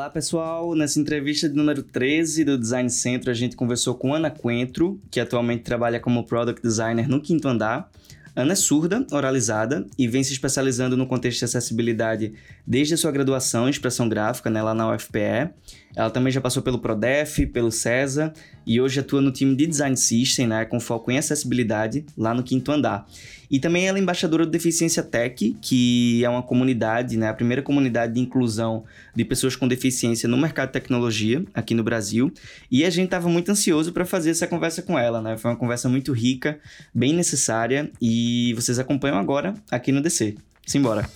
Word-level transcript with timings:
Olá, 0.00 0.08
pessoal. 0.08 0.74
Nessa 0.74 0.98
entrevista 0.98 1.46
de 1.46 1.54
número 1.54 1.82
13 1.82 2.42
do 2.42 2.56
Design 2.56 2.88
Centro, 2.88 3.30
a 3.30 3.34
gente 3.34 3.54
conversou 3.54 3.94
com 3.94 4.14
Ana 4.14 4.30
Coentro, 4.30 4.98
que 5.10 5.20
atualmente 5.20 5.62
trabalha 5.62 6.00
como 6.00 6.24
Product 6.24 6.62
Designer 6.62 7.06
no 7.06 7.20
Quinto 7.20 7.46
Andar. 7.46 7.86
Ana 8.34 8.52
é 8.52 8.56
surda, 8.56 9.06
oralizada 9.12 9.86
e 9.98 10.08
vem 10.08 10.24
se 10.24 10.32
especializando 10.32 10.96
no 10.96 11.06
contexto 11.06 11.40
de 11.40 11.44
acessibilidade 11.44 12.32
desde 12.66 12.94
a 12.94 12.96
sua 12.96 13.10
graduação 13.10 13.66
em 13.66 13.70
expressão 13.70 14.08
gráfica, 14.08 14.48
né, 14.48 14.62
lá 14.62 14.72
na 14.72 14.90
UFPE. 14.90 15.50
Ela 15.94 16.10
também 16.10 16.32
já 16.32 16.40
passou 16.40 16.62
pelo 16.62 16.78
Prodef, 16.78 17.46
pelo 17.46 17.70
CESA 17.70 18.32
e 18.66 18.80
hoje 18.80 19.00
atua 19.00 19.20
no 19.20 19.32
time 19.32 19.54
de 19.56 19.66
Design 19.66 19.96
System, 19.96 20.46
né, 20.46 20.64
com 20.64 20.78
foco 20.78 21.10
em 21.10 21.18
acessibilidade, 21.18 22.04
lá 22.16 22.32
no 22.32 22.42
quinto 22.42 22.70
andar. 22.70 23.06
E 23.50 23.58
também 23.58 23.88
ela 23.88 23.98
é 23.98 24.00
embaixadora 24.00 24.46
do 24.46 24.52
Deficiência 24.52 25.02
Tech, 25.02 25.56
que 25.60 26.24
é 26.24 26.28
uma 26.28 26.42
comunidade, 26.42 27.16
né, 27.16 27.28
a 27.28 27.34
primeira 27.34 27.62
comunidade 27.62 28.14
de 28.14 28.20
inclusão 28.20 28.84
de 29.14 29.24
pessoas 29.24 29.56
com 29.56 29.66
deficiência 29.66 30.28
no 30.28 30.36
mercado 30.36 30.68
de 30.68 30.74
tecnologia 30.74 31.44
aqui 31.52 31.74
no 31.74 31.82
Brasil. 31.82 32.32
E 32.70 32.84
a 32.84 32.90
gente 32.90 33.06
estava 33.06 33.28
muito 33.28 33.50
ansioso 33.50 33.92
para 33.92 34.06
fazer 34.06 34.30
essa 34.30 34.46
conversa 34.46 34.82
com 34.82 34.96
ela, 34.96 35.20
né? 35.20 35.36
Foi 35.36 35.50
uma 35.50 35.56
conversa 35.56 35.88
muito 35.88 36.12
rica, 36.12 36.60
bem 36.94 37.12
necessária 37.12 37.90
e 38.00 38.54
vocês 38.54 38.78
acompanham 38.78 39.18
agora 39.18 39.54
aqui 39.70 39.90
no 39.90 40.00
DC. 40.00 40.36
Simbora! 40.64 41.08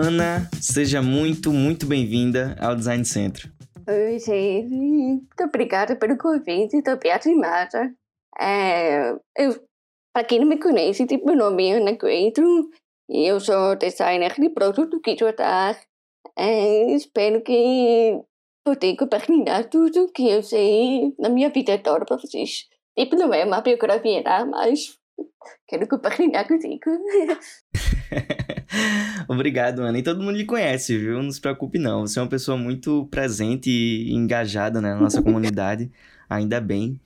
Ana, 0.00 0.48
seja 0.60 1.02
muito, 1.02 1.52
muito 1.52 1.84
bem-vinda 1.84 2.56
ao 2.60 2.76
Design 2.76 3.04
Centro. 3.04 3.50
Oi, 3.88 4.16
gente. 4.20 4.68
Muito 4.68 5.42
obrigada 5.42 5.96
pelo 5.96 6.16
convite. 6.16 6.76
Estou 6.76 6.96
bem 6.96 7.10
animada. 7.10 7.92
É, 8.40 9.10
eu, 9.36 9.60
para 10.14 10.24
quem 10.24 10.38
não 10.38 10.46
me 10.46 10.56
conhece, 10.56 11.04
tipo, 11.04 11.26
meu 11.26 11.34
nome 11.34 11.68
é 11.68 11.78
Ana 11.78 11.98
Coentro 11.98 12.70
e 13.10 13.26
eu 13.26 13.40
sou 13.40 13.74
designer 13.74 14.34
de 14.34 14.50
produto 14.50 15.00
estou 15.04 15.34
é, 16.36 16.94
Espero 16.94 17.42
que 17.42 18.22
eu 18.68 18.76
tenha 18.76 18.96
compartilhar 18.96 19.64
tudo 19.64 20.12
que 20.12 20.28
eu 20.30 20.44
sei 20.44 21.12
na 21.18 21.28
minha 21.28 21.50
vida 21.50 21.76
toda 21.76 22.04
para 22.04 22.18
vocês. 22.18 22.68
Tipo, 22.96 23.16
não 23.16 23.34
é 23.34 23.44
uma 23.44 23.62
biografia, 23.62 24.22
mas 24.46 24.96
quero 25.66 25.88
compartilhar 25.88 26.46
contigo. 26.46 26.84
Obrigado, 29.28 29.80
Ana. 29.82 29.98
E 29.98 30.02
todo 30.02 30.22
mundo 30.22 30.36
lhe 30.36 30.44
conhece, 30.44 30.96
viu? 30.96 31.22
Não 31.22 31.30
se 31.30 31.40
preocupe, 31.40 31.78
não. 31.78 32.06
Você 32.06 32.18
é 32.18 32.22
uma 32.22 32.28
pessoa 32.28 32.56
muito 32.56 33.06
presente 33.10 33.70
e 33.70 34.12
engajada 34.12 34.80
né, 34.80 34.94
na 34.94 35.00
nossa 35.00 35.22
comunidade, 35.22 35.90
ainda 36.28 36.60
bem. 36.60 37.00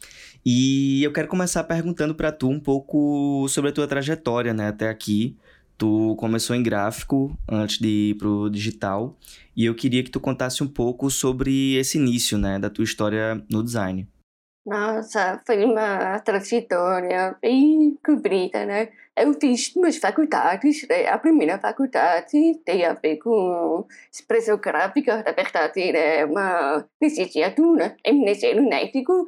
E 0.45 1.03
eu 1.05 1.13
quero 1.13 1.29
começar 1.29 1.63
perguntando 1.65 2.15
para 2.15 2.33
tu 2.33 2.49
um 2.49 2.59
pouco 2.59 3.47
sobre 3.49 3.71
a 3.71 3.73
tua 3.73 3.87
trajetória, 3.87 4.53
né, 4.53 4.69
até 4.69 4.89
aqui. 4.89 5.37
Tu 5.79 6.15
começou 6.17 6.55
em 6.55 6.63
gráfico 6.63 7.37
antes 7.49 7.79
de 7.79 8.11
ir 8.11 8.15
pro 8.15 8.49
digital, 8.51 9.17
e 9.57 9.65
eu 9.65 9.75
queria 9.75 10.03
que 10.03 10.11
tu 10.11 10.21
contasse 10.21 10.63
um 10.63 10.69
pouco 10.69 11.11
sobre 11.11 11.75
esse 11.75 11.99
início, 11.99 12.39
né, 12.39 12.59
da 12.59 12.71
tua 12.71 12.85
história 12.85 13.43
no 13.51 13.63
design. 13.63 14.07
Nossa, 14.65 15.43
foi 15.45 15.65
uma 15.65 16.21
trajetória 16.21 17.37
bem 17.43 17.99
comprida, 18.05 18.65
né? 18.65 18.91
Eu 19.17 19.35
fiz 19.35 19.73
duas 19.75 19.97
faculdades. 19.99 20.87
Né? 20.89 21.07
A 21.07 21.19
primeira 21.19 21.59
faculdade 21.59 22.61
tem 22.65 22.85
a 22.85 22.95
ver 22.95 23.19
com 23.19 23.87
expressão 24.11 24.57
gráfica, 24.59 25.23
na 25.23 25.33
verdade, 25.33 25.97
é 25.97 26.25
uma 26.25 26.87
licenciatura 27.01 27.97
em 28.05 28.29
ensino 28.29 28.73
ético, 28.73 29.27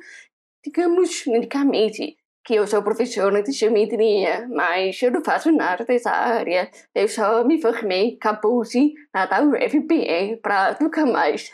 digamos, 0.64 1.26
unicamente 1.26 2.16
que 2.44 2.54
eu 2.54 2.66
sou 2.66 2.82
professora 2.82 3.42
de 3.42 3.52
geometria, 3.52 4.46
mas 4.50 5.00
eu 5.02 5.10
não 5.10 5.24
faço 5.24 5.50
nada 5.50 5.84
dessa 5.84 6.10
área. 6.10 6.70
Eu 6.94 7.08
só 7.08 7.42
me 7.42 7.60
formei 7.60 8.16
capuz 8.18 8.72
na 9.12 9.26
UFPE 9.42 10.40
para 10.42 10.76
nunca 10.80 11.06
mais. 11.06 11.50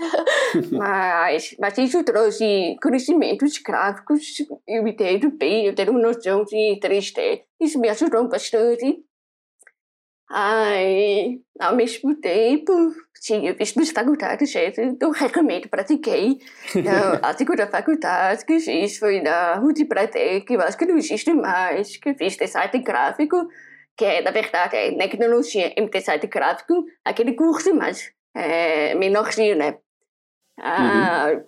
mas, 0.72 1.54
mas 1.60 1.78
isso 1.78 2.02
trouxe 2.02 2.76
conhecimentos 2.82 3.58
gráficos, 3.58 4.20
eu 4.66 4.86
entendo 4.86 5.30
bem, 5.30 5.66
eu 5.66 5.74
tenho 5.74 5.92
noção 5.92 6.44
de 6.44 6.80
3D. 6.82 7.42
Isso 7.60 7.78
me 7.78 7.88
ajudou 7.88 8.28
bastante. 8.28 9.04
Ai, 10.32 11.40
ao 11.58 11.74
mesmo 11.74 12.14
tempo, 12.14 12.72
eu 12.72 13.56
fiz 13.56 13.72
duas 13.72 13.90
faculdades, 13.90 14.54
então 14.78 15.10
recomendo, 15.10 15.68
pratiquei. 15.68 16.38
A 17.20 17.36
segunda 17.36 17.66
faculdade 17.66 18.44
que 18.44 18.60
fiz 18.60 18.96
foi 18.96 19.20
na 19.20 19.56
Rudy 19.56 19.86
Praté, 19.86 20.40
que 20.40 20.54
eu 20.54 20.60
acho 20.60 20.78
que 20.78 20.86
não 20.86 20.96
existe 20.96 21.32
mais, 21.34 21.96
que 21.96 22.14
fiz 22.14 22.36
design 22.36 22.78
gráfico, 22.78 23.48
que 23.96 24.04
é, 24.04 24.22
na 24.22 24.30
verdade, 24.30 24.76
é 24.76 24.96
tecnologia 24.96 25.74
em 25.76 25.86
design 25.88 26.24
gráfico, 26.28 26.84
aquele 27.04 27.32
curso, 27.32 27.74
mas 27.74 28.12
é 28.32 28.94
menorzinho, 28.94 29.56
né? 29.56 29.78
Ah, 30.60 31.32
uhum. 31.32 31.44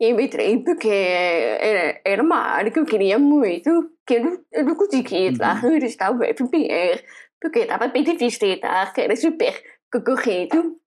Eu 0.00 0.18
entrei 0.18 0.58
porque 0.58 0.88
era, 0.88 2.00
era 2.04 2.22
uma 2.22 2.36
área 2.36 2.70
que 2.70 2.80
eu 2.80 2.84
queria 2.84 3.16
muito, 3.16 3.92
que 4.04 4.14
eu 4.14 4.24
não, 4.24 4.38
eu 4.52 4.64
não 4.64 4.74
conseguia 4.74 5.30
uhum. 5.30 5.36
lá, 5.38 5.60
eu 5.62 5.76
estava 5.76 6.18
no 6.18 6.24
FPR, 6.24 7.02
porque 7.44 7.58
estava 7.58 7.88
bem 7.88 8.02
difícil 8.02 8.58
que 8.94 9.00
era 9.02 9.16
super 9.16 9.62
concorrido. 9.92 10.80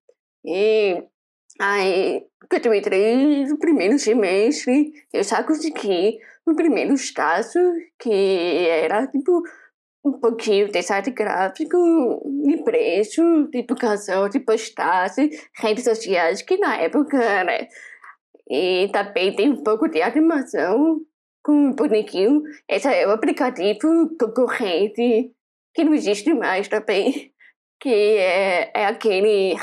E 0.44 1.04
aí, 1.62 2.26
quando 2.50 2.66
eu 2.66 2.74
entrei 2.74 3.46
no 3.46 3.60
primeiro 3.60 4.00
semestre, 4.00 4.92
eu 5.14 5.24
já 5.24 5.44
consegui 5.44 6.18
o 6.48 6.56
primeiro 6.56 6.96
estágio, 6.96 7.62
que 8.00 8.68
era 8.68 9.06
tipo 9.06 9.44
um 10.04 10.14
pouquinho 10.14 10.72
de 10.72 10.82
site 10.82 11.12
gráfico, 11.12 11.78
de 12.44 12.64
preço, 12.64 13.48
de 13.52 13.60
educação, 13.60 14.28
de 14.28 14.40
postagem, 14.40 15.30
redes 15.62 15.84
sociais, 15.84 16.42
que 16.42 16.58
na 16.58 16.78
época, 16.78 17.44
né? 17.44 17.68
E 18.50 18.90
também 18.92 19.36
tem 19.36 19.52
um 19.52 19.62
pouco 19.62 19.88
de 19.88 20.02
animação 20.02 21.02
com 21.44 21.70
o 21.70 21.76
bonequinho. 21.76 22.42
Esse 22.68 22.88
é 22.88 23.08
o 23.08 23.12
aplicativo 23.12 24.10
concorrente 24.20 25.37
que 25.78 25.84
não 25.84 25.94
existe 25.94 26.34
mais 26.34 26.68
também, 26.68 27.32
que 27.80 27.94
é, 27.94 28.72
é 28.74 28.88
aquele 28.88 29.56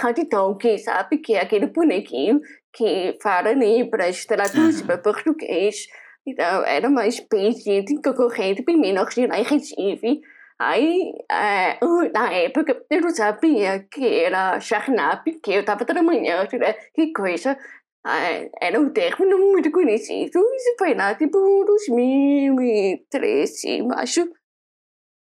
que 0.60 0.78
sabe? 0.78 1.18
Que 1.18 1.34
é 1.34 1.40
aquele 1.40 1.66
bonequinho 1.66 2.40
que 2.72 3.18
fala 3.20 3.52
Libras, 3.52 4.24
traduz 4.24 4.80
para 4.82 4.98
português. 4.98 5.88
Então, 6.24 6.64
era 6.64 6.88
uma 6.88 7.08
espécie 7.08 7.82
de 7.82 8.00
concorrente 8.00 8.62
bem 8.62 8.78
menor 8.78 9.08
lá 9.28 9.40
em 9.40 9.42
Recife. 9.42 10.20
Aí, 10.56 11.12
é, 11.28 11.80
na 12.14 12.32
época, 12.32 12.80
eu 12.88 13.00
não 13.00 13.10
sabia 13.10 13.84
que 13.90 14.06
era 14.06 14.60
Charnap, 14.60 15.24
que 15.42 15.50
eu 15.50 15.60
estava 15.60 15.84
trabalhando, 15.84 16.56
né? 16.58 16.74
Que 16.94 17.12
coisa. 17.12 17.58
É, 18.06 18.48
era 18.62 18.80
um 18.80 18.90
termo 18.90 19.26
muito 19.52 19.72
conhecido. 19.72 20.38
Isso 20.54 20.76
foi 20.78 20.94
lá, 20.94 21.12
tipo, 21.16 21.64
2013, 21.66 23.88
acho 23.96 24.28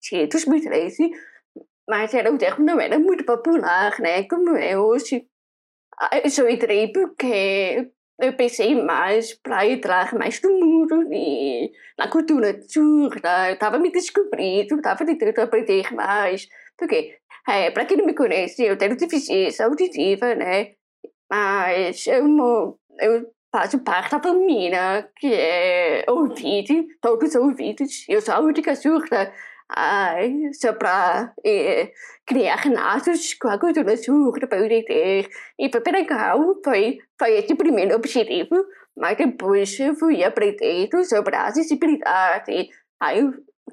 tinha 0.01 0.27
2013, 0.27 1.11
mas 1.89 2.15
era, 2.15 2.33
o 2.33 2.39
termo 2.39 2.65
não 2.65 2.81
era 2.81 2.99
muito 2.99 3.25
popular, 3.25 3.99
né? 4.01 4.25
Como 4.25 4.57
é 4.57 4.79
hoje. 4.79 5.27
Eu 6.25 6.31
só 6.31 6.49
entrei 6.49 6.93
porque 6.93 7.91
eu 8.21 8.33
pensei 8.35 8.75
mais 8.81 9.35
para 9.35 9.67
entrar 9.67 10.15
mais 10.15 10.41
no 10.43 10.51
mundo 10.51 11.13
e 11.13 11.73
na 11.99 12.09
cultura 12.09 12.61
surda. 12.69 13.49
Eu 13.49 13.55
estava 13.55 13.79
me 13.79 13.91
descobrindo, 13.91 14.77
estava 14.77 15.05
tentando 15.05 15.39
aprender 15.41 15.93
mais. 15.93 16.47
Porque, 16.79 17.17
é, 17.49 17.71
para 17.71 17.85
quem 17.85 17.97
não 17.97 18.07
me 18.07 18.15
conhece, 18.15 18.63
eu 18.63 18.77
tenho 18.77 18.97
deficiência 18.97 19.67
auditiva, 19.67 20.35
né? 20.35 20.73
Mas 21.31 22.07
eu, 22.07 22.79
eu 23.01 23.33
faço 23.53 23.79
parte 23.81 24.13
da 24.13 24.23
família 24.23 25.09
que 25.17 25.33
é 25.33 26.05
ouvinte, 26.09 26.87
todos 27.01 27.35
ouvidos. 27.35 28.05
Eu 28.09 28.21
sou 28.21 28.35
a 28.35 28.41
única 28.41 28.75
surda 28.75 29.33
Ai, 29.77 30.53
só 30.53 30.73
para 30.73 31.33
é, 31.45 31.93
criar 32.27 32.63
laços 32.73 33.35
com 33.35 33.49
a 33.49 33.59
cultura 33.59 33.97
surda 33.97 34.47
para 34.47 34.65
entender. 34.65 35.29
E 35.59 35.69
bem 35.69 35.93
legal, 35.93 36.57
foi, 36.65 36.99
foi 37.19 37.39
esse 37.39 37.55
primeiro 37.55 37.95
objetivo, 37.95 38.67
mas 38.97 39.17
depois 39.17 39.77
fui 39.99 40.25
aprendendo 40.25 41.05
sobre 41.05 41.37
a 41.37 41.47
acessibilidade. 41.47 42.69
Aí, 43.01 43.23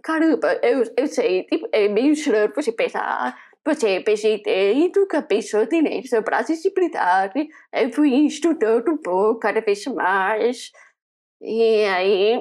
caramba, 0.04 0.60
eu, 0.64 0.84
eu 0.96 1.08
sei, 1.08 1.44
tipo, 1.46 1.68
é 1.72 1.88
meio 1.88 2.14
estranho 2.14 2.54
você 2.56 2.72
pensar, 2.72 3.36
você 3.66 4.00
PCD 4.00 4.74
e 4.74 4.92
nunca 4.96 5.22
pensou 5.24 5.66
direito 5.66 6.08
sobre 6.10 6.36
a 6.36 6.40
acessibilidade. 6.40 7.48
Eu 7.74 7.92
fui 7.92 8.12
estudando 8.28 8.92
um 8.92 8.98
pouco, 8.98 9.40
cada 9.40 9.62
vez 9.62 9.84
mais. 9.88 10.72
E 11.42 11.86
aí, 11.86 12.40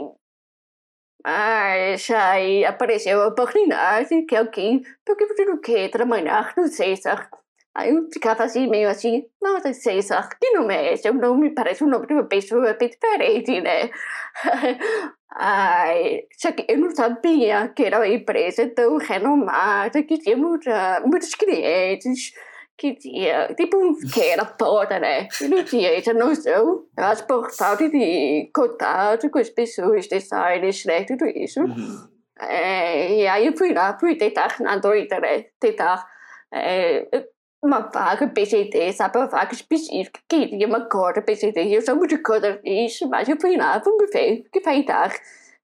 mas 1.27 2.09
aí 2.13 2.65
apareceu 2.65 3.21
a 3.21 3.27
oportunidade 3.27 4.23
que 4.23 4.37
alguém, 4.37 4.81
você 5.05 5.45
não 5.45 5.61
quer 5.61 5.91
trabalhar 5.91 6.55
no 6.57 6.69
César? 6.69 7.29
Aí 7.75 7.91
eu 7.91 8.09
ficava 8.13 8.45
assim, 8.45 8.69
meio 8.69 8.89
assim, 8.89 9.25
nossa, 9.43 9.73
César, 9.75 10.29
que 10.41 10.53
nome 10.53 10.73
é 10.75 10.93
esse? 10.93 11.11
O 11.11 11.15
nome 11.15 11.51
parece 11.51 11.83
o 11.83 11.89
nome 11.89 12.07
de 12.07 12.15
uma 12.15 12.25
pessoa 12.29 12.75
bem 12.75 12.89
diferente, 12.89 13.61
né? 13.61 13.91
Ai, 15.35 16.23
só 16.39 16.53
que 16.53 16.65
eu 16.69 16.79
não 16.79 16.95
sabia 16.95 17.69
que 17.75 17.83
era 17.83 17.99
uma 17.99 18.09
empresa 18.09 18.69
tão 18.71 18.97
renomada, 18.97 20.03
que 20.05 20.19
tinha 20.19 20.37
muitos 20.37 21.35
clientes, 21.35 22.33
que 22.79 22.95
tinha, 22.95 23.55
tipo, 23.55 23.95
que 24.13 24.21
era 24.21 24.45
foda, 24.45 24.99
né? 24.99 25.29
Não 25.49 25.65
tinha 25.65 25.97
essa 25.97 26.13
noção, 26.13 26.85
mas 26.97 27.23
por 27.23 27.51
falta 27.51 27.89
de 27.89 28.51
contato 28.55 29.31
com 29.31 29.39
as 29.39 29.49
pessoas, 29.49 30.07
designers, 30.07 30.85
né? 30.85 31.05
Tudo 31.05 31.27
isso. 31.27 31.61
Uhum. 31.61 32.09
É, 32.39 33.15
e 33.15 33.27
aí 33.27 33.47
eu 33.47 33.57
fui 33.57 33.73
lá, 33.73 33.99
fui 33.99 34.15
tentar 34.17 34.57
na 34.61 34.77
doida, 34.77 35.19
né? 35.21 35.47
Tentar 35.59 36.07
é, 36.53 37.27
uma 37.63 37.81
vaga 37.81 38.29
PCT, 38.29 38.93
sabe? 38.93 39.17
Uma 39.17 39.27
vaga 39.27 39.55
específica, 39.55 40.21
queria 40.29 40.67
uma 40.67 40.87
cota 40.87 41.23
PCT. 41.23 41.75
Eu 41.75 41.81
sou 41.81 41.97
muito 41.97 42.21
contra 42.23 42.61
isso, 42.63 43.09
mas 43.09 43.29
eu 43.29 43.41
fui 43.41 43.57
lá, 43.57 43.79
vamos 43.79 44.11
ver 44.13 44.45
o 44.47 44.51
que 44.51 44.61
vai 44.61 44.85
dar. 44.85 45.15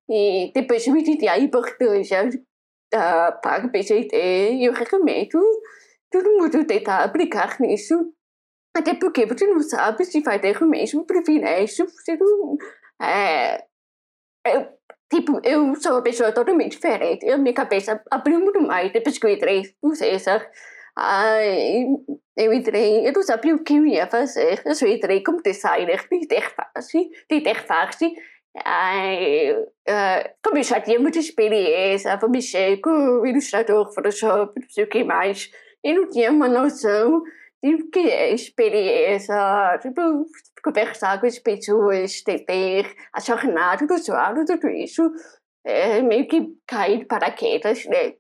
E 0.09 0.51
depois 0.55 0.87
eu 0.87 0.97
entendi 0.97 1.29
a 1.29 1.39
importância 1.39 2.29
da 2.91 3.39
vaga 3.45 3.69
PCT 3.69 4.17
e 4.55 4.65
eu 4.65 4.73
recomendo 4.73 5.39
todo 6.13 6.31
mundo 6.31 6.65
tentar 6.65 7.03
aplicar 7.03 7.59
nisso. 7.61 8.13
Até 8.77 8.95
porque 8.95 9.27
você 9.27 9.47
não 9.47 9.61
sabe 9.61 10.05
se 10.05 10.21
vai 10.21 10.39
ter 10.39 10.61
mesmo 10.63 11.05
privilégio. 11.07 11.87
Você 11.89 12.17
não. 12.17 12.57
É, 13.01 13.65
eu, 14.47 14.69
tipo, 15.13 15.41
eu 15.45 15.75
sou 15.77 15.93
uma 15.93 16.03
pessoa 16.03 16.33
totalmente 16.33 16.73
diferente. 16.73 17.29
A 17.29 17.39
minha 17.39 17.55
cabeça 17.55 18.03
abriu 18.11 18.41
muito 18.41 18.61
mais 18.63 18.93
depois 18.93 19.19
que 19.19 19.27
eu 19.27 19.31
entrei 19.31 19.63
no 19.83 19.95
César. 19.95 20.49
Ai, 20.97 21.87
eu 22.37 22.53
entrei, 22.53 23.07
eu 23.07 23.13
não 23.13 23.23
sabia 23.23 23.55
o 23.55 23.65
que 23.65 23.75
eu 23.77 23.87
ia 23.87 24.07
fazer. 24.07 24.63
Eu 24.65 24.75
só 24.75 24.87
entrei 24.87 25.23
como 25.23 25.43
designer 25.43 26.07
de 26.09 26.17
interface, 26.17 27.11
de 27.31 27.37
interface. 27.37 28.15
Ai, 28.65 29.53
uh, 29.53 30.31
como 30.43 30.59
eu 30.59 30.63
já 30.63 30.81
tinha 30.81 31.01
muita 31.01 31.19
experiência, 31.19 32.17
vou 32.19 32.31
mexer 32.31 32.79
com 32.81 32.91
o 32.91 33.27
Illustrator, 33.27 33.93
Photoshop, 33.95 34.61
não 34.61 34.69
sei 34.69 34.85
o 34.85 34.89
que 34.89 35.05
mais. 35.05 35.51
Eu 35.85 35.95
não 36.03 36.11
tinha 36.11 36.31
uma 36.31 36.49
noção 36.49 37.23
de 37.63 37.75
o 37.75 37.91
que 37.91 38.01
é 38.01 38.33
experiência, 38.33 39.79
tipo, 39.81 40.27
conversar 40.63 41.21
com 41.21 41.27
as 41.27 41.39
pessoas, 41.39 42.23
a 43.13 43.21
jornada 43.21 43.87
do 43.87 43.95
usuário, 43.95 44.45
tudo 44.45 44.69
isso. 44.69 45.03
É 45.65 46.03
meio 46.03 46.27
que 46.27 46.57
cair 46.67 46.99
de 46.99 47.05
paraquedas, 47.05 47.85
né? 47.87 48.15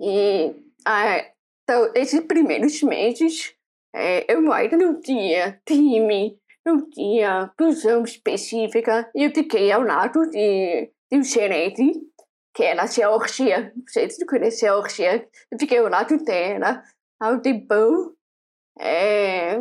E 0.00 0.54
ah, 0.86 1.24
então, 1.62 1.90
esses 1.94 2.20
primeiros 2.20 2.82
meses, 2.82 3.54
é, 3.94 4.30
eu 4.32 4.52
ainda 4.52 4.76
não 4.76 5.00
tinha 5.00 5.60
time, 5.66 6.38
não 6.64 6.88
tinha 6.90 7.50
função 7.58 8.04
específica, 8.04 9.10
eu 9.14 9.30
fiquei 9.30 9.72
ao 9.72 9.82
lado 9.82 10.28
de, 10.30 10.90
de 11.10 11.18
um 11.18 11.22
gerente, 11.22 11.82
que 12.54 12.62
era 12.62 12.84
a 12.84 12.86
Georgia, 12.86 13.72
não 13.74 13.84
sei 13.88 14.08
se 14.08 14.16
você 14.16 14.26
conhece 14.26 14.66
a 14.66 14.70
Georgia, 14.70 15.28
eu 15.50 15.58
fiquei 15.58 15.78
ao 15.78 15.88
lado 15.88 16.16
dela, 16.24 16.82
ao 17.20 17.40
tempão, 17.40 18.12
é, 18.78 19.58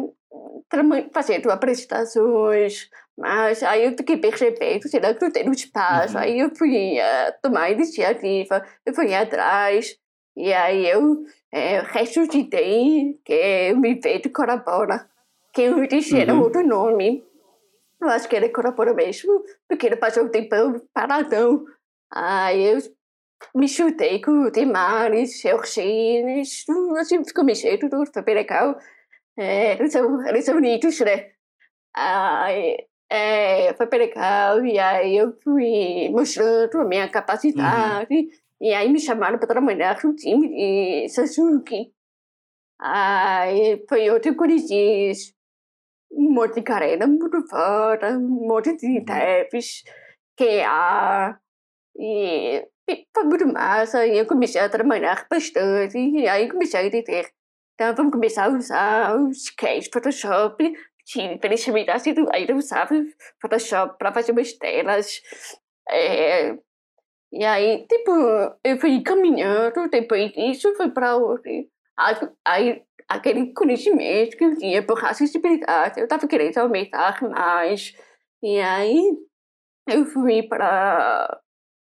fazendo 1.12 1.50
apresentações, 1.50 2.90
mas 3.18 3.64
aí 3.64 3.86
eu 3.86 3.92
fiquei 3.98 4.18
percebendo, 4.18 4.88
será 4.88 5.14
que 5.14 5.24
não 5.24 5.32
tem 5.32 5.50
espaço, 5.52 6.16
uhum. 6.16 6.24
aí 6.24 6.40
eu 6.40 6.56
fui 6.56 6.98
uh, 7.00 7.34
tomar 7.42 7.72
iniciativa, 7.72 8.64
eu 8.86 8.94
fui 8.94 9.14
atrás, 9.14 9.98
e 10.36 10.52
aí 10.52 10.88
eu 10.88 11.24
é, 11.52 11.82
ressuscitei, 11.82 13.20
que 13.24 13.72
o 13.74 13.78
me 13.78 14.00
veio 14.00 14.22
de 14.22 14.30
Corabora, 14.30 15.08
que 15.54 15.62
eu 15.62 15.88
disse 15.88 16.20
era 16.20 16.34
uhum. 16.34 16.42
outro 16.42 16.66
nome. 16.66 17.24
Eu 18.02 18.10
acho 18.10 18.28
que 18.28 18.36
era 18.36 18.50
Corabora 18.50 18.94
mesmo, 18.94 19.44
porque 19.68 19.86
ele 19.86 19.96
passou 19.96 20.24
um 20.24 20.30
tempão 20.30 20.82
paradão. 20.94 21.64
Aí 22.14 22.64
eu 22.64 22.78
me 23.56 23.68
chutei 23.68 24.22
com 24.22 24.46
o 24.46 24.52
Timares, 24.52 25.42
Georgines, 25.42 26.66
assim, 27.00 27.24
ficou 27.26 27.44
mexendo 27.44 27.90
tudo, 27.90 28.24
bem 28.24 28.36
legal. 28.36 28.78
É, 29.38 29.74
eles, 29.74 29.92
são, 29.92 30.28
eles 30.28 30.46
são 30.46 30.56
bonitos, 30.56 31.00
né? 31.00 31.32
Aí, 31.96 32.88
é, 33.10 33.74
bem 33.74 34.00
legal, 34.00 34.66
e 34.66 34.80
aí 34.80 35.18
eu 35.18 35.34
fui 35.44 36.10
mostrando 36.12 36.82
a 36.82 36.86
minha 36.86 37.10
capacidade. 37.10 38.14
Uhum. 38.14 38.30
E 38.62 38.74
aí 38.74 38.90
me 38.92 39.00
chamaram 39.00 39.38
para 39.40 39.48
trabalhar 39.48 40.00
no 40.04 40.16
time 40.16 40.50
de 40.50 41.10
Sasuke. 41.10 41.94
Aí 42.80 43.84
foi 43.90 44.10
outro 44.10 44.36
Curitiz, 44.36 45.34
um 46.12 46.32
monte 46.34 46.56
de 46.56 46.62
carreira 46.62 47.08
muito 47.08 47.48
fora, 47.48 48.18
um 48.18 48.48
monte 48.48 48.76
de 48.78 48.88
intérpretes, 48.88 49.84
QA, 50.38 51.40
e, 51.40 51.43
e 51.98 52.66
foi 53.14 53.24
muito 53.24 53.48
massa. 53.48 54.06
E 54.06 54.18
eu 54.18 54.26
comecei 54.26 54.62
a 54.62 54.70
trabalhar 54.70 55.26
bastante, 55.30 55.98
e 55.98 56.28
aí 56.28 56.50
comecei 56.50 56.80
a 56.80 56.86
entender. 56.86 57.30
Então 57.76 57.96
vamos 57.96 58.12
começar 58.14 58.46
a 58.46 58.50
usar 58.50 59.16
o 59.18 59.30
Sketch, 59.30 59.90
Photoshop, 59.92 60.74
que 61.06 61.22
infelizmente 61.22 61.90
ainda 62.32 62.56
usava 62.56 62.94
Photoshop 63.42 63.98
para 63.98 64.14
fazer 64.14 64.32
umas 64.32 64.54
telas. 64.54 65.22
É, 65.90 66.58
e 67.32 67.44
aí, 67.44 67.86
tipo, 67.88 68.12
eu 68.64 68.78
fui 68.80 69.02
caminhando, 69.02 69.90
depois 69.90 70.32
disso 70.34 70.74
fui 70.76 70.92
para 70.92 71.18
onde? 71.18 71.68
Aí, 72.46 72.84
aquele 73.10 73.54
conhecimento 73.54 74.38
que 74.38 74.44
eu 74.46 74.58
tinha 74.58 74.84
por 74.86 75.04
acessibilidade, 75.04 76.00
eu 76.00 76.04
estava 76.06 76.28
querendo 76.28 76.58
aumentar 76.60 77.22
mais. 77.24 77.96
E 78.44 78.60
aí, 78.60 79.18
eu 79.88 80.06
fui 80.06 80.44
para 80.44 81.42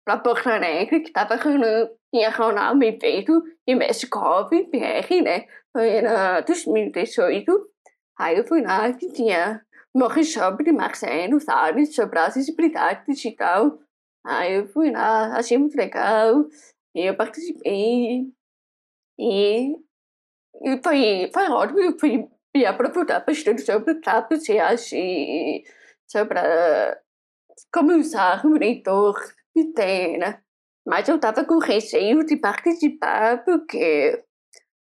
para 0.05 0.19
Porto 0.19 0.49
Alegre, 0.49 1.01
que 1.01 1.09
estava 1.09 1.39
tinha 1.39 2.31
rolado 2.31 2.79
um 2.79 2.83
evento 2.83 3.43
em 3.67 3.75
Mescov, 3.75 4.51
PR, 4.51 5.23
né? 5.23 5.47
Foi 5.73 5.99
em 5.99 6.45
2018. 6.47 7.71
Aí 8.19 8.39
eu 8.39 8.47
fui 8.47 8.63
lá 8.63 8.93
que 8.93 9.11
tinha 9.13 9.63
workshop 9.97 10.63
de 10.65 10.73
Marcelo 10.73 11.41
Salles 11.41 11.95
sobre 11.95 12.19
acessibilidade 12.19 13.05
digital 13.07 13.79
Aí 14.25 14.55
eu 14.55 14.69
fui 14.69 14.91
lá, 14.91 15.37
achei 15.37 15.59
muito 15.59 15.77
legal, 15.77 16.47
e 16.95 17.09
eu 17.09 17.17
participei, 17.17 18.33
e, 19.19 19.77
e 20.63 20.83
foi, 20.83 21.31
foi 21.33 21.49
ótimo, 21.51 21.81
eu 21.81 21.99
fui 21.99 22.29
me 22.55 22.65
aprofundar 22.67 23.25
bastante 23.25 23.63
sobre 23.63 24.01
trapeziais 24.01 24.93
e 24.93 25.65
sobre 26.07 26.39
como 27.73 27.93
usar 27.97 28.45
o 28.45 28.51
monitor 28.51 29.19
de 29.55 29.73
tela. 29.73 30.41
Mas 30.87 31.09
eu 31.09 31.17
estava 31.17 31.45
com 31.45 31.59
receio 31.59 32.25
de 32.25 32.37
participar 32.37 33.45
porque, 33.45 34.23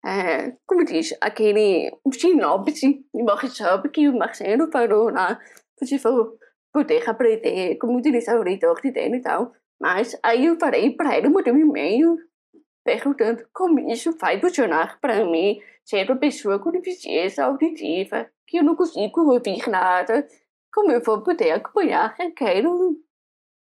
é, 0.04 0.52
como 0.66 0.84
diz, 0.84 1.14
aquele 1.20 1.92
sinopse 2.12 3.04
de 3.12 3.22
workshop 3.22 3.88
que 3.88 4.08
o 4.08 4.16
Marcelo 4.16 4.70
falou 4.70 5.10
lá, 5.10 5.40
você 5.78 5.98
falou, 5.98 6.38
poder 6.72 7.08
aprender 7.08 7.76
como 7.76 7.98
utilizar 7.98 8.38
o 8.38 8.42
leitor 8.42 8.80
de 8.80 8.92
dentro 8.92 9.16
e 9.18 9.22
tal. 9.22 9.52
Mas 9.80 10.18
aí 10.22 10.46
eu 10.46 10.56
parei 10.58 10.90
para 10.90 11.16
ele, 11.16 11.28
mandei 11.28 11.52
um 11.52 11.58
e-mail 11.58 12.16
perguntando 12.84 13.46
como 13.52 13.78
isso 13.90 14.16
vai 14.18 14.40
funcionar 14.40 14.98
para 15.00 15.24
mim, 15.24 15.60
sendo 15.84 16.16
pessoa 16.16 16.58
com 16.58 16.70
deficiência 16.70 17.44
auditiva, 17.44 18.30
que 18.46 18.58
eu 18.58 18.64
não 18.64 18.74
consigo 18.74 19.30
ouvir 19.30 19.68
nada, 19.68 20.26
como 20.72 20.90
eu 20.90 21.02
vou 21.02 21.22
poder 21.22 21.50
acompanhar, 21.50 22.16
quero 22.34 22.98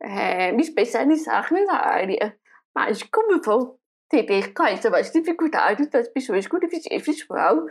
é, 0.04 0.52
me 0.52 0.62
especializar 0.62 1.52
na 1.52 1.76
área. 1.76 2.38
Mas 2.76 3.04
como 3.04 3.42
vou 3.42 3.80
entender 4.12 4.54
quais 4.54 4.86
as 4.86 5.12
dificuldades 5.12 5.88
das 5.90 6.08
pessoas 6.10 6.48
com 6.48 6.60
deficiência 6.60 7.00
visual, 7.00 7.66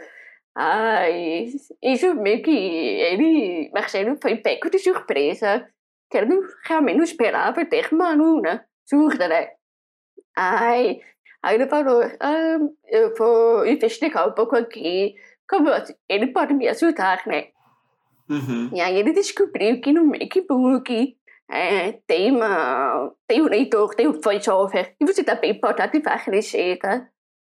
Ai, 0.54 1.46
isso 1.82 2.14
meio 2.14 2.42
que 2.42 2.50
ele, 2.50 3.70
Marcelo, 3.72 4.18
foi 4.20 4.36
pego 4.36 4.68
de 4.68 4.78
surpresa, 4.78 5.66
que 6.10 6.18
ele 6.18 6.38
realmente 6.66 6.96
não 6.98 7.04
esperava 7.04 7.64
ter 7.64 7.88
uma 7.92 8.10
aluna 8.10 8.64
surda, 8.84 9.28
né? 9.28 9.48
Ai, 10.36 11.00
aí 11.42 11.54
ele 11.54 11.66
falou, 11.66 12.02
ah, 12.20 12.58
eu 12.86 13.14
vou 13.14 13.66
investigar 13.66 14.28
um 14.28 14.32
pouco 14.32 14.54
aqui, 14.54 15.14
como 15.48 15.70
ele 16.06 16.26
pode 16.28 16.52
me 16.52 16.68
ajudar, 16.68 17.26
né? 17.26 17.48
Uhum. 18.28 18.70
E 18.74 18.80
aí 18.80 18.96
ele 18.98 19.12
descobriu 19.12 19.80
que 19.80 19.92
no 19.92 20.04
MacBook 20.04 21.16
é, 21.52 21.92
tem, 22.06 22.30
uma, 22.32 23.12
tem 23.28 23.42
um 23.42 23.46
leitor, 23.46 23.94
tem 23.94 24.08
um 24.08 24.20
voiceover, 24.20 24.94
e 25.00 25.04
você 25.04 25.22
também 25.22 25.58
pode 25.60 25.82
ativar 25.82 26.14
a 26.14 26.30
receita. 26.30 27.08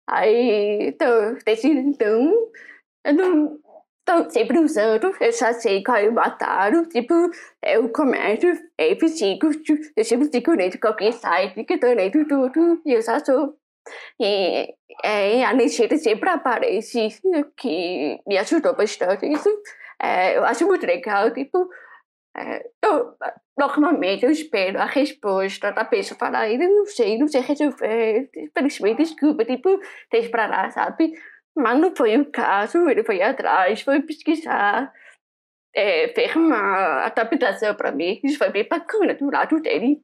Aí, 0.10 0.90
então, 0.90 1.38
desde 1.46 1.68
então, 1.70 2.32
eu 3.06 3.14
não 3.14 3.60
tô 4.06 4.30
sempre 4.30 4.60
usando, 4.60 5.14
eu 5.20 5.32
já 5.32 5.54
sei 5.54 5.84
qual 5.84 5.98
é 5.98 6.10
o 6.10 6.20
atalho, 6.20 6.88
tipo, 6.88 7.14
o 7.84 7.90
comércio, 7.90 8.54
é 8.78 8.96
físico, 8.96 9.50
eu 9.96 10.06
sempre 10.06 10.30
fico 10.32 10.56
dentro 10.56 10.74
de 10.74 10.80
qualquer 10.80 11.14
site 11.14 11.64
que 11.66 11.78
tô 11.78 11.88
lendo 11.88 12.26
tudo, 12.28 12.82
e 12.86 12.94
eu 12.94 13.02
já 13.02 13.24
sou 13.24 13.58
E, 14.20 14.74
é, 15.04 15.46
a 15.46 15.54
Nishida 15.54 15.98
sempre 15.98 16.30
aparece, 16.30 17.10
que 17.58 18.20
me 18.28 18.38
ajudou 18.38 18.76
bastante. 18.76 19.26
Isso 19.28 19.50
é, 20.02 20.38
eu 20.38 20.46
acho 20.46 20.66
muito 20.68 20.86
legal, 20.86 21.32
tipo, 21.34 21.70
é, 22.38 22.70
eu, 22.84 23.16
normalmente 23.58 24.24
eu 24.24 24.32
espero 24.32 24.80
a 24.80 24.86
resposta 24.86 25.72
da 25.72 25.84
pessoa 25.84 26.18
falar, 26.18 26.50
eu 26.50 26.60
não 26.60 26.86
sei, 26.86 27.18
não 27.18 27.28
sei 27.28 27.42
resolver, 27.42 28.30
infelizmente, 28.36 29.00
desculpa, 29.00 29.44
tipo, 29.44 29.80
deixa 30.12 30.30
pra 30.30 30.46
lá, 30.46 30.70
sabe? 30.70 31.14
Mas 31.56 31.80
não 31.80 31.96
foi 31.96 32.16
o 32.18 32.32
caso, 32.32 32.88
ele 32.88 33.04
foi 33.04 33.22
atrás, 33.22 33.82
foi 33.82 34.02
pesquisar, 34.02 34.94
é, 35.76 36.10
fez 36.10 36.36
uma 36.36 37.06
adaptação 37.06 37.74
para 37.76 37.92
mim, 37.92 38.20
isso 38.24 38.38
foi 38.38 38.50
bem 38.52 38.68
bacana 38.68 39.16
do 39.16 39.32
lado 39.32 39.60
dele. 39.60 40.02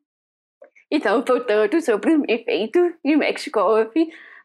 Então, 0.92 1.24
voltando 1.26 1.82
sobre 1.82 2.16
o 2.16 2.24
evento 2.28 2.96
em 3.04 3.16
México, 3.18 3.60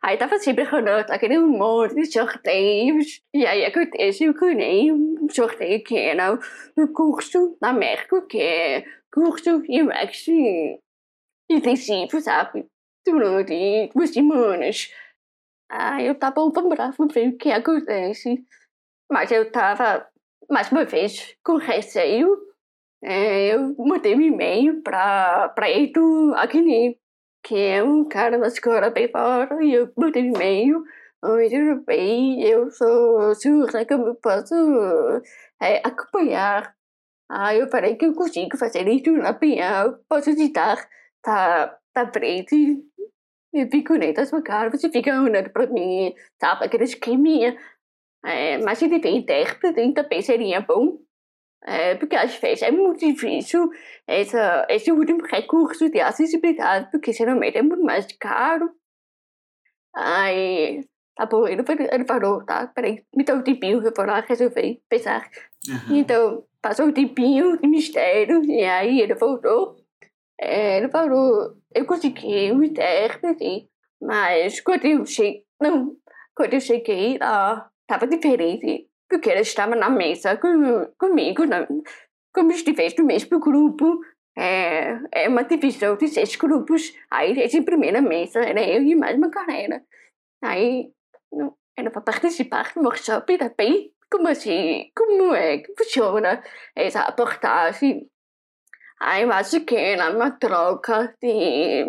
aí 0.02 0.16
tava 0.16 0.38
sempre 0.38 0.64
rolando 0.64 1.12
aquele 1.12 1.38
monte 1.38 1.94
de 1.94 2.06
sorteios, 2.06 3.22
e 3.34 3.46
aí 3.46 3.64
acontece 3.64 4.32
que 4.32 4.40
ganhei 4.40 4.92
um 4.92 5.28
sorteio 5.30 5.82
que 5.82 5.96
era 5.96 6.38
no 6.76 6.92
curso 6.92 7.56
na 7.60 7.72
México, 7.72 8.26
que 8.26 8.40
é 8.40 8.84
curso 9.12 9.62
em 9.68 9.82
México 9.84 10.82
intensivo, 11.50 12.20
sabe? 12.20 12.66
Durante 13.06 13.90
duas 13.94 14.10
semanas. 14.10 14.92
Ah, 15.70 16.02
eu 16.02 16.14
tava 16.14 16.42
um 16.44 16.50
bravo 16.50 17.06
ver 17.08 17.28
o 17.28 17.36
que 17.38 17.50
acontece. 17.50 18.44
Mas 19.10 19.30
eu 19.32 19.50
tava, 19.50 20.06
mais 20.50 20.70
uma 20.70 20.84
vez, 20.84 21.36
com 21.44 21.56
receio. 21.56 22.36
É, 23.02 23.54
eu 23.54 23.74
mandei 23.78 24.14
um 24.16 24.20
e-mail 24.20 24.82
para 24.82 25.48
Preto 25.50 26.34
Agni, 26.36 26.98
que 27.42 27.56
é 27.56 27.82
um 27.82 28.04
cara 28.08 28.38
da 28.38 28.48
escola 28.48 28.90
bem 28.90 29.08
fora, 29.10 29.62
e 29.64 29.72
eu 29.74 29.92
mandei 29.96 30.24
um 30.24 30.34
e-mail. 30.34 30.84
Oi, 31.24 31.48
tudo 31.50 31.84
bem? 31.84 32.42
Eu 32.42 32.70
sou 32.70 33.34
surda, 33.36 33.86
como 33.86 34.14
posso 34.16 34.54
é, 35.60 35.78
acompanhar? 35.84 36.77
Ah, 37.30 37.54
eu 37.54 37.68
falei 37.68 37.96
que 37.96 38.06
eu 38.06 38.14
consigo 38.14 38.56
fazer 38.56 38.88
isso 38.88 39.12
na 39.12 39.34
pinhal, 39.34 39.98
posso 40.08 40.34
ditar, 40.34 40.88
tá, 41.22 41.78
tá 41.92 42.06
preto, 42.06 42.54
nem 43.52 44.12
da 44.12 44.26
sua 44.26 44.42
cara, 44.42 44.70
você 44.70 44.90
fica 44.90 45.20
olhando 45.20 45.50
pra 45.50 45.66
mim, 45.66 46.14
sabe, 46.40 46.64
aquela 46.64 46.84
esqueminha. 46.84 47.58
É, 48.24 48.58
mas 48.58 48.78
se 48.78 48.88
tiver 48.88 49.10
intérprete, 49.10 49.92
também 49.94 50.22
seria 50.22 50.60
bom. 50.60 50.98
É, 51.64 51.96
porque 51.96 52.14
às 52.14 52.34
vezes 52.36 52.62
é 52.62 52.70
muito 52.70 53.00
difícil 53.00 53.68
essa, 54.06 54.66
esse 54.70 54.92
último 54.92 55.24
recurso 55.26 55.90
de 55.90 56.00
acessibilidade, 56.00 56.90
porque 56.90 57.12
geralmente 57.12 57.58
é 57.58 57.62
muito 57.62 57.82
mais 57.82 58.06
caro. 58.18 58.70
Aí, 59.94 60.86
tá 61.16 61.26
bom, 61.26 61.46
ele, 61.46 61.62
ele 61.90 62.04
falou, 62.04 62.44
tá, 62.44 62.68
peraí, 62.68 63.04
me 63.14 63.24
dá 63.24 63.34
um 63.34 63.42
tempinho, 63.42 63.82
eu 63.84 63.92
vou 63.94 64.06
lá 64.06 64.20
resolver, 64.20 64.80
pensar. 64.88 65.28
Uhum. 65.68 65.96
Então, 65.96 66.44
passou 66.62 66.86
um 66.86 66.92
tempinho 66.92 67.58
de 67.58 67.66
mistério, 67.66 68.44
e 68.44 68.64
aí 68.64 69.00
ele 69.00 69.14
voltou. 69.14 69.76
É, 70.40 70.78
ele 70.78 70.88
falou, 70.88 71.56
eu 71.74 71.84
consegui 71.86 72.52
um 72.52 72.62
intérprete, 72.62 73.68
mas 74.00 74.60
quando 74.60 74.84
eu 74.84 75.04
cheguei, 75.04 75.44
não, 75.60 75.96
quando 76.34 76.54
eu 76.54 76.60
cheguei 76.60 77.18
lá, 77.18 77.68
estava 77.82 78.06
diferente, 78.06 78.88
porque 79.08 79.30
ela 79.30 79.40
estava 79.40 79.74
na 79.74 79.90
mesa 79.90 80.36
com, 80.36 80.86
comigo, 80.96 81.44
não, 81.44 81.66
como 82.32 82.52
estivesse 82.52 82.98
no 82.98 83.06
mesmo 83.06 83.40
grupo, 83.40 84.00
é, 84.36 85.00
é 85.10 85.28
uma 85.28 85.42
divisão 85.42 85.96
de 85.96 86.06
seis 86.06 86.36
grupos, 86.36 86.94
aí 87.10 87.40
essa 87.40 87.60
primeira 87.62 88.00
mesa 88.00 88.38
era 88.40 88.62
eu 88.62 88.82
e 88.82 88.94
mais 88.94 89.16
uma 89.16 89.28
galera. 89.28 89.82
Aí, 90.40 90.92
não, 91.32 91.56
era 91.76 91.90
para 91.90 92.00
participar 92.00 92.72
do 92.74 92.82
workshop 92.82 93.36
também, 93.36 93.92
como 94.10 94.28
assim, 94.28 94.90
como 94.96 95.34
é 95.34 95.58
que 95.58 95.74
funciona 95.76 96.42
essa 96.74 97.02
abordagem 97.02 98.08
Aí 99.00 99.22
eu 99.22 99.32
acho 99.32 99.60
que 99.60 99.76
era 99.76 100.10
uma 100.10 100.30
troca 100.30 101.14
de. 101.22 101.84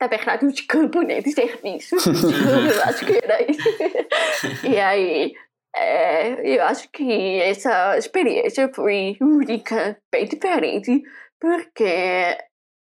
Na 0.00 0.08
verdade, 0.08 0.52
de 0.52 0.62
campo, 0.64 1.02
né? 1.02 1.20
De 1.20 1.32
serviço. 1.32 1.96
eu 2.06 2.82
acho 2.84 3.04
que 3.04 3.18
era 3.22 3.42
isso. 3.50 4.66
e 4.66 4.78
aí, 4.78 5.32
é, 5.74 6.56
eu 6.56 6.62
acho 6.64 6.88
que 6.90 7.40
essa 7.40 7.96
experiência 7.96 8.70
foi 8.74 9.16
única, 9.20 9.98
bem 10.12 10.26
diferente, 10.26 11.02
porque 11.40 12.38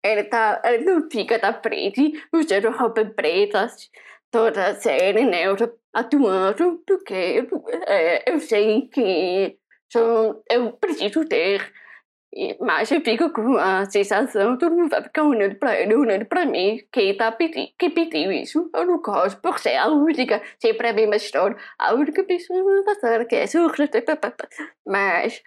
ele, 0.04 0.24
tá, 0.24 0.60
ele 0.64 0.84
não 0.84 1.10
fica 1.10 1.38
da 1.38 1.52
frente 1.52 2.12
usando 2.32 2.70
roupas 2.70 3.12
pretas 3.14 3.90
toda 4.30 4.74
série, 4.76 5.24
né? 5.24 5.44
Atuando, 5.92 6.82
porque 6.86 7.46
é, 7.86 8.30
eu 8.30 8.38
sei 8.40 8.88
que 8.88 9.58
sou, 9.90 10.42
eu 10.48 10.72
preciso 10.74 11.24
ter 11.24 11.72
mas 12.60 12.90
eu 12.92 13.00
fico 13.00 13.28
com 13.30 13.56
a 13.56 13.84
sensação, 13.86 14.56
todo 14.56 14.74
mundo 14.74 14.90
vai 14.90 15.02
ficar 15.02 15.24
olhando 15.24 15.56
para 15.56 15.80
ele, 15.80 15.96
olhando 15.96 16.24
para 16.26 16.46
mim, 16.46 16.80
quem 16.92 17.16
tá 17.16 17.32
pedindo, 17.32 17.72
quem 17.76 17.90
pediu 17.90 18.30
isso, 18.30 18.70
eu 18.72 18.86
não 18.86 19.02
gosto, 19.02 19.40
por 19.40 19.58
ser 19.58 19.76
a 19.76 19.88
única, 19.88 20.40
sempre 20.60 20.88
a 20.88 20.92
mesma 20.92 21.16
história, 21.16 21.56
a 21.76 21.92
única 21.92 22.22
pessoa 22.22 22.84
da 22.84 22.94
sala 22.94 23.24
que 23.24 23.34
é 23.34 23.46
surda, 23.48 23.88
mas 24.86 25.42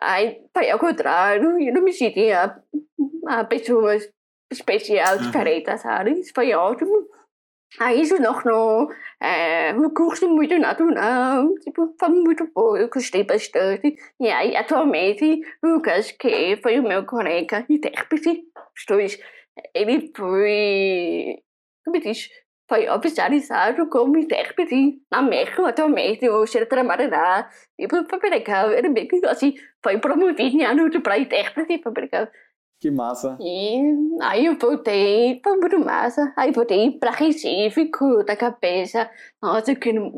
aí 0.00 0.42
foi 0.52 0.70
ao 0.70 0.78
contrário, 0.80 1.56
eu 1.60 1.72
não 1.72 1.82
me 1.82 1.92
sentia 1.92 2.60
a, 3.26 3.40
a 3.40 3.44
pessoa 3.44 3.96
especial, 4.50 5.18
diferente, 5.18 5.76
sabe? 5.78 6.18
Isso 6.18 6.32
foi 6.34 6.52
ótimo. 6.52 7.06
Aí 7.78 8.00
isso 8.00 8.16
tornou 8.16 8.88
é, 9.20 9.74
um 9.74 9.90
curso 9.90 10.28
muito 10.28 10.58
natural, 10.58 11.54
tipo, 11.58 11.94
foi 11.98 12.08
muito 12.08 12.50
bom, 12.54 12.76
eu 12.76 12.88
gostei 12.88 13.24
bastante. 13.24 13.94
E 14.18 14.28
aí, 14.28 14.56
atualmente, 14.56 15.40
Lucas, 15.62 16.10
que 16.12 16.56
foi 16.62 16.80
o 16.80 16.82
meu 16.82 17.04
colega 17.04 17.66
intérprete, 17.68 18.42
os 18.74 18.84
dois, 18.88 19.18
ele 19.74 20.10
foi, 20.16 21.42
como 21.84 22.00
diz, 22.00 22.28
foi 22.68 22.88
oficializado 22.88 23.88
como 23.88 24.18
intérprete 24.18 25.00
na 25.10 25.22
México 25.22 25.64
atualmente, 25.64 26.28
hoje 26.28 26.58
ele 26.58 26.66
trabalha 26.66 27.08
lá, 27.08 27.50
e 27.78 27.86
foi 27.88 28.02
bem 28.20 28.30
legal, 28.30 28.72
ele 28.72 28.88
meio 28.88 29.08
que, 29.08 29.24
assim, 29.26 29.54
foi 29.82 29.98
promovido 29.98 30.40
em 30.40 30.64
ano 30.64 30.90
para 31.02 31.18
intérprete, 31.18 31.82
foi 31.82 31.92
bem 31.92 32.04
legal. 32.04 32.28
Que 32.80 32.90
massa. 32.90 33.36
E 33.40 33.80
aí 34.22 34.46
eu 34.46 34.56
voltei, 34.56 35.40
foi 35.42 35.56
muito 35.56 35.78
massa. 35.80 36.32
Aí 36.36 36.52
voltei 36.52 36.92
para 36.92 37.10
Recife 37.10 37.90
com 37.90 38.20
a 38.20 38.36
cabeça. 38.36 39.10
Nossa, 39.42 39.74
quero 39.74 40.12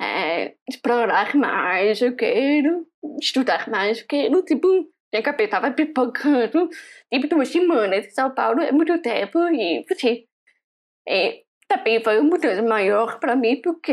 é, 0.00 0.54
explorar 0.68 1.34
mais, 1.36 2.00
eu 2.00 2.16
quero 2.16 2.86
estudar 3.20 3.68
mais, 3.68 4.00
eu 4.00 4.06
quero, 4.06 4.42
tipo, 4.42 4.66
minha 5.12 5.22
cabeça 5.22 5.44
estava 5.44 5.70
pipocando. 5.70 6.68
Tipo, 7.12 7.28
duas 7.28 7.48
semanas 7.48 8.06
em 8.06 8.10
São 8.10 8.34
Paulo 8.34 8.60
é 8.62 8.72
muito 8.72 9.00
tempo 9.02 9.38
e, 9.50 9.84
assim, 9.90 10.24
e 11.06 11.44
também 11.68 12.02
foi 12.02 12.18
uma 12.18 12.30
mudança 12.30 12.62
maior 12.62 13.18
para 13.20 13.36
mim 13.36 13.60
porque 13.62 13.92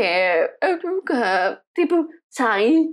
eu 0.62 0.78
nunca, 0.82 1.62
tipo, 1.74 2.08
saí 2.30 2.88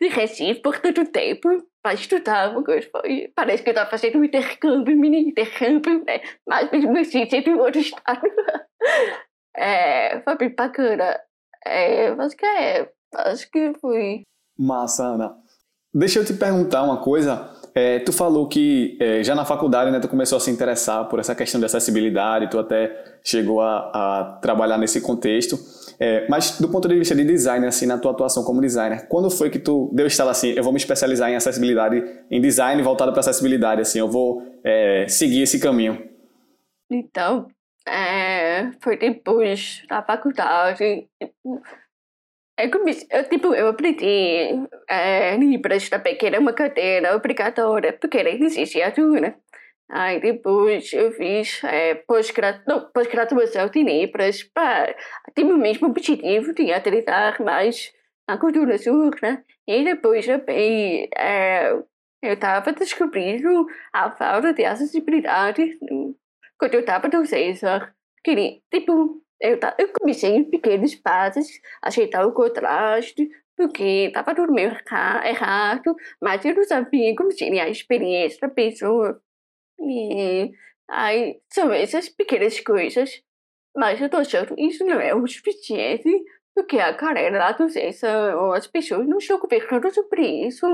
de 0.00 0.08
Recife 0.08 0.60
por 0.60 0.78
tanto 0.78 1.04
tempo 1.10 1.48
para 1.82 1.94
estudar 1.94 2.50
uma 2.50 2.62
coisa. 2.62 2.88
Parece 3.34 3.62
que 3.62 3.68
eu 3.68 3.72
estava 3.72 3.90
fazendo 3.90 4.18
um 4.18 4.24
intercâmbio, 4.24 4.96
mini 4.96 5.28
intercâmbio, 5.30 6.04
né? 6.04 6.20
Mas 6.46 6.70
mesmo 6.70 6.98
assim, 6.98 7.28
sempre 7.28 7.52
em 7.52 7.58
outro 7.58 7.80
estado. 7.80 8.22
É, 9.58 10.20
foi 10.20 10.36
bem 10.36 10.54
bacana. 10.54 11.18
É, 11.64 12.08
acho 12.08 12.36
que 12.36 12.44
é. 12.44 12.90
Acho 13.14 13.50
que 13.50 13.72
foi. 13.80 14.22
Massa, 14.58 15.02
Ana. 15.04 15.34
Deixa 15.94 16.18
eu 16.18 16.26
te 16.26 16.34
perguntar 16.34 16.82
uma 16.82 16.98
coisa. 16.98 17.50
É, 17.74 17.98
tu 18.00 18.12
falou 18.12 18.48
que 18.48 18.98
é, 19.00 19.22
já 19.22 19.34
na 19.34 19.44
faculdade 19.44 19.90
né, 19.90 19.98
tu 19.98 20.08
começou 20.08 20.36
a 20.36 20.40
se 20.40 20.50
interessar 20.50 21.08
por 21.08 21.18
essa 21.18 21.34
questão 21.34 21.58
de 21.58 21.64
acessibilidade, 21.66 22.50
tu 22.50 22.58
até 22.58 23.18
chegou 23.24 23.60
a, 23.60 23.90
a 23.92 24.38
trabalhar 24.42 24.76
nesse 24.76 25.00
contexto. 25.00 25.56
É, 25.98 26.26
mas 26.28 26.60
do 26.60 26.68
ponto 26.68 26.86
de 26.88 26.98
vista 26.98 27.14
de 27.14 27.24
design, 27.24 27.66
assim, 27.66 27.86
na 27.86 27.98
tua 27.98 28.12
atuação 28.12 28.44
como 28.44 28.60
designer, 28.60 29.06
quando 29.08 29.30
foi 29.30 29.50
que 29.50 29.58
tu 29.58 29.90
deu 29.92 30.06
estalo 30.06 30.30
assim, 30.30 30.50
eu 30.50 30.62
vou 30.62 30.72
me 30.72 30.78
especializar 30.78 31.30
em 31.30 31.36
acessibilidade, 31.36 32.04
em 32.30 32.40
design 32.40 32.82
voltado 32.82 33.12
para 33.12 33.20
acessibilidade, 33.20 33.80
assim, 33.80 33.98
eu 33.98 34.08
vou 34.08 34.42
é, 34.62 35.06
seguir 35.08 35.42
esse 35.42 35.58
caminho? 35.58 36.06
Então, 36.90 37.48
é, 37.86 38.72
foi 38.80 38.96
depois 38.96 39.82
da 39.88 40.02
faculdade. 40.02 41.08
É 42.58 42.64
eu, 42.64 43.28
tipo, 43.28 43.54
eu 43.54 43.68
aprendi 43.68 44.66
é, 44.88 45.36
Libras 45.36 45.90
também, 45.90 46.16
que 46.16 46.24
era 46.24 46.40
uma 46.40 46.54
cadeira 46.54 47.14
obrigatória, 47.14 47.92
porque 47.92 48.18
era 48.18 48.32
licenciatura. 48.32 49.36
Aí 49.88 50.20
depois 50.20 50.92
eu 50.92 51.12
fiz 51.12 51.62
é, 51.64 51.94
pós-graduação 51.94 52.90
pós 52.92 53.70
de 53.70 53.82
Libras, 53.82 54.42
para, 54.42 54.96
tive 55.34 55.52
o 55.52 55.58
mesmo 55.58 55.88
objetivo 55.88 56.52
de 56.52 56.72
acreditar 56.72 57.40
mais 57.40 57.92
na 58.28 58.36
cultura 58.38 58.76
surda. 58.78 59.18
Né? 59.22 59.44
E 59.66 59.84
depois 59.84 60.26
também 60.26 61.08
é, 61.16 61.72
eu 62.22 62.34
estava 62.34 62.72
descobrindo 62.72 63.66
a 63.92 64.10
falta 64.10 64.52
de 64.52 64.64
acessibilidade 64.64 65.78
quando 66.58 66.74
eu 66.74 66.80
estava 66.80 67.08
no 67.08 67.26
César 67.26 67.94
queria, 68.24 68.58
tipo, 68.72 69.22
eu, 69.40 69.58
eu 69.78 69.88
comecei 70.00 70.30
em 70.30 70.44
pequenos 70.50 70.96
passos, 70.96 71.46
ajeitar 71.80 72.26
o 72.26 72.32
contraste, 72.32 73.28
porque 73.56 74.08
estava 74.08 74.34
meio 74.50 74.72
errado, 75.24 75.94
mas 76.20 76.44
eu 76.44 76.54
não 76.54 76.64
sabia 76.64 77.14
como 77.14 77.30
seria 77.30 77.64
a 77.64 77.68
experiência 77.68 78.38
da 78.40 78.48
pessoa. 78.48 79.20
E 79.80 80.50
aí, 80.88 81.40
são 81.52 81.72
essas 81.72 82.08
pequenas 82.08 82.60
coisas. 82.60 83.22
Mas 83.76 84.00
eu 84.00 84.08
tô 84.08 84.18
achando 84.18 84.54
que 84.54 84.62
isso 84.62 84.84
não 84.84 85.00
é 85.00 85.14
o 85.14 85.26
suficiente, 85.26 86.08
porque 86.54 86.78
a 86.78 86.94
carreira 86.94 87.38
da 87.38 87.52
docência 87.52 88.10
as 88.54 88.66
pessoas 88.66 89.06
não 89.06 89.18
estão 89.18 89.38
conversando 89.38 89.92
sobre 89.92 90.46
isso. 90.46 90.66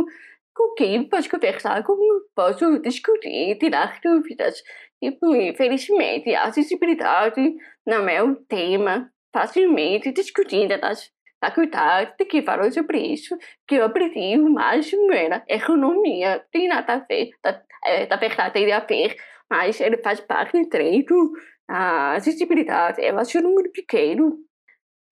Com 0.55 0.75
quem 0.75 1.09
posso 1.09 1.31
conversar, 1.31 1.83
como 1.83 2.03
posso 2.35 2.79
discutir, 2.81 3.59
tirar 3.59 3.99
dúvidas. 4.05 4.63
Tipo, 5.03 5.35
infelizmente, 5.35 6.35
a 6.35 6.45
acessibilidade 6.45 7.55
não 7.87 8.09
é 8.09 8.23
um 8.23 8.35
tema 8.35 9.11
facilmente 9.33 10.13
discutido 10.13 10.77
nas 10.79 11.11
faculdades 11.43 12.15
que 12.29 12.41
falam 12.43 12.71
sobre 12.71 12.99
isso, 12.99 13.37
que 13.67 13.75
eu 13.75 13.85
aprendi 13.85 14.37
mais 14.37 14.89
era 15.13 15.43
economia, 15.49 16.47
tem 16.53 16.69
nada 16.69 16.95
a 16.95 16.99
ver, 16.99 17.31
da, 17.43 17.61
é, 17.85 18.07
da 18.07 18.17
verdade 18.17 18.55
tem 18.55 18.73
a 18.73 18.79
ver, 18.79 19.17
mas 19.51 19.81
ele 19.81 19.99
faz 19.99 20.21
parte 20.21 20.57
do 20.57 20.69
treino, 20.69 21.33
a 21.69 22.13
acessibilidade, 22.13 23.03
eu 23.03 23.19
acho 23.19 23.43
muito 23.43 23.73
pequeno. 23.73 24.39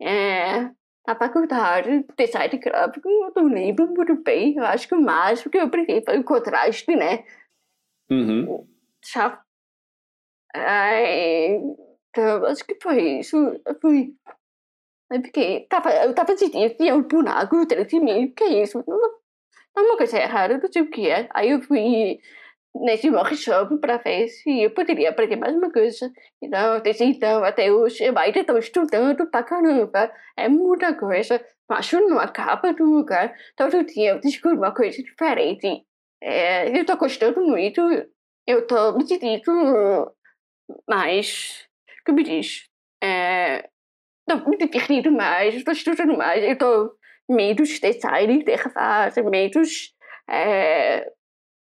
É, 0.01 0.71
a 1.07 1.17
faculdade 1.17 2.05
de 2.05 2.15
design 2.17 2.59
gráfico, 2.59 3.09
eu 3.09 3.33
não 3.35 3.53
lembro 3.53 3.89
muito 3.89 4.23
bem, 4.23 4.55
eu 4.57 4.65
acho 4.65 4.87
que 4.87 4.95
o 4.95 5.01
máximo 5.01 5.51
que 5.51 5.59
eu 5.59 5.65
aprendi 5.65 6.01
foi 6.05 6.19
o 6.19 6.25
contraste, 6.25 6.95
né? 6.95 7.25
Uhum. 8.09 8.67
Já 9.13 9.43
Ai, 10.55 11.55
então, 12.11 12.45
acho 12.47 12.65
que 12.65 12.77
foi 12.83 13.21
isso. 13.21 13.37
Eu 13.65 13.75
Eu 15.11 15.23
fiquei. 15.23 15.67
Tava, 15.69 15.93
eu 16.05 16.15
tava 16.15 16.37
sentindo 16.37 16.71
que 16.71 16.77
tinha 16.77 16.95
um 16.95 17.03
buraco 17.03 17.67
de 17.67 18.01
mim. 18.01 18.33
Que 18.33 18.45
é 18.45 18.63
isso? 18.63 18.83
Não, 18.87 18.99
não 19.77 19.85
uma 19.85 19.97
coisa 19.97 20.19
errada, 20.19 20.59
não 20.59 20.73
sei 20.73 20.83
o 20.83 20.91
que 20.91 21.09
é. 21.09 21.29
Aí 21.35 21.51
eu 21.51 21.63
fui 21.63 22.21
nesse 22.75 23.11
workshop 23.11 23.79
para 23.79 23.97
ver 23.99 24.29
se 24.29 24.63
eu 24.63 24.71
poderia 24.73 25.11
aprender 25.11 25.37
mais 25.37 25.55
uma 25.55 25.73
coisa. 25.73 26.11
Então, 26.43 26.81
desde 26.81 27.05
então 27.05 27.45
até 27.45 27.73
hoje, 27.73 28.05
eu 28.05 28.17
ainda 28.19 28.41
estou 28.41 28.59
estudando 28.59 29.27
pra 29.31 29.43
caramba. 29.43 30.13
É 30.37 30.49
muita 30.49 30.95
coisa, 30.95 31.45
mas 31.69 31.91
não 31.93 32.19
acaba 32.19 32.73
nunca. 32.73 33.35
Todo 33.57 33.85
dia 33.85 34.11
eu 34.13 34.21
descubro 34.21 34.59
uma 34.59 34.75
coisa 34.75 35.03
diferente. 35.03 35.85
É, 36.23 36.69
eu 36.71 36.83
estou 36.83 36.97
gostando 36.97 37.41
muito. 37.43 37.81
Eu 38.47 38.61
estou 38.61 38.97
me 38.97 39.07
sentindo 39.07 40.13
mais, 40.89 41.67
como 42.07 42.23
diz, 42.23 42.69
é, 43.03 43.70
não, 44.37 44.49
me 44.49 44.57
divertindo 44.57 45.11
mais, 45.11 45.55
estou 45.55 45.73
estudando 45.73 46.17
mais, 46.17 46.43
eu 46.43 46.53
estou 46.53 46.93
menos 47.29 47.79
design, 47.79 48.35
interface, 48.35 49.23
menos 49.23 49.95
é, 50.29 51.11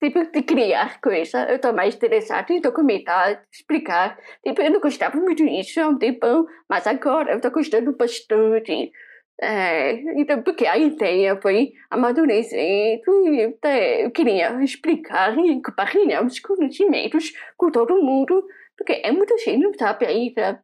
tipo 0.02 0.24
de 0.30 0.42
criar 0.42 1.00
coisa, 1.00 1.48
eu 1.48 1.56
estou 1.56 1.72
mais 1.72 1.94
interessada 1.94 2.52
em 2.52 2.60
documentar, 2.60 3.42
explicar, 3.52 4.18
tipo, 4.44 4.60
eu 4.62 4.70
não 4.70 4.80
gostava 4.80 5.16
muito 5.18 5.44
disso 5.44 5.80
há 5.80 5.88
um 5.88 5.98
tempo, 5.98 6.46
mas 6.68 6.86
agora 6.86 7.32
eu 7.32 7.36
estou 7.36 7.50
gostando 7.50 7.96
bastante. 7.96 8.90
É, 9.38 9.92
então, 10.18 10.42
porque 10.42 10.66
a 10.66 10.78
ideia 10.78 11.38
foi 11.42 11.72
amadurecendo 11.90 13.28
e 13.28 13.54
eu 14.02 14.10
queria 14.10 14.62
explicar 14.64 15.36
e 15.38 15.60
compartilhar 15.60 16.24
os 16.24 16.38
conhecimentos 16.40 17.32
com 17.54 17.70
todo 17.70 18.02
mundo 18.02 18.42
porque 18.76 19.00
é 19.02 19.10
muita 19.10 19.36
gente 19.38 19.62
não 19.62 19.72
sabe 19.74 20.06
ainda. 20.06 20.62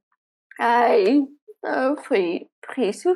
Ai, 0.60 1.26
foi 2.04 2.46
por 2.60 2.82
isso. 2.82 3.08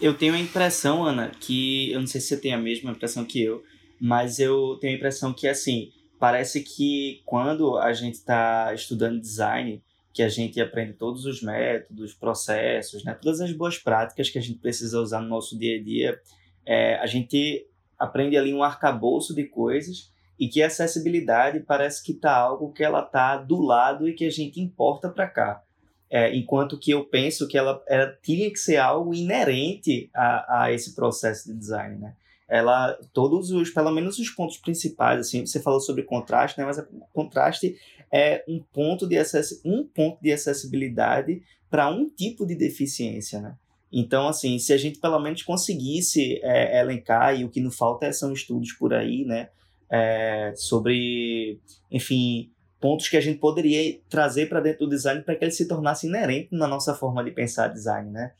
Eu 0.00 0.16
tenho 0.16 0.34
a 0.34 0.38
impressão, 0.38 1.04
Ana, 1.04 1.30
que. 1.30 1.92
Eu 1.92 2.00
não 2.00 2.06
sei 2.06 2.20
se 2.20 2.28
você 2.28 2.40
tem 2.40 2.52
a 2.52 2.58
mesma 2.58 2.90
impressão 2.90 3.24
que 3.24 3.42
eu, 3.42 3.62
mas 4.00 4.38
eu 4.38 4.76
tenho 4.80 4.94
a 4.94 4.96
impressão 4.96 5.32
que, 5.32 5.48
assim, 5.48 5.90
parece 6.18 6.62
que 6.62 7.22
quando 7.24 7.78
a 7.78 7.92
gente 7.92 8.14
está 8.14 8.72
estudando 8.74 9.20
design, 9.20 9.82
que 10.12 10.22
a 10.22 10.28
gente 10.28 10.60
aprende 10.60 10.94
todos 10.94 11.24
os 11.24 11.42
métodos, 11.42 12.12
processos, 12.14 13.04
né, 13.04 13.14
todas 13.14 13.40
as 13.40 13.52
boas 13.52 13.78
práticas 13.78 14.28
que 14.28 14.38
a 14.38 14.42
gente 14.42 14.58
precisa 14.58 15.00
usar 15.00 15.20
no 15.20 15.28
nosso 15.28 15.56
dia 15.56 15.78
a 15.78 15.82
dia, 15.82 16.20
é, 16.66 16.96
a 16.96 17.06
gente 17.06 17.66
aprende 17.98 18.36
ali 18.36 18.52
um 18.52 18.62
arcabouço 18.62 19.34
de 19.34 19.44
coisas 19.44 20.12
e 20.38 20.48
que 20.48 20.62
a 20.62 20.66
acessibilidade 20.66 21.60
parece 21.60 22.02
que 22.02 22.12
está 22.12 22.36
algo 22.36 22.72
que 22.72 22.84
ela 22.84 23.00
está 23.00 23.36
do 23.36 23.60
lado 23.60 24.08
e 24.08 24.14
que 24.14 24.24
a 24.24 24.30
gente 24.30 24.60
importa 24.60 25.08
para 25.08 25.28
cá. 25.28 25.62
É, 26.10 26.34
enquanto 26.34 26.78
que 26.78 26.90
eu 26.90 27.04
penso 27.04 27.46
que 27.46 27.58
ela, 27.58 27.82
ela 27.86 28.16
tinha 28.22 28.50
que 28.50 28.58
ser 28.58 28.76
algo 28.76 29.14
inerente 29.14 30.08
a, 30.14 30.62
a 30.62 30.72
esse 30.72 30.94
processo 30.94 31.52
de 31.52 31.58
design, 31.58 31.98
né? 31.98 32.14
Ela, 32.48 32.98
todos 33.12 33.50
os, 33.50 33.68
pelo 33.68 33.90
menos 33.90 34.18
os 34.18 34.30
pontos 34.30 34.56
principais, 34.56 35.20
assim, 35.20 35.44
você 35.44 35.60
falou 35.60 35.80
sobre 35.80 36.02
contraste, 36.02 36.58
né? 36.58 36.64
Mas 36.64 36.82
contraste 37.12 37.76
é 38.10 38.42
um 38.48 38.58
ponto 38.72 39.06
de, 39.06 39.18
acess, 39.18 39.60
um 39.64 39.84
ponto 39.84 40.18
de 40.22 40.32
acessibilidade 40.32 41.42
para 41.70 41.90
um 41.90 42.08
tipo 42.08 42.46
de 42.46 42.54
deficiência, 42.54 43.40
né? 43.40 43.54
Então, 43.92 44.28
assim, 44.28 44.58
se 44.58 44.72
a 44.72 44.78
gente 44.78 44.98
pelo 44.98 45.18
menos 45.18 45.42
conseguisse 45.42 46.40
é, 46.42 46.80
elencar, 46.80 47.38
e 47.38 47.44
o 47.44 47.50
que 47.50 47.60
não 47.60 47.70
falta 47.70 48.06
é, 48.06 48.12
são 48.12 48.32
estudos 48.32 48.72
por 48.72 48.94
aí, 48.94 49.24
né? 49.24 49.48
é, 49.90 50.52
sobre, 50.54 51.58
enfim, 51.90 52.50
pontos 52.80 53.08
que 53.08 53.16
a 53.16 53.20
gente 53.20 53.38
poderia 53.38 54.00
trazer 54.08 54.48
para 54.48 54.60
dentro 54.60 54.86
do 54.86 54.90
design 54.90 55.22
para 55.22 55.36
que 55.36 55.44
ele 55.44 55.50
se 55.50 55.68
tornasse 55.68 56.06
inerente 56.06 56.48
na 56.52 56.66
nossa 56.66 56.94
forma 56.94 57.22
de 57.24 57.30
pensar 57.30 57.68
design, 57.68 58.10
né? 58.10 58.32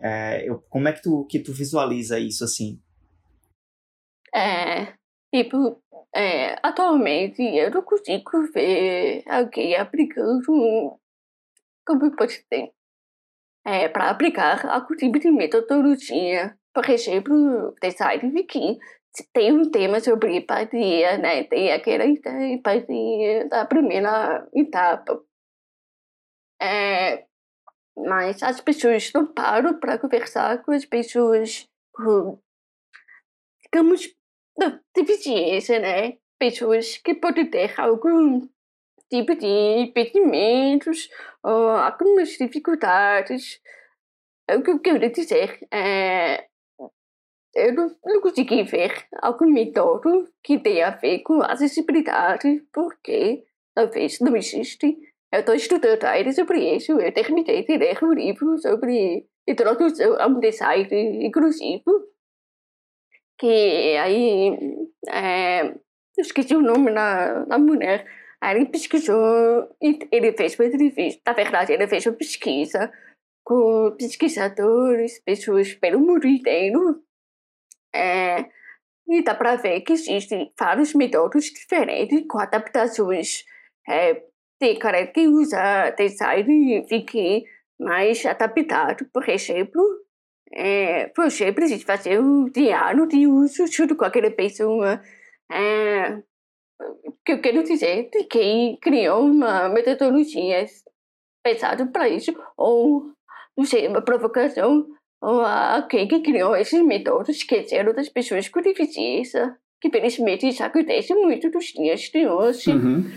É, 0.00 0.48
eu, 0.48 0.60
como 0.68 0.88
é 0.88 0.92
que 0.92 1.02
tu, 1.02 1.26
que 1.26 1.38
tu 1.38 1.52
visualiza 1.52 2.18
isso 2.18 2.44
assim? 2.44 2.80
É, 4.34 4.94
tipo, 5.34 5.82
é, 6.14 6.56
atualmente 6.62 7.42
eu 7.42 7.70
não 7.70 7.82
consigo 7.82 8.52
ver 8.52 9.22
alguém 9.26 9.74
aplicando 9.74 10.98
como 11.84 12.14
pode 12.16 12.44
ter 12.48 12.70
é, 13.66 13.88
para 13.88 14.10
aplicar 14.10 14.66
algum 14.66 14.94
tipo 14.96 15.18
de 15.18 15.30
metodologia, 15.30 16.56
por 16.72 16.88
exemplo, 16.88 17.74
design 17.82 18.30
viking 18.30 18.78
tem 19.32 19.52
um 19.52 19.70
tema 19.70 20.00
sobre 20.00 20.36
empatia, 20.36 21.18
né? 21.18 21.44
Tem 21.44 21.72
aquela 21.72 22.04
empatia 22.04 23.48
da 23.48 23.66
primeira 23.66 24.46
etapa. 24.54 25.22
É, 26.60 27.24
mas 27.96 28.42
as 28.42 28.60
pessoas 28.60 29.12
não 29.12 29.26
param 29.26 29.78
para 29.78 29.98
conversar 29.98 30.62
com 30.62 30.72
as 30.72 30.84
pessoas 30.84 31.68
com, 31.92 32.38
digamos, 33.64 34.14
deficiência, 34.94 35.78
né? 35.78 36.18
Pessoas 36.38 36.98
que 36.98 37.14
podem 37.14 37.50
ter 37.50 37.80
algum 37.80 38.48
tipo 39.10 39.34
de 39.34 39.46
impedimentos 39.46 41.08
ou 41.42 41.70
algumas 41.70 42.30
dificuldades. 42.30 43.60
O 44.50 44.62
que 44.62 44.70
eu 44.70 44.80
quero 44.80 45.10
dizer 45.12 45.66
é 45.72 46.48
eu 47.58 47.74
não, 47.74 47.96
não 48.04 48.20
consegui 48.20 48.62
ver 48.62 49.06
algum 49.20 49.50
método 49.50 50.28
que 50.42 50.58
tenha 50.58 50.88
a 50.88 50.96
ver 50.96 51.20
com 51.20 51.42
acessibilidade, 51.42 52.62
porque 52.72 53.44
talvez 53.74 54.20
não 54.20 54.36
existe. 54.36 54.96
Eu 55.32 55.40
estou 55.40 55.54
estudando 55.54 56.04
ainda 56.04 56.32
sobre 56.32 56.76
isso, 56.76 56.92
eu 56.92 57.12
terminei 57.12 57.64
de 57.64 57.76
ler 57.76 58.02
um 58.02 58.12
livro 58.12 58.56
sobre 58.58 59.26
introdução 59.46 60.20
ao 60.20 60.34
design 60.40 61.26
inclusivo, 61.26 62.06
que 63.38 63.96
aí, 63.96 64.56
é, 65.08 65.74
esqueci 66.16 66.56
o 66.56 66.62
nome 66.62 66.92
da, 66.92 67.44
da 67.44 67.58
mulher, 67.58 68.06
aí 68.40 68.56
ele 68.56 68.66
pesquisou, 68.66 69.68
ele 69.80 70.32
fez 70.32 70.58
uma 70.58 70.66
entrevista, 70.66 71.20
na 71.26 71.32
verdade 71.34 71.72
ele 71.72 71.86
fez 71.86 72.06
uma 72.06 72.16
pesquisa 72.16 72.90
com 73.44 73.94
pesquisadores, 73.98 75.20
pessoas 75.20 75.72
pelo 75.74 76.00
mundo 76.00 76.26
inteiro, 76.26 77.02
é, 77.98 78.48
e 79.08 79.22
dá 79.22 79.34
para 79.34 79.56
ver 79.56 79.80
que 79.80 79.94
existem 79.94 80.52
vários 80.58 80.94
métodos 80.94 81.46
diferentes 81.46 82.24
com 82.28 82.38
adaptações. 82.38 83.44
É, 83.88 84.22
tem 84.60 84.78
cara 84.78 85.06
que 85.06 85.26
usa 85.26 85.90
design 85.90 86.86
fique 86.88 87.44
mais 87.80 88.24
adaptado, 88.26 89.06
por 89.12 89.28
exemplo. 89.28 89.82
É, 90.52 91.10
você 91.16 91.52
precisa 91.52 91.84
fazer 91.84 92.20
um 92.20 92.46
diário 92.46 93.06
de 93.06 93.26
uso 93.26 93.66
junto 93.66 93.96
com 93.96 94.04
aquela 94.04 94.30
pessoa. 94.30 95.00
É, 95.50 96.22
que 97.24 97.32
eu 97.32 97.40
quero 97.40 97.62
dizer 97.64 98.08
de 98.10 98.24
quem 98.24 98.78
criou 98.80 99.24
uma 99.24 99.68
metodologia 99.68 100.64
pensada 101.42 101.86
para 101.86 102.08
isso, 102.08 102.32
ou 102.56 103.12
não 103.56 103.64
sei, 103.64 103.88
uma 103.88 104.02
provocação 104.02 104.86
quem 105.88 106.06
que 106.06 106.20
criou 106.20 106.54
esses 106.56 106.80
métodos 106.82 107.30
esqueceram 107.30 107.92
das 107.92 108.08
pessoas 108.08 108.48
com 108.48 108.60
deficiência, 108.60 109.56
que 109.80 109.90
felizmente 109.90 110.48
isso 110.48 110.62
acontece 110.62 111.14
muito 111.14 111.50
nos 111.50 111.66
dias 111.66 112.00
de 112.02 112.26
hoje. 112.26 112.70
Uhum. 112.70 113.10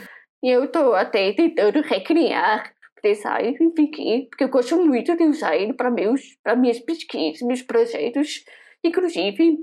E 0.43 0.49
eu 0.49 0.65
estou 0.65 0.95
até 0.95 1.31
tentando 1.33 1.81
recriar 1.81 2.73
design 3.03 3.57
fiquei, 3.75 4.27
porque 4.27 4.43
eu 4.43 4.49
gosto 4.49 4.77
muito 4.77 5.15
de 5.15 5.23
usar 5.23 5.55
ele 5.55 5.73
para 5.73 5.89
meus, 5.89 6.37
para 6.43 6.55
minhas 6.55 6.79
pesquisas, 6.79 7.41
meus 7.41 7.61
projetos. 7.61 8.43
Inclusive, 8.83 9.57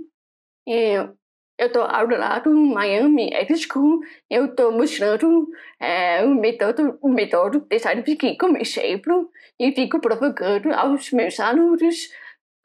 eu 0.67 1.15
estou 1.59 1.83
ao 1.83 2.07
lado 2.07 2.51
do 2.51 2.57
Miami 2.57 3.31
Ed 3.33 3.57
School, 3.57 4.01
eu 4.31 4.47
estou 4.47 4.73
mostrando 4.73 5.49
é, 5.81 6.25
o 6.25 6.35
método, 6.35 6.99
o 7.01 7.09
método 7.09 7.67
design 7.69 8.03
thinking 8.03 8.37
como 8.37 8.59
exemplo 8.59 9.31
e 9.59 9.73
fico 9.73 10.01
provocando 10.01 10.73
aos 10.73 11.11
meus 11.13 11.39
alunos 11.41 12.11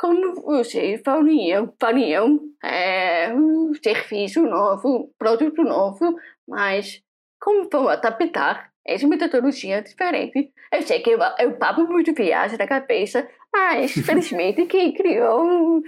como 0.03 0.35
vocês 0.41 1.01
fariam, 1.01 1.73
fariam 1.79 2.37
é, 2.61 3.33
um 3.33 3.73
serviço 3.73 4.41
novo, 4.41 5.15
produto 5.17 5.63
novo, 5.63 6.19
mas 6.45 7.01
como 7.41 7.69
vão 7.71 7.87
adaptar 7.87 8.69
essa 8.85 9.07
metodologia 9.07 9.81
diferente. 9.81 10.51
Eu 10.73 10.81
sei 10.81 11.01
que 11.01 11.11
eu, 11.11 11.19
eu 11.39 11.57
papo 11.57 11.85
muito 11.87 12.13
viagem 12.13 12.57
da 12.57 12.67
cabeça, 12.67 13.25
mas 13.49 13.93
felizmente 14.05 14.65
quem 14.65 14.93
criou 14.93 15.81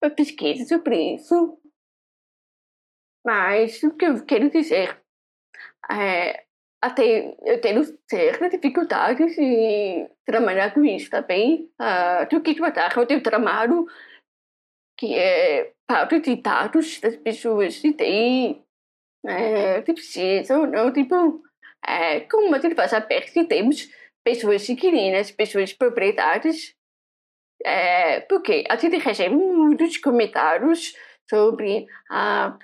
uma 0.00 0.10
pesquisa 0.14 0.64
sobre 0.64 1.16
isso. 1.16 1.58
Mas 3.26 3.82
o 3.82 3.90
que 3.96 4.04
eu 4.04 4.24
quero 4.24 4.50
dizer 4.50 5.02
é, 5.90 6.44
até 6.80 7.34
eu 7.44 7.60
tenho 7.60 7.82
certas 8.08 8.50
dificuldades 8.50 9.36
em 9.36 10.08
trabalhar 10.24 10.72
com 10.72 10.84
isso 10.84 11.10
também. 11.10 11.70
Uh, 11.80 12.28
do 12.30 12.40
que 12.40 12.54
tratar, 12.54 12.96
eu 12.96 13.06
tenho 13.06 13.22
trabalho 13.22 13.86
que 14.96 15.14
é 15.14 15.72
parte 15.86 16.20
de 16.20 16.36
dados 16.36 17.00
das 17.00 17.16
pessoas 17.16 17.78
que 17.78 17.92
têm, 17.92 18.64
é, 19.24 19.80
que 19.82 19.92
precisam, 19.92 20.66
não, 20.66 20.92
tipo, 20.92 21.40
é, 21.86 22.20
como 22.20 22.54
a 22.54 22.58
gente 22.58 22.74
faz 22.74 22.92
a 22.92 23.00
que 23.00 23.44
temos 23.44 23.88
pessoas 24.24 24.68
inquilinas, 24.68 25.30
pessoas 25.30 25.72
proprietárias, 25.72 26.74
é, 27.64 28.20
porque 28.20 28.64
a 28.68 28.76
gente 28.76 28.98
recebe 28.98 29.34
muitos 29.34 29.96
comentários 29.98 30.94
sobre 31.30 31.86
a 32.10 32.46
ah, 32.46 32.58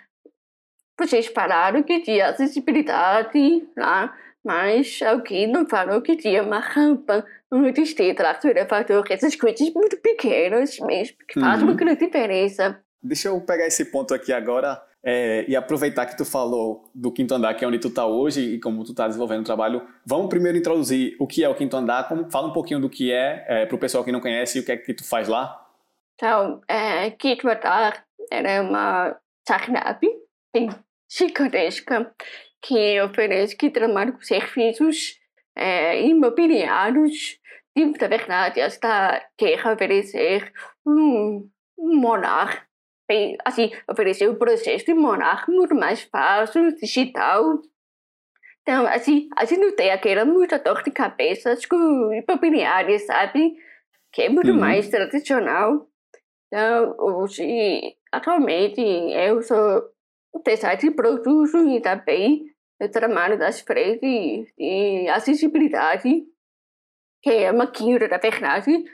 vocês 0.98 1.26
falaram 1.26 1.82
que 1.82 2.00
tinha 2.00 2.28
acessibilidade 2.28 3.66
lá, 3.76 4.14
mas 4.44 5.00
alguém 5.02 5.46
não 5.46 5.66
falou 5.66 6.02
que 6.02 6.16
tinha 6.16 6.42
uma 6.42 6.60
rampa 6.60 7.24
no 7.50 7.72
distrito 7.72 8.22
elevador, 8.44 9.04
essas 9.10 9.34
coisas 9.36 9.72
muito 9.72 9.96
pequenas 9.98 10.78
mesmo, 10.80 11.16
que 11.28 11.40
faz 11.40 11.60
uhum. 11.60 11.68
uma 11.68 11.74
grande 11.74 12.04
diferença. 12.04 12.80
Deixa 13.02 13.28
eu 13.28 13.40
pegar 13.40 13.66
esse 13.66 13.84
ponto 13.86 14.14
aqui 14.14 14.32
agora 14.32 14.80
é, 15.02 15.44
e 15.48 15.54
aproveitar 15.54 16.06
que 16.06 16.16
tu 16.16 16.24
falou 16.24 16.90
do 16.94 17.12
quinto 17.12 17.34
andar, 17.34 17.54
que 17.54 17.64
é 17.64 17.68
onde 17.68 17.78
tu 17.78 17.88
está 17.88 18.06
hoje 18.06 18.40
e 18.40 18.60
como 18.60 18.82
tu 18.84 18.92
está 18.92 19.06
desenvolvendo 19.06 19.42
o 19.42 19.44
trabalho. 19.44 19.86
Vamos 20.06 20.28
primeiro 20.28 20.56
introduzir 20.56 21.16
o 21.18 21.26
que 21.26 21.44
é 21.44 21.48
o 21.48 21.54
quinto 21.54 21.76
andar, 21.76 22.08
como, 22.08 22.30
fala 22.30 22.48
um 22.48 22.52
pouquinho 22.52 22.80
do 22.80 22.88
que 22.88 23.12
é, 23.12 23.44
é 23.46 23.66
para 23.66 23.76
o 23.76 23.78
pessoal 23.78 24.04
que 24.04 24.12
não 24.12 24.20
conhece 24.20 24.58
e 24.58 24.60
o 24.60 24.64
que 24.64 24.72
é 24.72 24.76
que 24.76 24.94
tu 24.94 25.06
faz 25.06 25.28
lá. 25.28 25.60
Então, 26.14 26.60
é, 26.68 27.10
quinto 27.10 27.48
andar 27.48 28.04
era 28.30 28.62
uma 28.62 29.16
startup 29.46 30.23
gigantesca 31.10 32.14
que 32.62 33.00
oferece 33.02 33.56
que 33.56 33.70
trabalha 33.70 34.12
com 34.12 34.22
serviços 34.22 35.18
é, 35.56 36.00
imobiliários 36.02 37.38
e, 37.76 37.84
na 37.84 38.08
verdade, 38.08 38.60
esta 38.60 39.20
quer 39.36 39.66
oferecer 39.66 40.52
um, 40.86 41.48
um 41.76 41.96
monar, 41.96 42.68
bem, 43.08 43.36
assim, 43.44 43.72
oferecer 43.90 44.28
o 44.28 44.38
processo 44.38 44.86
de 44.86 44.94
monar 44.94 45.44
muito 45.48 45.74
mais 45.74 46.02
fácil, 46.02 46.74
digital. 46.76 47.60
Então, 48.62 48.86
assim, 48.86 49.28
a 49.36 49.44
gente 49.44 49.60
não 49.60 49.74
tem 49.74 49.90
aquela 49.90 50.24
muita 50.24 50.58
dor 50.58 50.82
de 50.82 50.90
cabeça 50.92 51.56
com 51.68 52.12
imobiliária, 52.12 52.98
sabe? 53.00 53.56
Que 54.12 54.22
é 54.22 54.28
muito 54.28 54.52
uhum. 54.52 54.60
mais 54.60 54.88
tradicional. 54.88 55.88
Então, 56.46 56.94
hoje, 56.98 57.96
atualmente, 58.12 58.80
eu 58.80 59.42
sou 59.42 59.82
produzo 60.94 61.68
e 61.68 61.80
também 61.80 62.54
trabalho 62.88 63.38
das 63.38 63.60
frentes 63.60 64.52
de 64.56 65.08
acessibilidade, 65.08 66.24
que 67.22 67.30
é 67.30 67.50
uma 67.50 67.66
quinta, 67.66 68.08
na 68.08 68.18
verdade, 68.18 68.84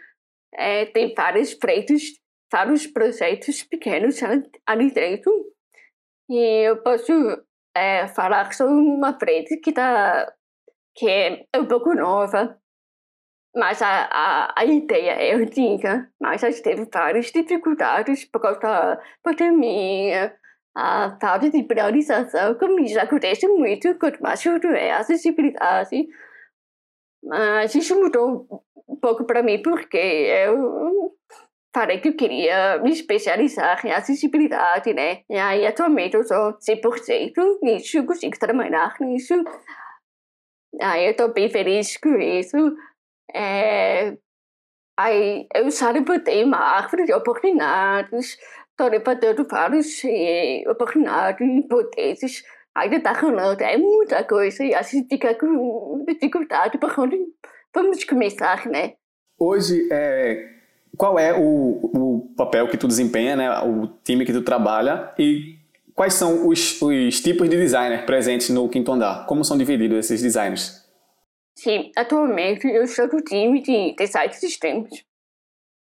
é, 0.55 0.87
tem 0.87 1.14
várias 1.14 1.53
frentes, 1.53 2.20
vários 2.53 2.87
projetos 2.87 3.62
pequenos 3.64 4.20
ali 4.66 4.92
dentro. 4.92 5.33
E 6.29 6.68
eu 6.68 6.83
posso 6.83 7.12
é, 7.74 8.07
falar 8.09 8.53
sobre 8.53 8.74
uma 8.74 9.18
frente 9.18 9.57
que, 9.57 9.72
tá, 9.72 10.33
que 10.94 11.09
é 11.09 11.59
um 11.59 11.66
pouco 11.66 11.94
nova, 11.94 12.57
mas 13.55 13.83
a, 13.83 14.05
a, 14.05 14.55
a 14.57 14.64
ideia 14.64 15.11
é 15.11 15.35
antiga, 15.35 16.09
mas 16.20 16.44
a 16.44 16.50
gente 16.50 16.62
teve 16.62 16.88
várias 16.92 17.33
dificuldades 17.33 18.24
por 18.24 18.40
causa 18.40 18.61
da 18.61 19.03
pandemia, 19.24 20.37
a 20.77 21.19
falta 21.21 21.51
de 21.51 21.63
priorização 21.65 22.55
comigo 22.55 22.99
acontece 22.99 23.47
muito 23.49 23.99
quanto 23.99 24.23
mais 24.23 24.45
é 24.47 24.93
acessibilidade. 24.93 26.07
Mas 27.23 27.75
isso 27.75 28.01
mudou 28.01 28.47
um 28.89 28.97
pouco 28.97 29.25
para 29.25 29.43
mim 29.43 29.61
porque 29.63 29.97
eu 29.97 31.13
falei 31.75 32.01
que 32.01 32.09
eu 32.09 32.17
queria 32.17 32.79
me 32.79 32.91
especializar 32.91 33.85
em 33.87 33.93
acessibilidade, 33.93 34.93
né? 34.95 35.23
E 35.29 35.37
aí 35.37 35.67
atualmente 35.67 36.15
eu 36.17 36.25
sou 36.25 36.57
100% 36.59 37.59
nisso, 37.63 38.05
consigo 38.07 38.39
trabalhar 38.39 38.95
nisso. 39.01 39.35
Aí 40.81 41.07
eu 41.07 41.11
estou 41.13 41.33
bem 41.33 41.49
feliz 41.49 41.97
com 41.97 42.17
isso. 42.17 42.57
É... 43.35 44.17
Aí 44.99 45.47
eu 45.55 45.71
só 45.71 45.91
levantei 45.91 46.45
uma 46.45 46.59
árvore 46.59 47.07
de 47.07 47.13
oportunidades 47.13 48.37
dando 48.88 49.47
várias 49.49 50.03
eh, 50.05 50.62
oportunidades, 50.69 51.40
hipóteses, 51.40 52.45
ainda 52.75 52.97
está 52.97 53.12
rolando, 53.12 53.62
é 53.62 53.77
muita 53.77 54.25
coisa 54.25 54.64
e 54.64 54.75
a 54.75 54.83
gente 54.83 55.09
fica 55.09 55.35
com 55.35 56.05
dificuldade 56.07 56.79
para 56.79 56.95
quando 56.95 57.16
vamos 57.75 58.05
começar, 58.05 58.66
né? 58.66 58.95
Hoje, 59.38 59.88
é, 59.90 60.49
qual 60.97 61.19
é 61.19 61.33
o, 61.35 61.81
o 61.95 62.35
papel 62.37 62.69
que 62.69 62.77
tu 62.77 62.87
desempenha, 62.87 63.37
né, 63.37 63.51
o 63.61 63.87
time 64.05 64.25
que 64.25 64.33
tu 64.33 64.43
trabalha 64.43 65.12
e 65.19 65.57
quais 65.95 66.14
são 66.14 66.49
os, 66.49 66.81
os 66.81 67.21
tipos 67.21 67.49
de 67.49 67.57
designers 67.57 68.05
presentes 68.05 68.51
no 68.51 68.69
quinto 68.69 68.93
andar? 68.93 69.27
Como 69.27 69.45
são 69.45 69.57
divididos 69.57 69.99
esses 69.99 70.23
designers? 70.23 70.81
Sim, 71.57 71.90
atualmente 71.97 72.66
eu 72.66 72.85
estou 72.85 73.07
no 73.09 73.21
time 73.23 73.61
de 73.62 73.95
design 73.95 74.31
de 74.31 74.37
sistemas. 74.37 75.05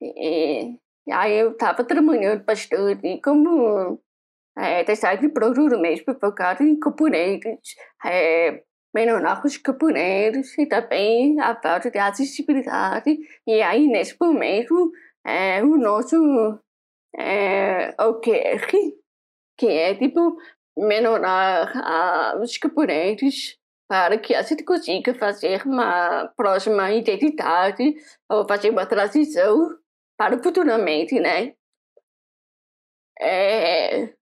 E, 0.02 0.68
e 0.68 0.80
aí 1.10 1.40
eu 1.40 1.52
estava 1.52 1.84
trabalhando 1.84 2.44
bastante 2.44 3.20
como 3.24 4.00
é, 4.58 4.84
design 4.84 5.22
de 5.22 5.30
produto 5.30 5.80
mesmo, 5.80 6.14
focado 6.20 6.64
em 6.64 6.80
componentes, 6.80 7.76
é, 8.06 8.64
melhorar 8.94 9.42
os 9.46 9.58
componentes 9.58 10.58
e 10.58 10.66
também 10.66 11.40
a 11.40 11.56
falta 11.60 11.90
de 11.90 11.98
acessibilidade. 11.98 13.18
E 13.48 13.62
aí, 13.62 13.88
nesse 13.88 14.16
momento, 14.20 14.92
é, 15.26 15.64
o 15.64 15.78
nosso 15.78 16.60
é, 17.18 17.96
OKR, 18.00 18.68
que 19.58 19.68
é 19.68 19.96
tipo 19.96 20.38
melhorar 20.78 21.72
ah, 21.76 22.40
os 22.42 22.58
componentes 22.58 23.58
para 23.90 24.18
que 24.18 24.34
a 24.34 24.42
gente 24.42 24.64
consiga 24.64 25.14
fazer 25.14 25.66
uma 25.66 26.32
próxima 26.38 26.92
identidade 26.92 27.94
ou 28.30 28.48
fazer 28.48 28.70
uma 28.70 28.86
transição 28.86 29.78
para 30.22 30.38
futuramente, 30.38 31.20
né? 31.20 31.56
É... 33.20 34.14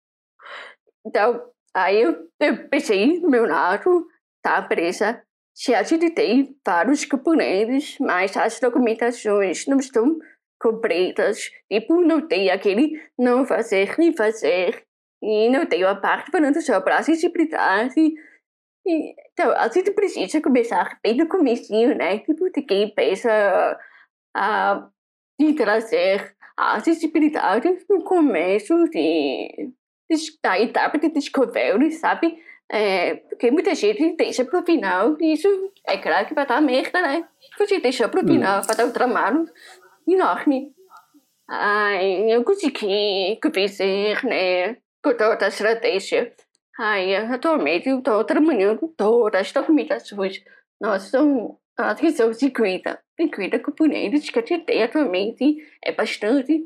Então, 1.05 1.51
aí 1.75 2.01
eu, 2.01 2.29
eu 2.39 2.69
pensei 2.69 3.19
meu 3.19 3.45
lado 3.45 4.07
da 4.41 4.59
empresa 4.59 5.21
se 5.53 5.75
a 5.75 5.83
gente 5.83 6.09
tem 6.11 6.55
vários 6.65 7.03
componentes, 7.03 7.97
mas 7.99 8.37
as 8.37 8.61
documentações 8.61 9.67
não 9.67 9.77
estão 9.77 10.17
completas, 10.61 11.51
tipo, 11.69 11.99
não 12.01 12.25
tem 12.25 12.49
aquele 12.49 12.93
não 13.17 13.45
fazer 13.45 13.97
nem 13.97 14.15
fazer, 14.15 14.85
e 15.21 15.49
não 15.49 15.65
tem 15.65 15.83
a 15.83 15.95
parte 15.95 16.31
falando 16.31 16.61
sobre 16.61 16.93
acessibilidade. 16.93 17.99
E, 18.87 19.15
então, 19.33 19.51
a 19.51 19.67
gente 19.67 19.91
precisa 19.91 20.41
começar 20.41 20.97
bem 21.03 21.17
no 21.17 21.27
começo, 21.27 21.73
né? 21.73 22.19
Tipo, 22.19 22.49
de 22.49 22.61
quem 22.61 22.93
pensa 22.95 23.77
a 24.33 24.89
de 25.39 25.53
trazer 25.53 26.35
a 26.57 26.75
acessibilidade 26.75 27.85
no 27.89 28.03
começo 28.03 28.75
de, 28.89 29.71
de, 30.09 30.39
da 30.43 30.59
etapa 30.59 30.97
de 30.97 31.09
descoberta, 31.09 31.89
sabe? 31.91 32.37
É, 32.71 33.15
porque 33.15 33.49
muita 33.49 33.73
gente 33.73 34.15
deixa 34.15 34.45
para 34.45 34.59
o 34.59 34.65
final 34.65 35.17
e 35.19 35.33
isso 35.33 35.47
é 35.87 35.97
claro 35.97 36.27
que 36.27 36.35
vai 36.35 36.45
dar 36.45 36.61
merda, 36.61 37.01
né? 37.01 37.27
Você 37.57 37.79
deixa 37.79 38.07
para 38.07 38.23
o 38.23 38.27
final, 38.27 38.61
vai 38.61 38.75
dar 38.75 38.85
um 38.85 38.91
trabalho 38.91 39.45
enorme. 40.07 40.71
Ai, 41.49 42.31
eu 42.31 42.43
consegui 42.43 43.39
convencer, 43.41 44.23
né? 44.23 44.75
Com 45.03 45.15
toda 45.17 45.45
a 45.45 45.47
estratégia. 45.47 46.31
Ai, 46.77 47.15
atualmente 47.15 47.89
eu 47.89 47.99
estou 47.99 48.23
trabalhando 48.23 48.87
todas 48.95 49.41
as 49.41 49.51
documentações. 49.51 50.43
Nós 50.79 51.03
são 51.03 51.57
acho 51.85 52.01
que 52.01 52.11
são 52.11 52.33
50, 52.33 53.03
50 53.19 53.59
componentes 53.59 54.29
que 54.29 54.39
a 54.39 54.45
gente 54.45 54.65
tem 54.65 54.83
atualmente, 54.83 55.57
é 55.83 55.91
bastante, 55.91 56.65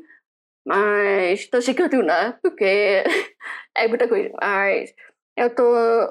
mas 0.66 1.40
estou 1.40 1.60
chegando 1.60 2.00
lá 2.02 2.38
porque 2.42 3.04
é 3.76 3.88
muita 3.88 4.08
coisa. 4.08 4.30
Mas 4.40 4.94
eu 5.36 5.48
estou 5.48 6.08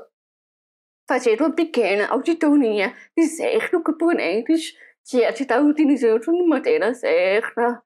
fazendo 1.08 1.42
uma 1.42 1.56
pequena 1.56 2.08
auditoria 2.08 2.94
de 3.18 3.26
certos 3.26 3.84
componentes 3.84 4.74
que 5.06 5.24
a 5.24 5.30
gente 5.32 5.44
está 5.44 5.60
utilizando 5.60 6.22
de 6.22 6.44
maneira 6.44 6.94
certa, 6.94 7.84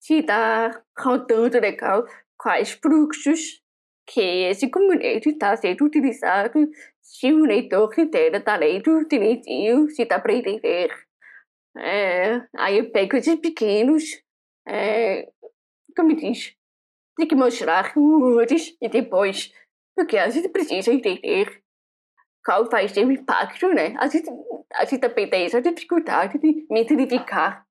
se 0.00 0.18
está 0.18 0.82
rodando 0.98 1.58
legal, 1.58 2.04
quais 2.36 2.72
fluxos 2.72 3.62
que 4.06 4.20
esse 4.20 4.70
componente 4.70 5.30
está 5.30 5.56
sendo 5.56 5.84
utilizado, 5.84 6.68
se 7.08 7.32
o 7.32 7.46
leitor 7.46 7.98
inteiro 7.98 8.36
está 8.36 8.54
lendo 8.54 9.06
direitinho, 9.08 9.88
se 9.90 10.04
dá 10.04 10.20
para 10.20 10.34
entender. 10.34 10.94
É, 11.76 12.46
aí 12.56 12.78
eu 12.78 12.90
pego 12.90 13.16
esses 13.16 13.34
pequenos, 13.36 14.04
é, 14.66 15.26
como 15.96 16.14
diz, 16.14 16.54
tem 17.16 17.26
que 17.26 17.34
mostrar 17.34 17.94
antes 17.96 18.76
e 18.80 18.88
depois, 18.88 19.50
porque 19.96 20.18
a 20.18 20.28
gente 20.28 20.50
precisa 20.50 20.92
entender 20.92 21.62
qual 22.44 22.68
vai 22.68 22.86
ser 22.88 23.06
o 23.06 23.12
impacto, 23.12 23.68
né? 23.68 23.94
A 23.98 24.06
gente, 24.06 24.28
a 24.74 24.84
gente 24.84 25.00
também 25.00 25.30
tem 25.30 25.46
essa 25.46 25.62
dificuldade 25.62 26.38
de 26.38 26.66
me 26.70 26.82
identificar 26.82 27.66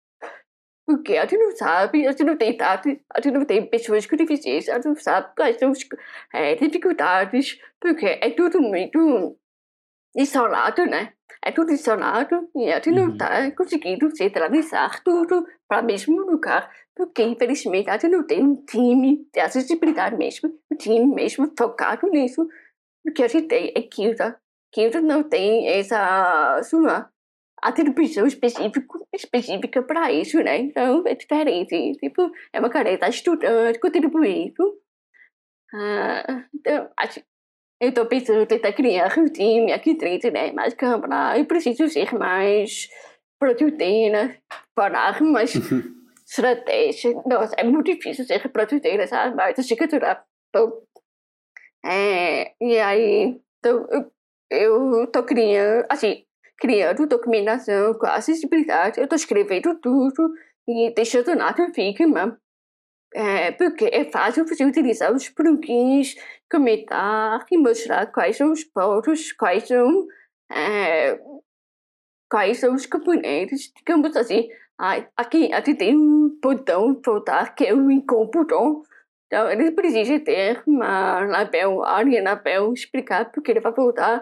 porque 0.88 1.17
a 1.17 1.26
gente 1.26 1.38
não 1.38 1.52
sabe, 1.54 2.08
a 2.08 2.12
gente 2.12 2.23
não 2.23 2.38
tem 2.38 2.56
tato, 2.56 2.88
a 3.13 3.19
gente 3.19 3.34
não 3.34 3.43
tem 3.43 3.69
pessoas 3.69 4.06
com 4.06 4.15
deficiência, 4.15 4.71
a 4.71 4.78
gente 4.78 4.86
não 4.86 4.95
sabe 4.95 5.36
quais 5.36 5.60
são 5.60 5.71
as 5.71 5.80
é, 6.34 6.56
dificuldades, 6.56 7.60
porque 7.78 8.06
é 8.06 8.30
tudo 8.30 8.62
muito 8.62 9.38
isolado, 10.15 10.86
né? 10.86 11.12
É 11.43 11.52
tudo 11.52 11.73
isolado 11.73 12.50
e 12.56 12.71
a 12.71 12.76
gente 12.76 12.91
não 12.91 13.10
está 13.10 13.41
uhum. 13.41 13.52
conseguindo 13.52 14.15
centralizar 14.15 15.04
tudo 15.04 15.45
para 15.67 15.84
o 15.84 15.86
mesmo 15.86 16.21
lugar, 16.21 16.71
porque 16.95 17.21
infelizmente 17.21 17.89
a 17.89 17.97
gente 17.97 18.08
não 18.10 18.26
tem 18.26 18.41
um 18.41 18.56
time 18.65 19.28
de 19.34 19.41
acessibilidade 19.41 20.15
mesmo, 20.15 20.58
um 20.71 20.78
time 20.78 21.06
mesmo 21.06 21.52
focado 21.58 22.08
nisso. 22.08 22.47
O 23.06 23.12
que 23.12 23.23
a 23.23 23.28
gente 23.28 23.50
tem 23.50 23.73
é 23.76 23.82
que 23.82 24.15
Kilda 24.71 25.02
não 25.02 25.21
tem 25.21 25.67
essa 25.67 26.62
sua 26.63 27.10
atribuição 27.62 28.26
específica, 28.28 29.00
específica 29.13 29.82
para 29.84 30.12
isso, 30.12 30.38
né? 30.41 30.58
Então 30.58 31.04
é 31.06 31.15
diferente. 31.15 31.93
Tipo, 32.00 32.32
é 32.54 32.60
uma 32.60 32.70
careta 32.70 33.08
estudando, 33.08 33.80
contribuindo. 33.80 34.80
Ah, 35.74 36.46
então, 36.54 36.89
acho, 36.98 37.22
eu 37.82 37.89
estou 37.89 38.06
pensando 38.06 38.41
em 38.41 38.46
tentar 38.46 38.74
criar 38.74 39.17
um 39.17 39.26
time 39.26 39.72
aqui 39.72 39.96
dentro, 39.96 40.32
né? 40.32 40.52
Mais 40.52 40.74
câmara. 40.74 41.38
Eu 41.38 41.46
preciso 41.46 41.88
ser 41.89 42.13
mais 42.13 42.89
produtina, 43.39 44.38
parar 44.76 45.22
mais 45.22 45.54
estratégia. 46.26 47.13
Nossa, 47.26 47.56
é 47.58 47.63
muito 47.63 47.91
difícil 47.93 48.26
ser 48.26 48.48
produtina, 48.50 49.08
sabe? 49.08 49.36
Mas 49.36 49.60
a 49.60 49.86
durar. 49.88 50.26
Então, 50.50 50.82
é, 51.86 52.54
e 52.60 52.78
aí, 52.80 53.39
então, 53.60 53.88
eu, 53.91 54.12
eu 54.50 55.08
tô 55.08 55.24
criando, 55.24 55.86
assim, 55.89 56.26
criando 56.58 57.08
documentação 57.08 57.93
com 57.93 58.08
acessibilidade. 58.08 58.98
Eu 58.98 59.04
estou 59.04 59.15
escrevendo 59.15 59.76
tudo 59.80 60.34
e 60.67 60.93
deixando 60.96 61.36
nada 61.36 61.72
fica, 61.74 62.04
é, 63.13 63.52
porque 63.52 63.86
é 63.86 64.06
fácil 64.12 64.46
você 64.46 64.65
utilizar 64.65 65.13
os 65.13 65.30
plugins, 65.30 66.15
comentar 66.52 67.46
e 67.52 67.58
mostrar 67.58 68.08
quais 68.08 68.38
são 68.38 68.52
os 68.52 68.63
pontos, 68.63 69.32
quais 69.32 69.67
são, 69.67 70.08
é, 70.52 71.20
quais 72.30 72.60
são 72.60 72.74
os 72.76 72.86
componentes, 72.86 73.72
digamos 73.78 74.15
assim. 74.15 74.50
Aqui, 75.15 75.52
aqui 75.54 75.74
tem 75.74 75.98
um 75.98 76.38
botão 76.41 77.00
voltar 77.04 77.56
que 77.56 77.65
é 77.65 77.74
o 77.74 77.89
incomputom. 77.89 78.84
Então, 79.26 79.50
ele 79.50 79.72
precisa 79.72 80.20
ter 80.20 80.63
uma 80.67 81.26
label, 81.26 81.84
área 81.84 82.24
label, 82.24 82.74
explicar 82.74 83.32
porque 83.32 83.52
ele 83.52 83.60
vai 83.60 83.74
voltar 83.74 84.22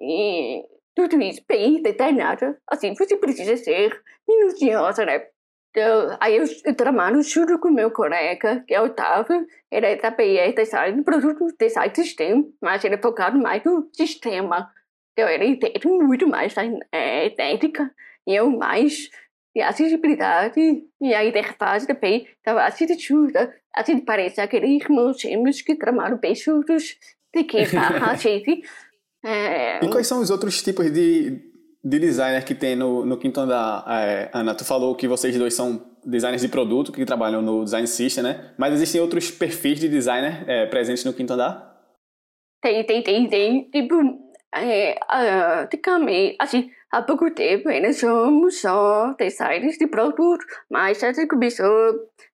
e 0.00 0.64
tudo 0.94 1.20
isso 1.22 1.42
bem 1.48 1.82
detalhado. 1.82 2.56
Assim, 2.70 2.94
você 2.94 3.16
precisa 3.16 3.56
ser 3.56 4.00
minuciosa, 4.28 5.04
né? 5.04 5.26
Então, 5.70 6.16
aí 6.20 6.36
eu, 6.36 6.44
eu 6.66 6.74
trabalho 6.76 7.22
junto 7.22 7.58
com 7.58 7.70
meu 7.70 7.90
colega, 7.90 8.62
que 8.68 8.74
é 8.74 8.80
o 8.80 8.84
Otávio, 8.84 9.46
ele 9.70 9.86
é 9.86 10.52
design, 10.52 11.02
produto 11.02 11.46
design 11.58 11.94
sistema, 11.94 12.44
mas 12.60 12.84
ele 12.84 12.96
é 12.96 12.98
focado 12.98 13.38
mais 13.38 13.64
no 13.64 13.88
sistema. 13.90 14.70
Então 15.12 15.28
ele 15.28 15.46
entende 15.46 15.86
muito 15.88 16.28
mais 16.28 16.52
da 16.54 16.62
é, 16.92 17.30
técnica, 17.30 17.90
e 18.26 18.34
eu 18.34 18.50
mais 18.50 19.08
de 19.54 19.62
acessibilidade, 19.62 20.60
e 21.00 21.14
a 21.14 21.24
interface 21.24 21.86
também. 21.86 22.28
Então 22.40 22.58
a 22.58 22.68
gente 22.68 22.92
ajuda, 22.92 23.54
a 23.74 23.82
gente 23.82 24.02
parece 24.02 24.42
aquele 24.42 24.76
irmão 24.76 25.14
gêmeos 25.14 25.62
que 25.62 25.74
trabalham 25.74 26.18
bem 26.18 26.34
juntos, 26.34 26.98
de 27.34 27.44
que 27.44 27.58
a 27.58 28.14
gente 28.14 28.62
é... 29.24 29.84
E 29.84 29.88
quais 29.88 30.06
são 30.06 30.20
os 30.20 30.30
outros 30.30 30.62
tipos 30.62 30.90
de, 30.90 31.40
de 31.84 31.98
designer 31.98 32.44
que 32.44 32.54
tem 32.54 32.74
no, 32.74 33.04
no 33.06 33.16
quinto 33.16 33.40
andar? 33.40 33.84
É, 33.88 34.30
Ana, 34.32 34.54
tu 34.54 34.64
falou 34.64 34.94
que 34.94 35.06
vocês 35.06 35.36
dois 35.36 35.54
são 35.54 35.92
designers 36.04 36.42
de 36.42 36.48
produto 36.48 36.92
que 36.92 37.04
trabalham 37.04 37.40
no 37.40 37.64
Design 37.64 37.86
System, 37.86 38.24
né? 38.24 38.52
Mas 38.58 38.74
existem 38.74 39.00
outros 39.00 39.30
perfis 39.30 39.78
de 39.78 39.88
designer 39.88 40.44
é, 40.48 40.66
presentes 40.66 41.04
no 41.04 41.12
quinto 41.12 41.32
andar? 41.32 41.72
Tem, 42.60 42.84
tem, 42.84 43.02
tem, 43.02 43.28
tem. 43.28 43.70
Tipo, 43.70 43.94
é, 44.54 44.94
uh, 44.94 45.64
antigamente, 45.64 46.36
assim, 46.38 46.70
há 46.90 47.02
pouco 47.02 47.30
tempo 47.32 47.68
ainda 47.68 47.92
somos 47.92 48.60
só 48.60 49.14
designers 49.14 49.78
de 49.78 49.86
produto, 49.86 50.44
mas 50.70 51.02
a 51.02 51.12
gente 51.12 51.26
começou 51.26 51.66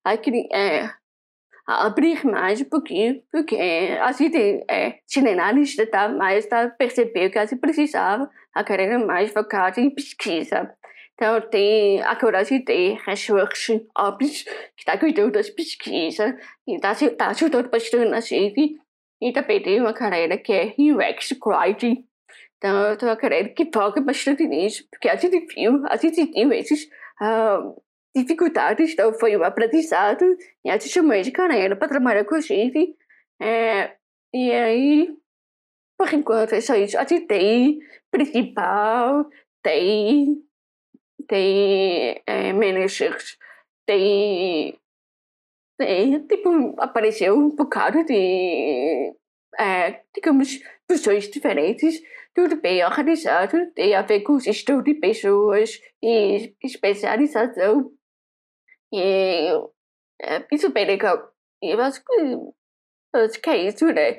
a, 0.04 0.14
é, 0.14 0.90
abrir 1.68 2.24
mais 2.24 2.60
um 2.62 2.64
pouquinho, 2.64 3.22
porque 3.30 3.56
a 4.00 4.10
gente 4.12 4.64
é, 4.70 5.00
generalista 5.06 5.86
tá, 5.86 6.08
mas 6.08 6.46
tá, 6.46 6.68
percebeu 6.70 7.30
que 7.30 7.38
a 7.38 7.46
precisava 7.46 8.30
a 8.54 8.64
carreira 8.64 8.98
mais 8.98 9.30
focada 9.32 9.78
em 9.78 9.90
pesquisa. 9.90 10.74
Então, 11.12 11.40
tem 11.42 12.00
a 12.00 12.42
gente 12.44 12.64
tem 12.64 12.98
Research 13.06 13.86
Ops, 13.96 14.44
que 14.44 14.78
está 14.78 14.96
cuidando 14.96 15.32
das 15.32 15.50
pesquisas, 15.50 16.32
e 16.66 16.76
está 16.76 16.94
tá 17.16 17.28
ajudando 17.28 17.68
bastante 17.68 18.14
a 18.14 18.20
gente. 18.20 18.76
E 19.20 19.32
também 19.32 19.62
tem 19.62 19.80
uma 19.80 19.92
carreira 19.92 20.38
que 20.38 20.52
é 20.52 20.74
UX 20.78 21.36
Writing. 21.44 22.04
Então, 22.56 22.96
tem 22.96 23.08
uma 23.08 23.16
carreira 23.16 23.48
que 23.50 23.68
foca 23.72 24.00
bastante 24.00 24.46
nisso, 24.46 24.84
porque 24.90 25.08
a 25.08 25.16
gente 25.16 25.38
viu, 25.54 25.82
a 25.88 25.96
gente 25.96 26.24
viu 26.24 26.52
esses 26.52 26.84
uh, 27.20 27.76
dificuldades, 28.14 28.92
então 28.92 29.12
foi 29.12 29.36
um 29.36 29.44
aprendizado 29.44 30.24
e 30.64 30.70
a 30.70 30.74
gente 30.74 30.88
chamou 30.88 31.20
de 31.20 31.30
carreira 31.30 31.76
para 31.76 31.88
trabalhar 31.88 32.24
com 32.24 32.34
a 32.34 32.40
gente. 32.40 32.96
É, 33.40 33.96
e 34.34 34.50
aí, 34.52 35.16
por 35.98 36.12
enquanto, 36.12 36.54
é 36.54 36.60
só 36.60 36.74
isso. 36.74 36.98
A 36.98 37.04
gente 37.04 37.26
tem 37.26 37.78
principal, 38.10 39.28
tem, 39.62 40.42
tem 41.26 42.22
é, 42.26 42.52
managers, 42.52 43.38
tem, 43.86 44.78
tem, 45.78 46.26
tipo, 46.26 46.74
apareceu 46.78 47.36
um 47.36 47.50
bocado 47.50 48.04
de, 48.04 49.14
é, 49.58 50.02
digamos, 50.14 50.60
pessoas 50.86 51.28
diferentes, 51.28 52.00
tudo 52.34 52.56
bem 52.56 52.84
organizado, 52.84 53.70
tem 53.72 53.94
a 53.94 54.02
ver 54.02 54.20
com 54.20 54.38
gestão 54.38 54.82
de 54.82 54.94
pessoas 54.94 55.80
e 56.02 56.54
especialização 56.62 57.92
e 58.92 59.52
é, 60.20 60.46
isso 60.52 60.70
bem 60.72 60.86
legal. 60.86 61.32
E 61.62 61.74
eu 61.74 61.80
acho 61.80 62.02
que, 62.04 62.12
eu 62.12 62.54
acho 63.14 63.40
que 63.40 63.50
é 63.50 63.68
isso, 63.68 63.86
né? 63.86 64.18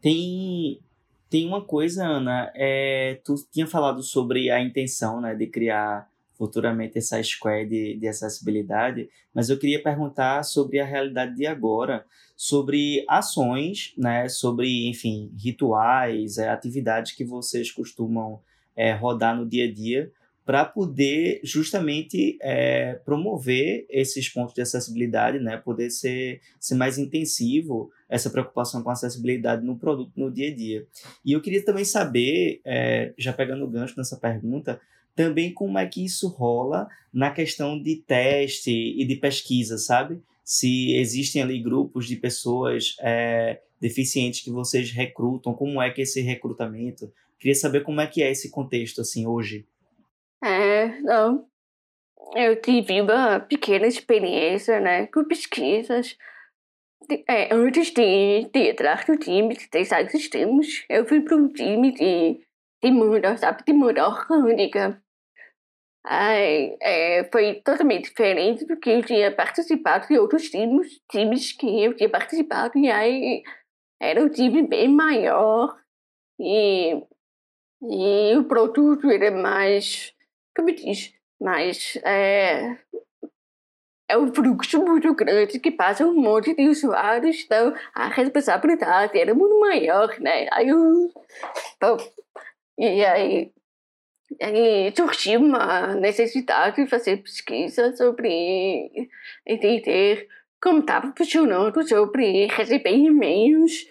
Tem, 0.00 0.80
tem 1.28 1.46
uma 1.46 1.64
coisa, 1.64 2.06
Ana, 2.06 2.50
é, 2.54 3.20
tu 3.24 3.34
tinha 3.52 3.66
falado 3.66 4.02
sobre 4.02 4.50
a 4.50 4.60
intenção 4.60 5.20
né, 5.20 5.34
de 5.34 5.46
criar 5.46 6.08
futuramente 6.34 6.96
essa 6.98 7.20
square 7.22 7.68
de, 7.68 7.96
de 7.96 8.06
acessibilidade, 8.06 9.10
mas 9.34 9.50
eu 9.50 9.58
queria 9.58 9.82
perguntar 9.82 10.44
sobre 10.44 10.78
a 10.78 10.84
realidade 10.84 11.34
de 11.34 11.46
agora, 11.46 12.06
sobre 12.36 13.04
ações, 13.08 13.92
né, 13.98 14.28
sobre, 14.28 14.88
enfim, 14.88 15.32
rituais, 15.36 16.38
é, 16.38 16.48
atividades 16.48 17.12
que 17.12 17.24
vocês 17.24 17.72
costumam 17.72 18.40
é, 18.76 18.92
rodar 18.92 19.36
no 19.36 19.44
dia 19.44 19.64
a 19.64 19.72
dia 19.72 20.12
para 20.48 20.64
poder 20.64 21.42
justamente 21.44 22.38
é, 22.40 22.94
promover 23.04 23.84
esses 23.90 24.30
pontos 24.30 24.54
de 24.54 24.62
acessibilidade, 24.62 25.38
né? 25.38 25.58
Poder 25.58 25.90
ser, 25.90 26.40
ser 26.58 26.74
mais 26.74 26.96
intensivo 26.96 27.90
essa 28.08 28.30
preocupação 28.30 28.82
com 28.82 28.88
acessibilidade 28.88 29.62
no 29.62 29.76
produto 29.76 30.10
no 30.16 30.32
dia 30.32 30.50
a 30.50 30.54
dia. 30.54 30.86
E 31.22 31.32
eu 31.32 31.42
queria 31.42 31.62
também 31.62 31.84
saber, 31.84 32.62
é, 32.64 33.12
já 33.18 33.30
pegando 33.30 33.62
o 33.62 33.68
gancho 33.68 33.92
nessa 33.98 34.16
pergunta, 34.16 34.80
também 35.14 35.52
como 35.52 35.78
é 35.78 35.86
que 35.86 36.02
isso 36.02 36.28
rola 36.28 36.88
na 37.12 37.30
questão 37.30 37.78
de 37.78 37.96
teste 37.96 38.72
e 38.72 39.04
de 39.04 39.16
pesquisa, 39.16 39.76
sabe? 39.76 40.18
Se 40.42 40.94
existem 40.94 41.42
ali 41.42 41.60
grupos 41.60 42.08
de 42.08 42.16
pessoas 42.16 42.96
é, 43.02 43.60
deficientes 43.78 44.40
que 44.40 44.50
vocês 44.50 44.92
recrutam, 44.92 45.52
como 45.52 45.82
é 45.82 45.90
que 45.90 46.00
é 46.00 46.04
esse 46.04 46.22
recrutamento? 46.22 47.12
Queria 47.38 47.54
saber 47.54 47.82
como 47.82 48.00
é 48.00 48.06
que 48.06 48.22
é 48.22 48.30
esse 48.30 48.48
contexto 48.48 49.02
assim 49.02 49.26
hoje. 49.26 49.66
É, 50.42 51.00
não. 51.00 51.48
Eu 52.36 52.60
tive 52.60 53.00
uma 53.02 53.40
pequena 53.40 53.86
experiência, 53.86 54.80
né, 54.80 55.06
com 55.08 55.24
pesquisas. 55.24 56.16
É, 57.28 57.54
antes 57.54 57.90
de, 57.92 58.48
de 58.52 58.70
entrar 58.70 59.04
no 59.08 59.16
time 59.16 59.56
de 59.56 59.68
design 59.70 60.10
sistemas, 60.10 60.84
eu 60.88 61.06
fui 61.06 61.20
para 61.22 61.36
um 61.36 61.48
time 61.48 61.92
de, 61.92 62.40
de 62.82 62.90
muda, 62.90 63.36
sabe, 63.36 63.64
de 63.64 63.72
muda 63.72 64.06
orgânica. 64.08 65.02
Ai, 66.04 66.76
é, 66.80 67.28
foi 67.30 67.56
totalmente 67.62 68.08
diferente 68.08 68.64
do 68.64 68.76
que 68.78 68.90
eu 68.90 69.02
tinha 69.04 69.34
participado 69.34 70.06
de 70.08 70.18
outros 70.18 70.48
times, 70.50 71.00
times 71.10 71.52
que 71.52 71.84
eu 71.84 71.94
tinha 71.94 72.08
participado, 72.08 72.78
e 72.78 72.90
aí 72.90 73.42
era 74.00 74.22
um 74.22 74.28
time 74.28 74.62
bem 74.66 74.88
maior, 74.88 75.76
e, 76.40 77.02
e 77.82 78.36
o 78.36 78.44
produto 78.44 79.10
era 79.10 79.30
mais, 79.30 80.14
diz, 80.66 81.14
mais, 81.40 81.96
é, 82.04 82.76
é 84.08 84.18
um 84.18 84.32
fluxo 84.34 84.82
muito 84.84 85.14
grande 85.14 85.60
que 85.60 85.70
passa 85.70 86.06
um 86.06 86.14
monte 86.14 86.54
de 86.54 86.68
usuários, 86.68 87.44
então 87.44 87.74
a 87.94 88.08
responsabilidade 88.08 89.18
era 89.18 89.34
muito 89.34 89.60
maior, 89.60 90.18
né? 90.20 90.48
Aí 90.52 90.68
bom, 91.80 91.96
e 92.78 93.04
aí 93.04 93.52
e 94.40 94.92
surgiu 94.94 95.40
uma 95.40 95.94
necessidade 95.94 96.76
de 96.76 96.90
fazer 96.90 97.22
pesquisa 97.22 97.96
sobre 97.96 99.10
entender 99.46 100.28
como 100.60 100.80
estava 100.80 101.12
funcionando, 101.16 101.86
sobre 101.86 102.46
receber 102.46 102.94
e-mails, 102.94 103.86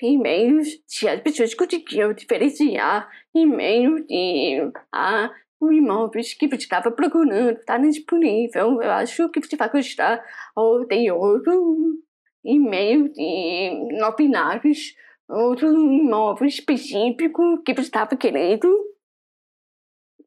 e-mails, 0.00 0.80
se 0.86 1.08
as 1.08 1.20
pessoas 1.20 1.54
conseguiam 1.54 2.12
diferenciar 2.12 3.08
e-mail 3.34 4.06
de 4.06 4.70
ah, 4.92 5.30
o 5.30 5.45
imóveis 5.62 6.34
que 6.34 6.46
estava 6.46 6.90
procurando, 6.90 7.58
está 7.58 7.78
disponível, 7.78 8.80
eu 8.82 8.90
acho 8.90 9.28
que 9.30 9.56
vai 9.56 9.70
gostar, 9.70 10.22
ou 10.54 10.86
tem 10.86 11.10
outro 11.10 11.98
e-mail 12.44 13.12
de 13.12 13.98
não 13.98 14.14
binários, 14.14 14.94
outro 15.28 15.68
imóvel 15.68 16.46
específico 16.46 17.62
que 17.64 17.72
estava 17.72 18.16
querendo. 18.16 18.68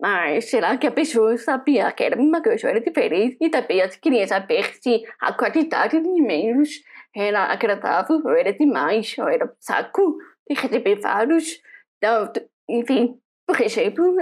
Mas 0.02 0.50
será 0.50 0.78
que 0.78 0.88
a 0.88 0.92
pessoa 0.92 1.38
sabia 1.38 1.92
que 1.92 2.04
era 2.04 2.20
uma 2.20 2.42
coisa 2.42 2.70
era 2.70 2.80
diferente? 2.80 3.38
E 3.42 3.50
também 3.50 3.82
queria 4.02 4.28
saber 4.28 4.74
se 4.82 5.04
a 5.20 5.34
quantidade 5.34 6.00
de 6.00 6.08
e-mails 6.08 6.70
era 7.16 7.52
agradável 7.52 8.22
ou 8.24 8.32
era 8.32 8.54
demais, 8.54 9.16
ou 9.18 9.28
era 9.28 9.54
saco 9.60 10.18
de 10.50 10.56
receber 10.56 11.00
vários. 11.02 11.62
Então, 11.98 12.32
enfim, 12.70 13.20
por 13.50 13.60
exemplo, 13.62 14.20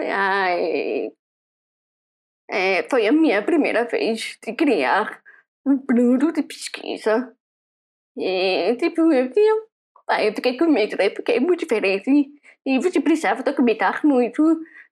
é, 2.50 2.88
foi 2.90 3.06
a 3.08 3.12
minha 3.12 3.44
primeira 3.44 3.84
vez 3.84 4.38
de 4.42 4.54
criar 4.54 5.22
um 5.66 5.78
plano 5.78 6.32
de 6.32 6.44
pesquisa. 6.44 7.36
E, 8.18 8.74
tipo, 8.78 9.12
eu 9.12 9.30
tinha. 9.30 9.54
eu 10.24 10.34
fiquei 10.34 10.58
com 10.58 10.68
medo, 10.68 10.96
né? 10.96 11.10
Porque 11.10 11.34
é 11.34 11.40
muito 11.42 11.60
diferente 11.60 12.10
e 12.66 12.80
você 12.80 13.02
precisava 13.02 13.44
documentar 13.44 14.06
muito 14.06 14.42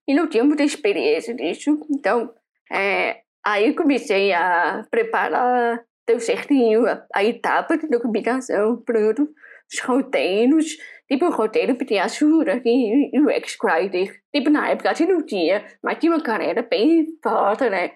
e 0.06 0.14
não 0.14 0.28
tinha 0.28 0.44
muita 0.44 0.64
experiência 0.64 1.32
nisso. 1.32 1.80
Então, 1.90 2.30
é, 2.70 3.22
aí 3.42 3.74
comecei 3.74 4.34
a 4.34 4.86
preparar, 4.90 5.82
deu 6.06 6.20
certinho 6.20 6.86
a, 6.86 7.06
a 7.14 7.24
etapa 7.24 7.78
de 7.78 7.88
documentação, 7.88 8.82
pronto, 8.82 9.30
os 9.72 9.80
roteiros, 9.80 10.76
tipo 11.08 11.26
o 11.26 11.30
roteiro 11.30 11.76
pedir 11.76 11.98
ajuda 11.98 12.60
e 12.64 13.10
o 13.20 13.30
X-Writer. 13.30 14.20
Tipo, 14.34 14.50
na 14.50 14.70
época 14.70 14.90
a 14.90 14.94
gente 14.94 15.12
não 15.12 15.24
tinha, 15.24 15.64
mas 15.82 15.98
tinha 15.98 16.12
uma 16.12 16.22
carreira 16.22 16.62
bem 16.62 17.06
forte, 17.22 17.68
né? 17.70 17.92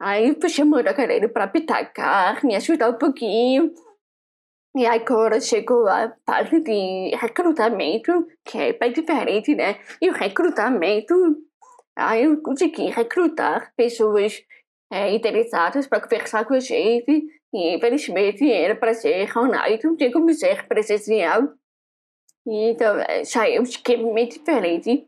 Aí 0.00 0.36
fui 0.40 0.48
chamando 0.48 0.86
a 0.88 0.92
galera 0.92 1.28
para 1.28 1.48
pitacar, 1.48 2.44
me 2.44 2.54
ajudar 2.54 2.90
um 2.90 2.98
pouquinho. 2.98 3.72
E 4.76 4.86
agora 4.86 5.40
chegou 5.40 5.88
a 5.88 6.14
parte 6.24 6.60
de 6.60 7.10
recrutamento, 7.16 8.26
que 8.44 8.58
é 8.58 8.72
bem 8.72 8.92
diferente, 8.92 9.54
né? 9.54 9.80
E 10.00 10.08
o 10.08 10.12
recrutamento, 10.12 11.14
aí 11.96 12.24
eu 12.24 12.40
consegui 12.42 12.90
recrutar 12.90 13.72
pessoas 13.76 14.40
é, 14.92 15.12
interessadas 15.12 15.86
para 15.88 16.00
conversar 16.00 16.44
com 16.44 16.54
a 16.54 16.60
gente. 16.60 17.24
E 17.52 17.74
infelizmente 17.74 18.50
era 18.50 18.76
para 18.76 18.94
ser 18.94 19.36
online, 19.36 19.80
não 19.82 19.96
tinha 19.96 20.12
como 20.12 20.32
ser 20.32 20.68
presencial. 20.68 21.42
Então 22.50 22.96
já 23.24 23.48
é 23.48 23.60
um 23.60 23.64
esquema 23.64 24.12
meio 24.12 24.28
diferente. 24.28 25.06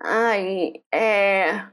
Aí, 0.00 0.82
é... 0.92 1.68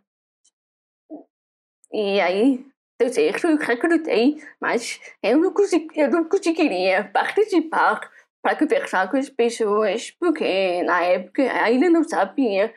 E 1.94 2.20
aí, 2.20 2.66
eu 3.00 3.14
certo, 3.14 3.48
eu 3.48 3.58
recrutei, 3.58 4.44
mas 4.60 5.00
eu 5.24 5.38
não, 5.38 5.54
consegui, 5.54 5.88
eu 5.96 6.10
não 6.10 6.28
conseguiria 6.28 7.06
participar 7.14 8.02
para 8.44 8.58
conversar 8.58 9.10
com 9.10 9.18
as 9.18 9.30
pessoas, 9.30 10.12
porque 10.12 10.84
na 10.84 11.02
época 11.04 11.44
ainda 11.64 11.90
não 11.90 12.04
sabia 12.04 12.74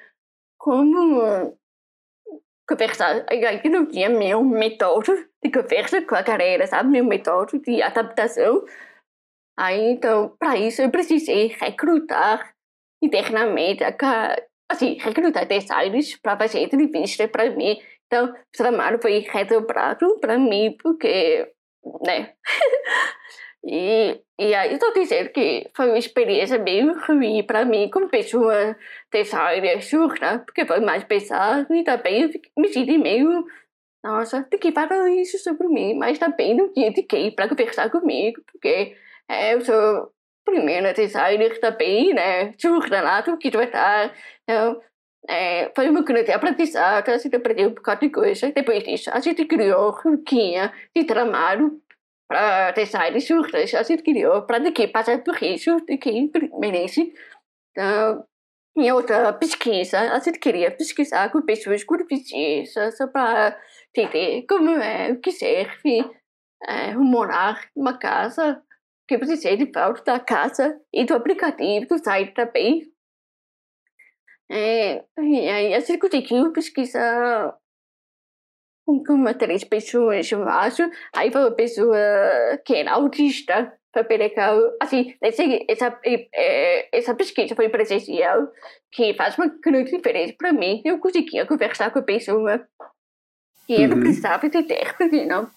como 0.59 1.57
conversar, 2.69 3.25
ainda 3.31 3.69
não 3.71 3.87
tinha 3.87 4.09
meu 4.09 4.45
método 4.45 5.13
de 5.43 5.51
conversa 5.51 6.03
com 6.03 6.15
a 6.15 6.23
galera, 6.23 6.67
sabe? 6.67 6.91
Meu 6.91 7.05
método 7.05 7.59
de 7.61 7.83
adaptação. 7.83 8.65
Aí, 9.59 9.91
então, 9.91 10.37
para 10.39 10.57
isso 10.57 10.81
eu 10.81 10.89
precisei 10.89 11.49
recrutar 11.49 12.55
internamente, 13.03 13.83
assim, 14.71 14.95
recrutar 15.01 15.49
designers 15.49 16.17
para 16.17 16.39
fazer 16.39 16.61
entrevista 16.61 17.27
para 17.27 17.51
mim. 17.51 17.77
Então, 18.07 18.27
o 18.27 18.57
trabalho 18.57 19.01
foi 19.03 19.19
redobrado 19.19 20.17
para 20.21 20.39
mim, 20.39 20.77
porque, 20.81 21.51
né? 22.07 22.35
e, 23.67 24.21
e 24.39 24.55
aí 24.55 24.75
estou 24.75 24.93
dizendo 24.93 25.31
que 25.31 25.69
foi 25.75 25.89
uma 25.89 25.99
experiência 25.99 26.57
meio 26.61 26.97
ruim 27.01 27.43
para 27.43 27.65
mim, 27.65 27.91
como 27.91 28.09
pessoa 28.09 28.77
designer 29.13 29.83
surda, 29.83 30.39
porque 30.39 30.67
foi 30.67 30.79
mais 30.79 31.03
pesado 31.03 31.75
e 31.75 31.83
também 31.83 32.31
me 32.57 32.69
senti 32.69 32.97
meio, 32.97 33.45
nossa, 34.05 34.45
tem 34.45 34.61
que 34.61 34.71
falar 34.71 35.11
isso 35.11 35.37
sobre 35.39 35.67
mim, 35.67 35.95
mas 35.95 36.17
também 36.17 36.57
não 36.57 36.73
tinha 36.73 36.93
de 36.93 37.03
quem 37.03 37.33
para 37.33 37.49
conversar 37.49 37.91
comigo, 37.91 38.41
porque 38.53 38.97
eu 39.29 39.61
sou 39.61 40.13
primeira 40.45 40.95
designer 40.95 41.61
também, 41.61 42.15
né? 42.15 42.55
Lá, 42.91 43.21
do 43.21 43.37
que 43.37 43.51
tratar. 43.51 44.15
Então, 44.43 44.81
é, 45.29 45.71
foi 45.75 45.89
uma 45.91 46.03
grande 46.03 46.33
aprendizagem, 46.33 47.15
a 47.15 47.19
gente 47.19 47.37
aprendeu 47.37 47.69
um 47.69 47.75
bocado 47.75 48.01
de 48.01 48.11
coisa. 48.11 48.51
Depois 48.53 48.83
disso, 48.83 49.11
a 49.13 49.21
gente 49.21 49.45
criou 49.45 49.91
roquinha 49.91 50.73
de 50.97 51.05
trabalho 51.05 51.81
para 52.29 52.71
design 52.73 53.21
surdas. 53.21 53.75
A 53.75 53.83
gente 53.83 54.03
criou 54.03 54.43
para 54.43 54.59
de 54.59 54.73
que 54.73 54.89
passar 54.89 55.23
por 55.23 55.43
isso, 55.43 55.81
de 55.87 55.99
quem 55.99 56.31
merece. 56.59 57.13
Então, 57.73 58.25
em 58.77 58.93
outra 58.93 59.33
pesquisa, 59.33 59.99
a 59.99 60.19
gente 60.21 60.39
queria 60.39 60.71
pesquisar 60.71 61.31
com 61.31 61.43
pessoas 61.43 61.85
com 61.85 61.97
deficiência 61.97 62.91
para 63.13 63.59
entender 63.95 64.47
como 64.49 64.71
é, 64.71 65.13
o 65.13 65.21
que 65.21 65.33
serve 65.33 66.09
é, 66.67 66.95
morar 66.95 67.69
numa 67.77 67.99
casa, 67.99 68.63
que 69.09 69.19
você 69.19 69.37
sente 69.37 69.73
falta 69.73 70.03
da 70.13 70.21
casa 70.21 70.79
e 70.93 71.05
do 71.05 71.15
aplicativo 71.15 71.87
do 71.87 71.99
site 71.99 72.35
também 72.35 72.93
é, 74.51 75.05
e 75.19 75.49
aí 75.49 75.75
a 75.75 75.81
gente 75.81 75.99
conseguiu 75.99 76.53
pesquisar 76.53 77.55
com 78.87 79.03
uma 79.11 79.35
três 79.35 79.63
pessoas, 79.65 80.31
eu 80.33 80.43
acho. 80.49 80.83
Aí 81.15 81.31
foi 81.31 81.43
uma 81.43 81.51
pessoa 81.51 81.97
que 82.65 82.75
era 82.75 82.93
autista, 82.93 83.75
bem 84.09 84.19
legal. 84.19 84.59
Assim, 84.81 85.15
essa, 85.21 86.01
essa 86.93 87.15
pesquisa 87.15 87.55
foi 87.55 87.69
presencial, 87.69 88.49
que 88.91 89.13
faz 89.15 89.37
uma 89.37 89.49
grande 89.63 89.91
diferença 89.91 90.35
para 90.39 90.53
mim. 90.53 90.81
Eu 90.85 90.99
conseguia 90.99 91.45
conversar 91.45 91.91
com 91.91 91.99
a 91.99 92.03
pessoa 92.03 92.67
e 93.69 93.83
eu 93.83 93.89
não 93.89 93.97
uhum. 93.97 94.03
precisava 94.03 94.49
de 94.49 94.59
intérprete, 94.59 95.27
não. 95.27 95.51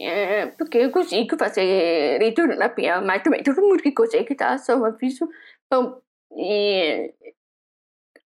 É, 0.00 0.46
porque 0.58 0.78
eu 0.78 0.90
consigo 0.90 1.36
fazer 1.38 2.18
leitura 2.18 2.54
na 2.56 2.68
piel, 2.68 3.02
mas 3.02 3.22
também 3.22 3.42
todo 3.42 3.60
mundo 3.62 3.82
que 3.82 3.92
consegue, 3.92 4.34
tá? 4.34 4.56
Só 4.58 4.84
aviso. 4.84 5.28
Bom, 5.70 6.00
e 6.36 7.12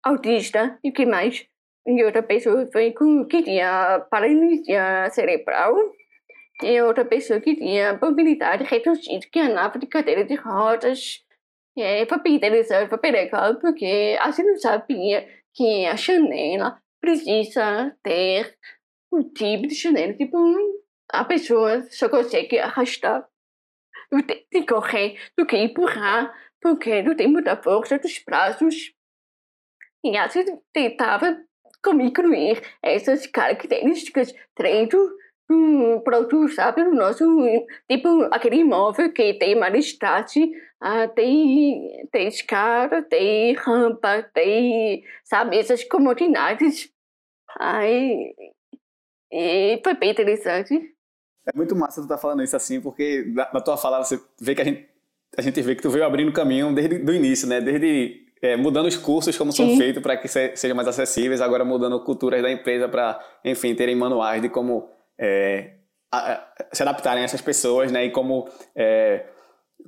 autista 0.03 0.79
e 0.83 0.91
que 0.91 1.07
mais? 1.07 1.47
E 1.87 2.05
outra 2.05 2.23
pessoa 2.23 2.69
foi 2.73 2.93
que 3.29 3.43
tinha 3.43 4.01
paralisia 4.11 5.09
cerebral 5.11 5.75
e 6.63 6.81
outra 6.83 7.05
pessoa 7.05 7.41
que 7.41 7.57
tinha 7.57 7.99
mobilidade 8.01 8.65
reduzida, 8.65 9.27
que 9.31 9.41
andava 9.41 9.79
de 9.79 9.87
cadeira 9.87 10.25
de 10.25 10.35
rodas. 10.35 11.25
Foi 12.09 12.23
bem 12.23 12.35
interessante, 12.35 12.95
bem 13.01 13.13
legal, 13.13 13.59
porque 13.61 14.17
a 14.21 14.31
gente 14.31 14.47
não 14.47 14.57
sabia 14.59 15.27
que 15.55 15.87
a 15.87 15.97
chanela 15.97 16.79
precisa 17.01 17.97
ter 18.03 18.55
um 19.13 19.23
tipo 19.23 19.67
de 19.67 19.75
chanela, 19.75 20.13
tipo, 20.13 20.37
a 21.13 21.25
pessoa 21.25 21.83
só 21.91 22.09
consegue 22.09 22.59
arrastar, 22.59 23.27
tem 24.27 24.47
que 24.51 24.67
correr, 24.67 25.19
do 25.37 25.47
que 25.47 25.57
empurrar, 25.57 26.33
porque 26.61 27.03
não 27.03 27.15
tem 27.15 27.29
muita 27.29 27.57
força 27.57 27.99
dos 27.99 28.19
braços 28.19 28.93
e 30.05 30.17
a 30.17 30.27
gente 30.29 30.59
tentava 30.73 31.39
como 31.83 32.01
incluir 32.03 32.61
essas 32.83 33.27
características 33.27 34.35
dentro 34.59 34.99
do 35.49 36.01
produto, 36.03 36.49
sabe? 36.49 36.85
No 36.85 36.95
nosso, 36.95 37.25
tipo, 37.91 38.23
aquele 38.31 38.57
imóvel 38.57 39.13
que 39.13 39.35
tem 39.35 39.57
majestade, 39.57 40.51
ah, 40.81 41.09
tem, 41.09 42.07
tem 42.13 42.29
escada, 42.29 43.03
tem 43.03 43.55
rampa, 43.55 44.23
tem, 44.35 45.05
sabe, 45.25 45.59
essas 45.59 45.85
comodidades. 45.85 46.93
Aí, 47.59 48.35
e 49.33 49.81
foi 49.83 49.95
bem 49.95 50.11
interessante. 50.11 50.95
É 51.47 51.57
muito 51.57 51.75
massa 51.75 52.03
tu 52.03 52.09
tá 52.09 52.19
falando 52.19 52.43
isso 52.43 52.57
assim, 52.57 52.81
porque 52.81 53.33
na 53.35 53.61
tua 53.61 53.77
fala 53.77 54.03
você 54.03 54.21
vê 54.41 54.55
que 54.55 54.63
a 54.63 54.65
gente, 54.65 54.89
a 55.37 55.43
gente 55.43 55.63
vê 55.63 55.75
que 55.75 55.83
tu 55.83 55.91
veio 55.91 56.05
abrindo 56.05 56.33
caminho 56.33 56.75
desde 56.75 56.97
o 56.97 57.13
início, 57.13 57.49
né? 57.49 57.61
Desde 57.61 58.27
é, 58.43 58.57
mudando 58.57 58.87
os 58.87 58.97
cursos 58.97 59.37
como 59.37 59.53
Sim. 59.53 59.69
são 59.69 59.77
feitos 59.77 60.03
para 60.03 60.17
que 60.17 60.29
se, 60.29 60.57
sejam 60.57 60.77
mais 60.77 60.89
acessíveis, 60.89 61.41
agora 61.41 61.65
mudando 61.65 62.03
culturas 62.05 62.43
da 62.43 62.51
empresa 62.51 62.89
para, 62.89 63.21
enfim, 63.45 63.75
terem 63.75 63.95
manuais 63.95 64.41
de 64.41 64.49
como 64.49 64.89
é, 65.19 65.75
a, 66.13 66.33
a, 66.33 66.47
se 66.73 66.83
adaptarem 66.83 67.23
a 67.23 67.25
essas 67.25 67.41
pessoas, 67.41 67.91
né? 67.93 68.05
E 68.05 68.11
como 68.11 68.49
é, 68.75 69.25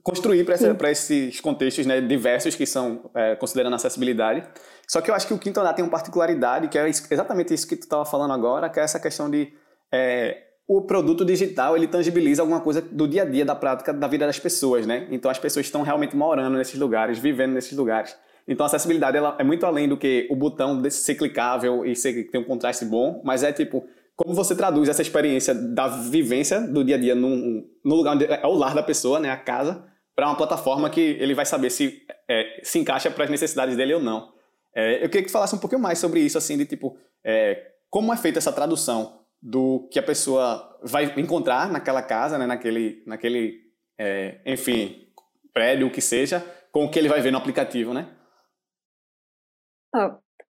construir 0.03 0.45
para 0.45 0.91
esses 0.91 1.41
contextos 1.41 1.87
né, 1.87 2.01
diversos 2.01 2.55
que 2.55 2.67
são 2.67 3.11
é, 3.15 3.37
considerando 3.37 3.75
acessibilidade. 3.75 4.47
Só 4.89 5.01
que 5.01 5.11
eu 5.11 5.15
acho 5.15 5.27
que 5.27 5.35
o 5.35 5.39
quinto 5.39 5.61
andar 5.61 5.75
tem 5.75 5.85
uma 5.85 5.91
particularidade, 5.91 6.69
que 6.69 6.79
é 6.79 6.89
exatamente 6.89 7.53
isso 7.53 7.67
que 7.67 7.77
tu 7.77 7.83
estava 7.83 8.05
falando 8.05 8.33
agora, 8.33 8.69
que 8.69 8.81
é 8.81 8.83
essa 8.83 9.01
questão 9.01 9.31
de 9.31 9.53
é, 9.91 10.43
o 10.77 10.81
produto 10.81 11.23
digital 11.23 11.77
ele 11.77 11.87
tangibiliza 11.87 12.41
alguma 12.41 12.61
coisa 12.61 12.81
do 12.81 13.07
dia 13.07 13.23
a 13.23 13.25
dia, 13.27 13.45
da 13.45 13.55
prática 13.55 13.93
da 13.93 14.07
vida 14.07 14.27
das 14.27 14.39
pessoas, 14.39 14.87
né? 14.87 15.07
Então 15.11 15.31
as 15.31 15.39
pessoas 15.39 15.67
estão 15.67 15.83
realmente 15.83 16.17
morando 16.17 16.57
nesses 16.57 16.79
lugares, 16.79 17.19
vivendo 17.19 17.53
nesses 17.53 17.77
lugares. 17.77 18.17
Então 18.49 18.65
a 18.65 18.67
acessibilidade 18.67 19.17
ela 19.17 19.37
é 19.39 19.45
muito 19.45 19.67
além 19.67 19.87
do 19.87 19.99
que 19.99 20.27
o 20.31 20.35
botão 20.35 20.83
ser 20.91 21.15
clicável 21.15 21.85
e 21.85 21.95
ser, 21.95 22.31
ter 22.31 22.39
um 22.39 22.45
contraste 22.45 22.87
bom, 22.87 23.21
mas 23.23 23.43
é 23.43 23.53
tipo 23.53 23.87
como 24.17 24.35
você 24.35 24.55
traduz 24.55 24.89
essa 24.89 25.03
experiência 25.03 25.55
da 25.55 25.89
vivência 25.89 26.61
do 26.61 26.83
dia 26.83 26.97
a 26.97 26.99
dia 26.99 27.15
num, 27.15 27.67
no 27.85 27.95
lugar 27.95 28.15
onde 28.15 28.25
é 28.25 28.47
o 28.47 28.55
lar 28.55 28.75
da 28.75 28.83
pessoa, 28.83 29.19
né, 29.19 29.31
a 29.31 29.37
casa, 29.37 29.85
para 30.15 30.27
uma 30.27 30.37
plataforma 30.37 30.89
que 30.89 31.01
ele 31.01 31.35
vai 31.35 31.45
saber 31.45 31.71
se 31.71 32.03
é, 32.29 32.61
se 32.63 32.79
encaixa 32.79 33.11
para 33.11 33.25
as 33.25 33.31
necessidades 33.31 33.77
dele 33.77 33.95
ou 33.95 34.01
não. 34.01 34.33
É, 34.75 35.05
eu 35.05 35.09
queria 35.09 35.23
que 35.23 35.29
tu 35.29 35.33
falasse 35.33 35.55
um 35.55 35.59
pouquinho 35.59 35.83
mais 35.83 35.99
sobre 35.99 36.21
isso, 36.21 36.39
assim, 36.39 36.57
de 36.57 36.65
tipo, 36.65 36.97
é, 37.25 37.73
como 37.91 38.13
é 38.13 38.17
feita 38.17 38.39
essa 38.39 38.53
tradução 38.53 39.22
do 39.43 39.89
que 39.91 39.99
a 39.99 40.03
pessoa 40.03 40.79
vai 40.83 41.13
encontrar 41.17 41.71
naquela 41.71 42.03
casa, 42.03 42.39
né, 42.39 42.47
naquele, 42.47 43.03
naquele 43.07 43.61
é, 43.99 44.41
enfim, 44.47 45.09
prédio, 45.53 45.89
o 45.89 45.91
que 45.91 46.01
seja, 46.01 46.41
com 46.71 46.85
o 46.85 46.91
que 46.91 46.99
ele 46.99 47.09
vai 47.09 47.21
ver 47.21 47.33
no 47.33 47.39
aplicativo, 47.39 47.93
né? 47.93 48.09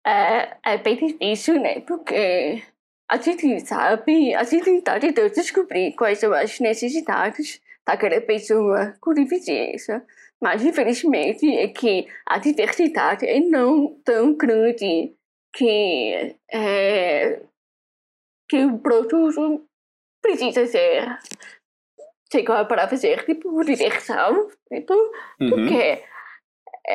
É, 0.04 0.56
é 0.64 0.78
bem 0.78 0.96
difícil, 0.96 1.60
né? 1.60 1.80
Porque 1.80 2.62
a 3.08 3.16
gente 3.18 3.60
sabe, 3.60 4.34
a 4.34 4.42
gente 4.42 4.70
está 4.70 4.98
tentando 4.98 5.32
descobrir 5.32 5.92
quais 5.92 6.18
são 6.18 6.32
as 6.32 6.58
necessidades 6.58 7.60
daquela 7.86 8.20
pessoa 8.20 8.94
com 9.00 9.14
deficiência. 9.14 10.04
Mas, 10.40 10.64
infelizmente, 10.64 11.46
é 11.50 11.68
que 11.68 12.06
a 12.26 12.38
diversidade 12.38 13.26
é 13.26 13.40
não 13.40 13.96
tão 14.04 14.34
grande 14.34 15.12
que, 15.52 16.36
é, 16.52 17.40
que 18.48 18.64
o 18.64 18.78
produto 18.78 19.66
precisa 20.22 20.66
ser 20.66 21.18
chegou 22.30 22.64
para 22.66 22.88
fazer 22.88 23.24
tipo 23.24 23.48
universal, 23.48 24.48
tipo, 24.68 24.92
uhum. 25.40 25.48
porque 25.50 26.02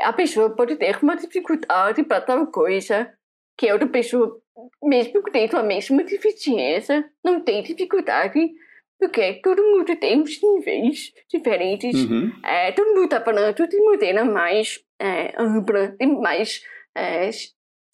a 0.04 0.14
pessoa 0.14 0.56
pode 0.56 0.76
ter 0.76 0.97
uma 1.01 1.16
dificuldade 1.16 2.04
para 2.04 2.22
tal 2.22 2.47
coisa 2.47 3.12
que 3.58 3.72
outra 3.72 3.88
pessoa, 3.88 4.39
mesmo 4.84 5.24
que 5.24 5.32
tenha 5.32 5.49
a 5.54 5.64
mesma 5.64 6.04
deficiência, 6.04 7.10
não 7.24 7.41
tem 7.41 7.64
dificuldade 7.64 8.54
porque 8.99 9.34
todo 9.43 9.62
mundo 9.62 9.95
tem 9.97 10.22
uns 10.22 10.41
níveis 10.41 11.12
diferentes. 11.30 11.93
Uhum. 12.06 12.32
É, 12.43 12.72
todo 12.72 12.93
mundo 12.93 13.04
está 13.04 13.20
falando 13.20 13.68
de 13.68 13.82
maneira 13.82 14.24
mais 14.24 14.80
é, 14.99 15.34
ampla, 15.38 15.95
mais 16.22 16.64
é, 16.95 17.30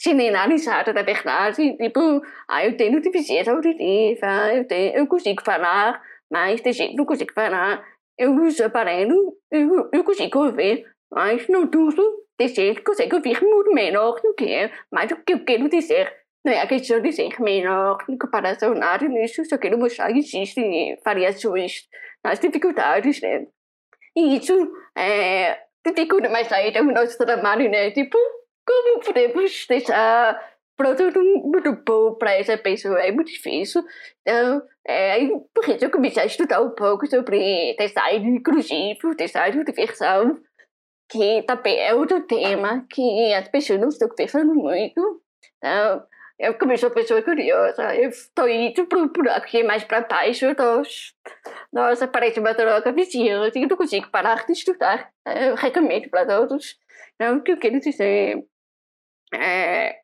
generalizada, 0.01 0.93
na 0.93 1.01
verdade. 1.01 1.75
Tipo, 1.77 2.21
ah, 2.47 2.65
eu 2.65 2.75
tenho 2.77 3.01
deficiência 3.01 3.51
auditiva, 3.51 4.53
eu, 4.53 4.65
tenho, 4.65 4.95
eu 4.95 5.07
consigo 5.07 5.41
falar, 5.43 6.01
mas 6.31 6.61
tem 6.61 6.73
gente 6.73 6.95
não 6.95 7.05
consegue 7.05 7.33
falar. 7.33 7.83
Eu 8.17 8.35
uso 8.35 8.63
aparelho, 8.63 9.33
eu, 9.51 9.89
eu 9.93 10.03
consigo 10.03 10.39
ouvir, 10.39 10.85
mas 11.11 11.47
não 11.47 11.67
tudo. 11.67 12.01
Tem 12.37 12.47
gente 12.47 12.77
que 12.77 12.83
consegue 12.83 13.15
ouvir 13.15 13.41
muito 13.43 13.73
menor 13.73 14.19
do 14.21 14.33
que 14.33 14.45
eu. 14.45 14.69
Mas 14.91 15.11
o 15.11 15.17
que 15.17 15.33
eu 15.33 15.43
quero 15.43 15.69
dizer 15.69 16.13
não 16.43 16.53
é 16.53 16.61
a 16.61 16.67
questão 16.67 17.01
de 17.01 17.11
ser 17.11 17.29
menor 17.41 17.97
em 18.09 18.17
comparação 18.17 18.73
nada 18.73 19.05
nisso, 19.07 19.43
só 19.45 19.57
quero 19.57 19.77
mostrar 19.77 20.11
que 20.11 20.19
existem 20.19 20.97
variações 21.03 21.83
nas 22.23 22.39
dificuldades, 22.39 23.21
né? 23.21 23.45
E 24.15 24.37
isso 24.37 24.71
é, 24.97 25.59
dificulta 25.85 26.29
mais 26.29 26.51
ainda 26.51 26.81
o 26.81 26.85
nosso 26.85 27.17
trabalho, 27.17 27.69
né? 27.69 27.91
Tipo, 27.91 28.17
como 28.70 28.99
podemos 28.99 29.65
deixar 29.67 30.39
produto 30.78 31.20
muito 31.43 31.74
bom 31.84 32.13
para 32.13 32.34
essa 32.36 32.55
pessoa? 32.55 33.01
É 33.01 33.11
muito 33.11 33.32
difícil. 33.32 33.84
Então, 34.22 34.61
é, 34.88 35.17
por 35.55 35.67
isso 35.67 35.86
eu 35.86 35.91
comecei 35.91 36.22
a 36.22 36.28
estudar 36.28 36.61
um 36.61 36.70
pouco 36.70 37.07
sobre 37.07 37.76
design 37.80 38.38
inclusivo, 38.38 39.15
design 39.15 39.57
universal, 39.57 40.38
que 41.09 41.41
também 41.47 41.80
é 41.80 41.95
outro 41.95 42.22
tema 42.28 42.86
que 42.91 43.34
as 43.34 43.47
pessoas 43.47 43.80
não 43.80 43.89
estão 43.89 44.09
pensando 44.09 44.53
muito. 44.53 45.24
Então, 45.57 46.05
eu, 46.38 46.55
eu 46.55 46.78
sou 46.78 46.91
pessoa 46.91 47.24
curiosa, 47.24 47.95
eu 47.95 48.09
estou 48.09 48.47
indo 48.47 48.86
para 48.86 48.99
o 48.99 49.09
buraco 49.09 49.47
que 49.47 49.57
é 49.57 49.63
mais 49.63 49.84
para 49.84 50.01
baixo. 50.01 50.53
Dos... 50.53 51.15
Nossa, 51.74 52.07
parece 52.07 52.39
uma 52.39 52.53
droga 52.53 52.91
viciante. 52.91 53.59
Eu 53.59 53.67
não 53.67 53.76
consigo 53.76 54.11
parar 54.11 54.45
de 54.45 54.53
estudar. 54.53 55.11
Eu 55.26 55.55
recomendo 55.55 56.07
para 56.09 56.28
todos. 56.28 56.78
Não, 57.20 57.38
o 57.38 57.43
que 57.43 57.51
eu 57.51 57.57
quero 57.57 57.80
dizer 57.80 58.45
é... 59.34 60.01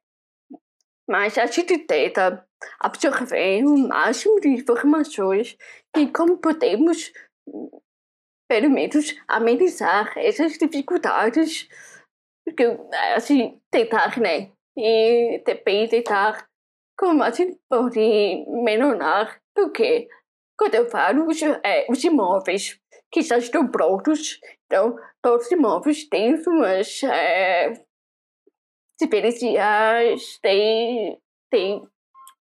Mas 1.07 1.37
a 1.37 1.45
gente 1.45 1.77
tenta 1.79 2.47
absorver 2.79 3.63
o 3.63 3.77
máximo 3.77 4.39
de 4.39 4.49
informações 4.49 5.55
e 5.95 6.07
como 6.07 6.39
podemos, 6.39 7.13
pelo 8.49 8.69
menos, 8.71 9.15
amenizar 9.27 10.17
essas 10.17 10.57
dificuldades. 10.57 11.67
Porque, 12.43 12.65
assim, 13.15 13.59
tentar, 13.71 14.19
né? 14.19 14.51
e 14.77 15.41
também 15.45 15.87
tentar 15.87 16.47
como 16.97 17.23
a 17.23 17.31
gente 17.31 17.57
pode 17.69 17.99
melhorar, 18.47 19.39
porque 19.55 20.07
quando 20.57 20.75
eu 20.75 20.89
falo 20.89 21.27
os, 21.27 21.41
é, 21.41 21.85
os 21.89 22.03
imóveis 22.03 22.79
que 23.11 23.21
já 23.21 23.37
estão 23.37 23.67
prontos, 23.67 24.39
então 24.65 24.97
todos 25.21 25.45
os 25.45 25.51
imóveis 25.51 26.07
têm 26.07 26.37
suas 26.41 27.03
é, 27.03 27.73
diferenciais, 28.99 30.39
têm, 30.41 31.17
têm 31.49 31.81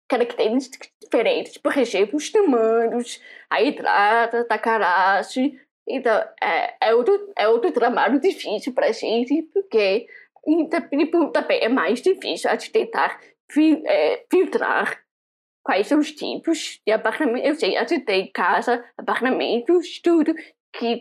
características 0.09 0.91
diferentes, 1.03 1.57
por 1.59 1.77
exemplo, 1.77 2.17
os 2.17 2.31
tamanhos, 2.31 3.21
a 3.49 3.63
entrada, 3.63 4.47
a 4.49 4.59
caragem. 4.59 5.59
Então, 5.89 6.17
é, 6.43 6.89
é, 6.89 6.95
outro, 6.95 7.33
é 7.37 7.49
outro 7.49 7.73
trabalho 7.73 8.21
difícil 8.21 8.73
para 8.73 8.87
a 8.87 8.93
gente, 8.93 9.43
porque 9.53 10.07
e 10.47 10.69
também 11.33 11.61
é 11.61 11.69
mais 11.69 12.01
difícil 12.01 12.51
a 12.51 12.55
gente 12.55 12.73
tentar 12.73 13.21
é, 13.87 14.25
filtrar 14.31 15.01
quais 15.63 15.87
são 15.87 15.99
os 15.99 16.13
tipos 16.13 16.81
de 16.87 16.93
apartamento. 16.93 17.45
Eu 17.45 17.55
sei, 17.55 17.77
a 17.77 17.85
gente 17.85 18.05
tem 18.05 18.31
casa, 18.33 18.85
apartamentos, 18.97 20.01
tudo, 20.01 20.35
que 20.73 20.99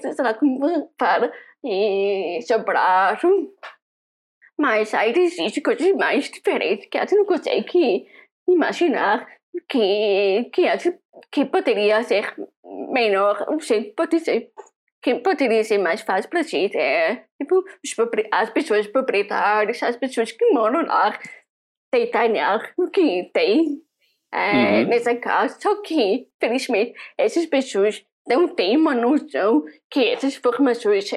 sei 0.00 0.24
lá 0.24 0.34
como 0.34 0.90
fala, 0.98 1.32
e 1.64 2.40
sobrado. 2.42 3.52
Mas 4.58 4.94
aí 4.94 5.12
existe 5.16 5.60
coisas 5.60 5.92
mais 5.94 6.30
diferentes 6.30 6.86
que 6.90 6.98
a 6.98 7.02
gente 7.02 7.16
não 7.16 7.26
consegue 7.26 8.06
imaginar 8.48 9.26
que, 9.68 10.50
que, 10.52 10.68
a 10.68 10.76
gente, 10.76 10.98
que 11.30 11.44
poderia 11.44 12.02
ser 12.02 12.34
melhor, 12.92 13.46
não 13.48 13.60
sei, 13.60 13.92
pode 13.92 14.20
ser 14.20 14.50
que 15.02 15.14
poderia 15.16 15.62
ser 15.62 15.78
mais 15.78 16.00
fácil 16.00 16.28
para 16.28 16.40
a 16.40 16.42
gente 16.42 16.76
é 16.76 17.24
tipo, 17.40 17.64
as 18.32 18.50
pessoas 18.50 18.88
proprietárias, 18.88 19.80
as 19.80 19.96
pessoas 19.96 20.32
que 20.32 20.50
moram 20.50 20.84
lá, 20.84 21.16
detalhar 21.94 22.72
o 22.76 22.90
que 22.90 23.30
tem 23.32 23.80
é, 24.32 24.82
uhum. 24.82 24.88
nessa 24.88 25.14
casa. 25.14 25.60
Só 25.60 25.80
que, 25.82 26.28
felizmente, 26.40 26.92
essas 27.16 27.46
pessoas 27.46 28.04
não 28.26 28.48
têm 28.48 28.76
uma 28.76 28.94
noção 28.94 29.64
que 29.88 30.08
essas 30.08 30.36
informações, 30.36 31.08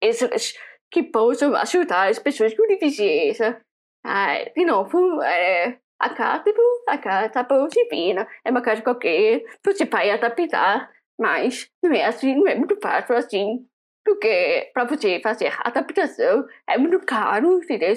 essas, 0.00 0.52
que 0.52 0.56
possam 1.00 1.54
ajudar 1.54 2.08
as 2.10 2.18
pessoas 2.18 2.52
com 2.54 2.66
deficiência. 2.66 3.60
É, 4.04 4.50
de 4.50 4.64
novo, 4.64 5.22
é, 5.22 5.78
a 6.00 6.10
casa, 6.10 6.44
a 6.88 6.98
casa 6.98 7.42
bom, 7.44 7.68
divina, 7.68 8.26
é 8.44 8.50
uma 8.50 8.60
casa 8.60 8.82
qualquer, 8.82 9.44
você 9.64 9.84
vai 9.84 10.10
adaptar 10.10 10.90
mas 11.22 11.70
não 11.82 11.92
é 11.92 12.04
assim, 12.04 12.34
não 12.34 12.48
é 12.48 12.54
muito 12.56 12.76
fácil 12.80 13.16
assim. 13.16 13.66
Porque 14.04 14.70
para 14.74 14.84
você 14.84 15.20
fazer 15.20 15.48
a 15.48 15.68
adaptação 15.68 16.46
é 16.68 16.76
muito 16.76 16.98
caro, 17.06 17.62
entendeu? 17.62 17.94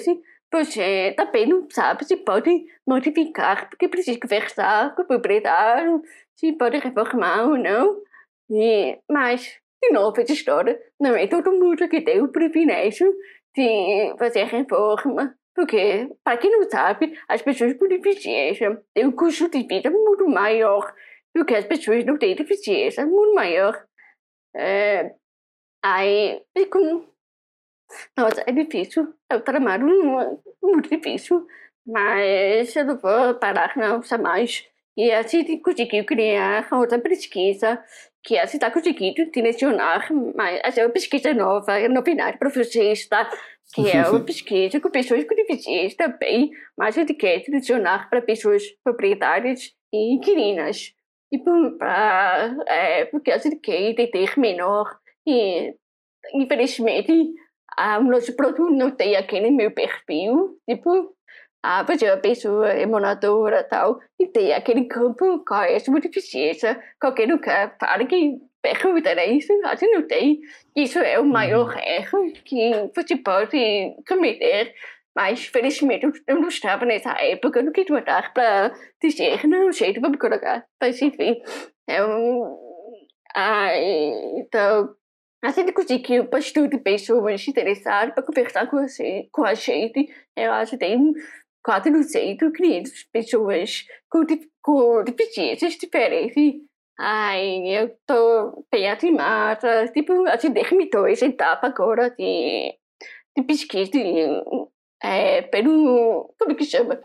você 0.52 1.12
também 1.16 1.46
não 1.48 1.68
sabe 1.68 2.04
se 2.04 2.16
pode 2.18 2.64
modificar, 2.86 3.68
porque 3.68 3.88
precisa 3.88 4.18
conversar 4.20 4.94
com 4.94 5.02
o 5.02 5.06
proprietário, 5.06 6.00
se 6.36 6.52
pode 6.52 6.78
reformar 6.78 7.48
ou 7.48 7.58
não. 7.58 8.00
E, 8.48 8.96
mas, 9.10 9.58
de 9.86 9.92
novo, 9.92 10.20
história, 10.20 10.80
não 11.00 11.14
é 11.14 11.26
todo 11.26 11.52
mundo 11.52 11.88
que 11.88 12.00
tem 12.00 12.20
o 12.20 12.28
privilégio 12.28 13.12
de 13.54 14.14
fazer 14.18 14.44
reforma. 14.44 15.36
Porque, 15.54 16.10
para 16.22 16.36
quem 16.36 16.50
não 16.50 16.68
sabe, 16.68 17.18
as 17.28 17.40
pessoas 17.40 17.72
com 17.74 17.88
deficiência 17.88 18.82
têm 18.92 19.06
um 19.06 19.12
custo 19.12 19.48
de 19.48 19.66
vida 19.66 19.90
muito 19.90 20.28
maior 20.28 20.92
do 21.34 21.44
que 21.44 21.54
as 21.54 21.64
pessoas 21.64 22.04
não 22.04 22.18
têm 22.18 22.34
deficiência, 22.34 23.06
muito 23.06 23.34
maior. 23.34 23.82
É, 24.54 25.14
aí, 25.82 26.42
fico 26.56 27.06
nossa, 28.16 28.42
é 28.46 28.52
difícil. 28.52 29.14
É 29.30 29.36
um 29.36 29.40
trabalho 29.40 29.86
muito 30.62 30.88
difícil. 30.88 31.46
Mas 31.86 32.74
eu 32.74 32.84
não 32.84 32.98
vou 32.98 33.34
parar 33.34 33.76
não 33.76 34.02
jamais. 34.02 34.64
E 34.96 35.10
a 35.12 35.22
gente 35.22 35.58
conseguiu 35.58 36.04
criar 36.04 36.68
outra 36.72 36.98
pesquisa 36.98 37.82
que 38.26 38.36
gente 38.44 38.54
está 38.54 38.72
conseguindo 38.72 39.30
direcionar, 39.30 40.08
mas 40.34 40.76
é 40.76 40.84
uma 40.84 40.92
pesquisa 40.92 41.32
nova, 41.32 41.78
é 41.78 41.88
novidade 41.88 42.36
para 42.38 42.50
tá? 43.08 43.30
Que 43.72 43.88
é 43.88 44.08
uma 44.08 44.24
pesquisa 44.24 44.80
com 44.80 44.90
pessoas 44.90 45.24
com 45.24 45.34
deficiência 45.36 45.96
também, 45.96 46.50
mas 46.76 46.96
gente 46.96 47.14
quer 47.14 47.38
direcionar 47.38 48.10
para 48.10 48.20
pessoas 48.20 48.64
proprietárias 48.82 49.72
e 49.92 50.14
inquilinas. 50.14 50.92
E 51.30 51.38
pra, 51.38 52.56
é, 52.66 53.04
porque 53.06 53.30
a 53.30 53.38
gente 53.38 53.56
quer 53.56 53.80
entender 53.80 54.36
menor 54.36 54.98
e, 55.24 55.72
infelizmente, 56.34 57.12
o 57.78 58.04
nosso 58.04 58.34
produto 58.34 58.70
não 58.70 58.90
tem 58.90 59.14
aquele 59.14 59.52
meu 59.52 59.70
perfil, 59.70 60.58
tipo, 60.68 61.15
ah, 61.68 61.82
você 61.82 62.06
é 62.06 62.14
uma 62.14 62.20
pessoa 62.20 62.72
emanadora 62.78 63.60
e 63.60 63.64
tal, 63.64 63.98
e 64.20 64.26
tem 64.28 64.52
aquele 64.54 64.84
campo 64.84 65.44
com 65.44 65.56
essa 65.56 65.90
deficiência, 65.90 66.80
qualquer 67.00 67.28
lugar 67.28 67.76
fala 67.80 68.06
que 68.06 68.38
pergunta 68.62 69.10
é 69.10 69.32
isso, 69.32 69.52
a 69.64 69.74
gente 69.74 69.92
não 69.92 70.06
tem. 70.06 70.40
Isso 70.76 71.00
é 71.00 71.18
o 71.18 71.24
maior 71.24 71.74
uhum. 71.74 71.80
erro 71.80 72.32
que 72.44 72.70
você 72.94 73.16
pode 73.16 73.96
cometer. 74.06 74.74
Mas, 75.16 75.46
felizmente, 75.46 76.06
eu 76.26 76.40
não 76.40 76.48
estava 76.48 76.84
nessa 76.84 77.10
época, 77.20 77.62
não 77.62 77.72
quis 77.72 77.88
mandar 77.88 78.32
para 78.32 78.72
dizer, 79.02 79.44
não, 79.46 79.72
jeito, 79.72 80.00
vamos 80.00 80.18
colocar. 80.18 80.64
Mas, 80.80 81.00
enfim, 81.02 81.40
é 81.88 82.04
um... 82.04 82.56
Ah, 83.34 83.76
então, 84.36 84.94
a 85.42 85.50
gente 85.50 85.72
conseguiu 85.72 86.28
bastante 86.28 86.78
pessoas 86.78 87.48
interessadas 87.48 88.14
para 88.14 88.22
conversar 88.22 88.68
com, 88.68 88.76
você, 88.76 89.28
com 89.32 89.44
a 89.44 89.54
gente. 89.54 90.08
Eu 90.36 90.52
acho 90.52 90.72
que 90.72 90.78
tem 90.78 91.14
400, 91.66 92.52
500 92.52 93.04
pessoas 93.12 93.84
com, 94.08 94.24
com 94.62 95.02
deficiências 95.02 95.74
diferentes. 95.74 96.62
Ai, 96.96 97.66
eu 97.66 97.86
estou 97.88 98.64
bem 98.70 98.88
animada. 98.88 99.88
Tipo, 99.88 100.26
a 100.28 100.36
gente 100.36 100.54
terminou 100.54 101.08
essa 101.08 101.26
etapa 101.26 101.66
agora 101.66 102.10
de, 102.10 102.72
de 103.36 103.42
pesquisa 103.42 103.90
é, 105.02 105.42
pelo. 105.42 106.32
Como 106.38 106.54
que 106.54 106.64
chama? 106.64 107.00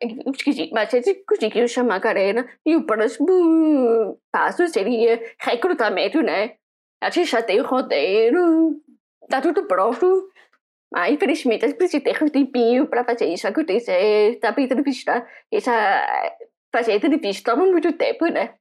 eu 0.00 0.30
esqueci, 0.30 0.70
mas 0.72 0.92
a 0.92 1.00
gente 1.00 1.24
conseguiu 1.24 1.66
chamar 1.66 1.96
a 1.96 1.98
galera 2.00 2.46
e 2.66 2.76
o 2.76 2.84
próximo 2.84 4.20
passo 4.30 4.68
seria 4.68 5.20
recrutamento, 5.40 6.20
né? 6.22 6.56
A 7.02 7.08
gente 7.08 7.30
já 7.30 7.42
tem 7.42 7.60
o 7.60 7.66
roteiro, 7.66 8.78
tá 9.30 9.40
tudo 9.40 9.66
pronto, 9.66 10.30
mas 10.92 11.14
infelizmente 11.14 11.64
a 11.64 11.68
gente 11.68 11.76
precisa 11.76 12.02
ter 12.02 12.22
um 12.22 12.28
tempinho 12.28 12.86
para 12.86 13.04
fazer 13.04 13.26
isso 13.26 13.46
acontecer, 13.46 14.38
tá 14.40 14.52
bem 14.52 14.64
entrevistar, 14.64 15.26
essa, 15.50 15.72
fazer 16.72 16.94
entrevista 16.94 17.52
toma 17.52 17.66
muito 17.66 17.92
tempo, 17.92 18.26
né? 18.26 18.54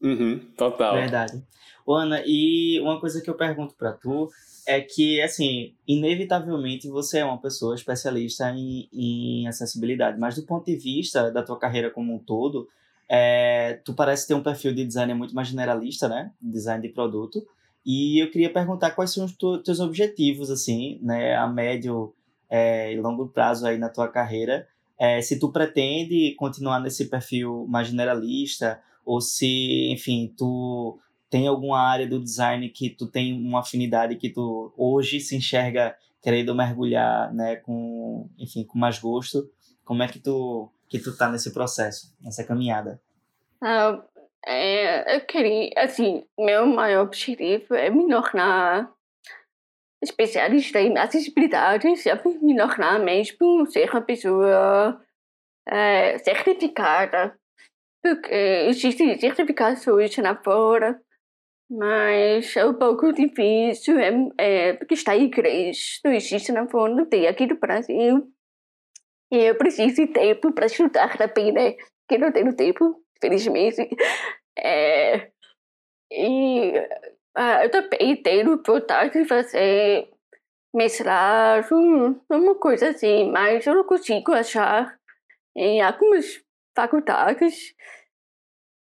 Uhum, 0.00 0.38
total. 0.56 0.94
Verdade. 0.94 1.42
Ana, 1.86 2.22
e 2.26 2.78
uma 2.80 3.00
coisa 3.00 3.20
que 3.20 3.30
eu 3.30 3.34
pergunto 3.34 3.74
para 3.74 3.92
tu 3.92 4.28
é 4.66 4.80
que, 4.82 5.20
assim, 5.22 5.74
inevitavelmente 5.86 6.88
você 6.88 7.20
é 7.20 7.24
uma 7.24 7.40
pessoa 7.40 7.74
especialista 7.74 8.50
em, 8.50 8.88
em 8.92 9.48
acessibilidade, 9.48 10.18
mas 10.20 10.34
do 10.34 10.42
ponto 10.44 10.66
de 10.66 10.76
vista 10.76 11.30
da 11.30 11.42
tua 11.42 11.58
carreira 11.58 11.90
como 11.90 12.14
um 12.14 12.18
todo, 12.18 12.68
é, 13.08 13.80
tu 13.84 13.94
parece 13.94 14.28
ter 14.28 14.34
um 14.34 14.42
perfil 14.42 14.74
de 14.74 14.84
designer 14.84 15.14
muito 15.14 15.34
mais 15.34 15.48
generalista, 15.48 16.06
né? 16.08 16.30
Design 16.40 16.86
de 16.86 16.92
produto. 16.92 17.46
E 17.90 18.22
eu 18.22 18.30
queria 18.30 18.52
perguntar 18.52 18.90
quais 18.90 19.14
são 19.14 19.24
os 19.24 19.34
teus 19.64 19.80
objetivos, 19.80 20.50
assim, 20.50 20.98
né? 21.00 21.34
A 21.34 21.46
médio 21.46 22.14
é, 22.50 22.92
e 22.92 23.00
longo 23.00 23.28
prazo 23.28 23.66
aí 23.66 23.78
na 23.78 23.88
tua 23.88 24.08
carreira. 24.08 24.68
É, 24.98 25.22
se 25.22 25.38
tu 25.38 25.50
pretende 25.50 26.34
continuar 26.34 26.80
nesse 26.80 27.06
perfil 27.08 27.64
mais 27.66 27.88
generalista 27.88 28.78
ou 29.06 29.22
se, 29.22 29.90
enfim, 29.90 30.30
tu 30.36 31.00
tem 31.30 31.48
alguma 31.48 31.80
área 31.80 32.06
do 32.06 32.22
design 32.22 32.68
que 32.68 32.90
tu 32.90 33.06
tem 33.06 33.32
uma 33.32 33.60
afinidade 33.60 34.16
que 34.16 34.28
tu 34.28 34.70
hoje 34.76 35.18
se 35.18 35.34
enxerga 35.34 35.96
querendo 36.20 36.54
mergulhar, 36.54 37.32
né, 37.32 37.56
com, 37.56 38.28
enfim, 38.38 38.64
com 38.64 38.78
mais 38.78 38.98
gosto? 38.98 39.50
Como 39.82 40.02
é 40.02 40.08
que 40.08 40.18
tu 40.18 40.70
que 40.90 40.98
tu 40.98 41.16
tá 41.16 41.30
nesse 41.30 41.54
processo, 41.54 42.14
nessa 42.20 42.44
caminhada? 42.44 43.00
Ah, 43.62 44.02
é, 44.48 45.16
eu 45.16 45.20
queria, 45.26 45.70
assim, 45.76 46.24
meu 46.38 46.66
maior 46.66 47.04
objetivo 47.06 47.74
é 47.74 47.90
me 47.90 48.08
tornar 48.08 48.92
especialista 50.02 50.80
em 50.80 50.96
acessibilidade, 50.96 51.96
sabe? 51.96 52.38
Me 52.40 52.56
tornar 52.56 52.98
mesmo 53.00 53.66
ser 53.66 53.90
uma 53.90 54.02
pessoa 54.02 55.00
é, 55.68 56.18
certificada. 56.18 57.38
Porque 58.02 58.34
existem 58.68 59.18
certificações 59.18 60.16
na 60.18 60.36
fora 60.36 61.00
mas 61.70 62.56
é 62.56 62.64
um 62.64 62.74
pouco 62.74 63.12
difícil, 63.12 63.98
é, 63.98 64.10
é, 64.38 64.72
porque 64.72 64.94
está 64.94 65.14
em 65.14 65.24
inglês, 65.24 66.00
não 66.02 66.12
existe 66.12 66.50
na 66.50 66.66
fundo, 66.66 67.06
tem 67.06 67.26
aqui 67.26 67.46
no 67.46 67.58
Brasil. 67.58 68.32
E 69.30 69.36
eu 69.36 69.54
preciso 69.58 69.96
de 69.96 70.06
tempo 70.06 70.52
para 70.52 70.66
estudar 70.66 71.18
também, 71.18 71.52
né? 71.52 71.72
Porque 72.06 72.18
não 72.18 72.32
tenho 72.32 72.56
tempo, 72.56 73.04
felizmente. 73.20 73.88
É, 74.60 75.30
e 76.10 76.72
ah, 77.36 77.64
eu 77.64 77.70
também 77.70 78.16
tenho 78.22 78.60
vontade 78.66 79.12
de 79.12 79.28
fazer 79.28 80.10
mestrado, 80.74 82.20
uma 82.30 82.54
coisa 82.56 82.90
assim, 82.90 83.30
mas 83.30 83.66
eu 83.66 83.74
não 83.76 83.84
consigo 83.84 84.32
achar 84.32 84.98
em 85.56 85.80
algumas 85.80 86.42
faculdades 86.76 87.74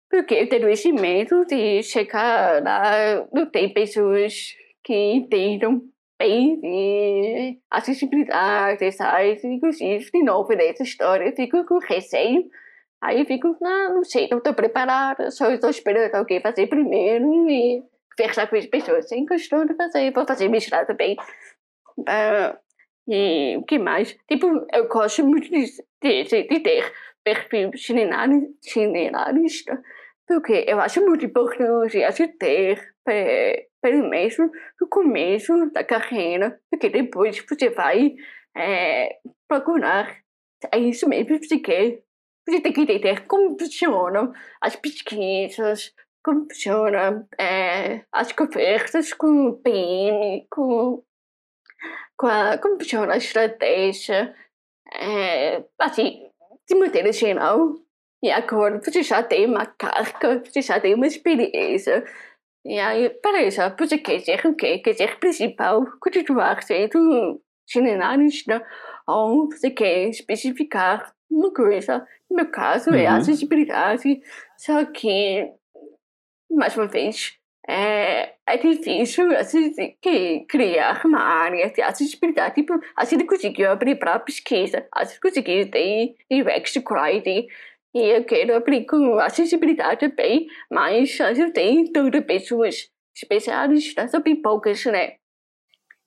porque 0.10 0.34
eu 0.34 0.50
tenho 0.50 0.70
esse 0.70 0.92
medo 0.92 1.46
de 1.46 1.84
chegar 1.84 2.64
lá, 2.64 3.28
não 3.32 3.46
tem 3.46 3.72
pessoas 3.72 4.56
que 4.84 4.94
entendam 4.94 5.84
bem 6.20 6.60
de 6.60 7.60
acessibilidade, 7.70 8.92
sabe? 8.92 9.40
Inclusive, 9.44 10.10
de 10.12 10.24
novo, 10.24 10.52
nessa 10.54 10.84
história, 10.84 11.26
eu 11.26 11.36
fico 11.36 11.64
com 11.66 11.78
receio. 11.78 12.50
Aí 13.02 13.26
fico, 13.26 13.56
não, 13.62 13.96
não 13.96 14.04
sei, 14.04 14.28
não 14.30 14.40
estou 14.40 14.54
preparada, 14.54 15.32
só 15.32 15.50
estou 15.52 15.70
esperando 15.70 16.14
alguém 16.16 16.42
fazer 16.42 16.68
primeiro 16.68 17.50
e 17.50 17.82
conversar 18.18 18.48
com 18.48 18.58
as 18.58 18.66
pessoas. 18.66 19.08
Sem 19.08 19.26
questão 19.26 19.66
de 19.66 19.74
fazer, 19.76 20.12
vou 20.12 20.28
fazer 20.28 20.50
mestrado 20.50 20.88
também. 20.88 21.16
Uh, 21.98 22.58
e 23.08 23.58
o 23.58 23.64
que 23.64 23.80
mais? 23.80 24.18
Tipo, 24.30 24.66
eu 24.74 24.88
gosto 24.88 25.26
muito 25.26 25.50
de, 25.50 25.66
de, 26.02 26.24
de 26.24 26.60
ter 26.60 26.94
perfil 27.24 27.72
generalista 27.74 29.82
porque 30.30 30.64
eu 30.68 30.80
acho 30.80 31.04
muito 31.04 31.26
importante 31.26 32.04
a 32.04 32.12
gente 32.12 32.38
ter, 32.38 32.94
pelo 33.82 34.08
menos 34.08 34.38
no 34.80 34.88
começo 34.88 35.72
da 35.72 35.84
carreira, 35.84 36.62
porque 36.70 36.88
depois 36.88 37.44
você 37.50 37.72
vai 37.72 38.14
é, 38.56 39.18
procurar. 39.48 40.20
É 40.72 40.78
isso 40.78 41.10
mesmo 41.10 41.40
que 41.40 41.48
você 41.48 41.58
quer. 41.58 42.04
Tem 42.50 42.74
que 42.74 42.82
entender 42.82 43.26
como 43.28 43.58
funcionam 43.58 44.34
as 44.62 44.76
pesquisas, 44.76 45.94
como 46.24 46.46
funcionam 46.46 47.28
é, 47.38 48.04
as 48.12 48.32
conversas 48.32 49.14
com 49.14 49.48
o 49.48 49.58
PM, 49.58 50.48
com, 50.50 51.04
com 52.18 52.28
a, 52.28 52.58
como 52.58 52.80
funciona 52.80 53.14
a 53.14 53.18
estratégia. 53.18 54.36
É, 54.92 55.64
assim, 55.80 56.30
de 56.68 56.76
maneira 56.76 57.12
geral, 57.12 57.76
e 58.24 58.30
agora 58.32 58.82
você 58.84 59.02
já 59.02 59.24
tem 59.24 59.46
uma 59.46 59.66
carga, 59.66 60.44
você 60.44 60.62
já 60.62 60.80
tem 60.80 60.94
uma 60.94 61.08
experiência. 61.08 62.04
E 62.66 62.78
aí, 62.78 63.10
para 63.10 63.44
isso, 63.44 63.62
você 63.78 63.98
quer 63.98 64.20
ser 64.20 64.46
o 64.46 64.56
quê? 64.56 64.80
Quer 64.80 64.94
ser 64.94 65.20
principal, 65.20 65.86
continuar 66.02 66.62
sendo 66.64 67.42
generalista, 67.68 68.66
ou 69.10 69.50
você 69.50 69.70
quer 69.70 70.10
especificar 70.10 71.14
uma 71.30 71.54
coisa. 71.54 72.06
No 72.30 72.38
meu 72.38 72.52
caso, 72.52 72.90
é 72.90 72.94
uhum. 72.94 73.00
é 73.00 73.08
acessibilidade. 73.08 74.22
Só 74.58 74.86
que, 74.86 75.52
mais 76.50 76.76
uma 76.76 76.88
vez, 76.88 77.40
é, 77.68 78.34
é 78.48 78.58
difícil 78.58 79.36
assim, 79.38 79.74
criar 80.48 81.06
uma 81.06 81.22
área 81.22 81.70
de 81.70 81.82
acessibilidade. 81.82 82.56
Tipo, 82.56 82.80
a 82.96 83.06
gente 83.06 83.26
conseguiu 83.26 83.72
abrir 83.72 83.96
para 83.96 84.20
pesquisa, 84.20 84.88
a 84.94 85.04
gente 85.04 85.20
conseguiu 85.20 85.70
ter 85.70 86.16
UX 86.32 86.76
Writing, 86.90 87.48
e 87.94 88.02
eu 88.02 88.24
quero 88.24 88.56
abrir 88.56 88.86
com 88.86 89.18
acessibilidade 89.20 90.10
também, 90.10 90.48
mas 90.70 91.20
a 91.22 91.34
gente 91.34 91.54
tem 91.54 91.92
todas 91.92 92.24
pessoas 92.24 92.90
especialistas, 93.16 94.12
são 94.12 94.22
bem 94.22 94.36
poucas, 94.36 94.84
né? 94.86 95.16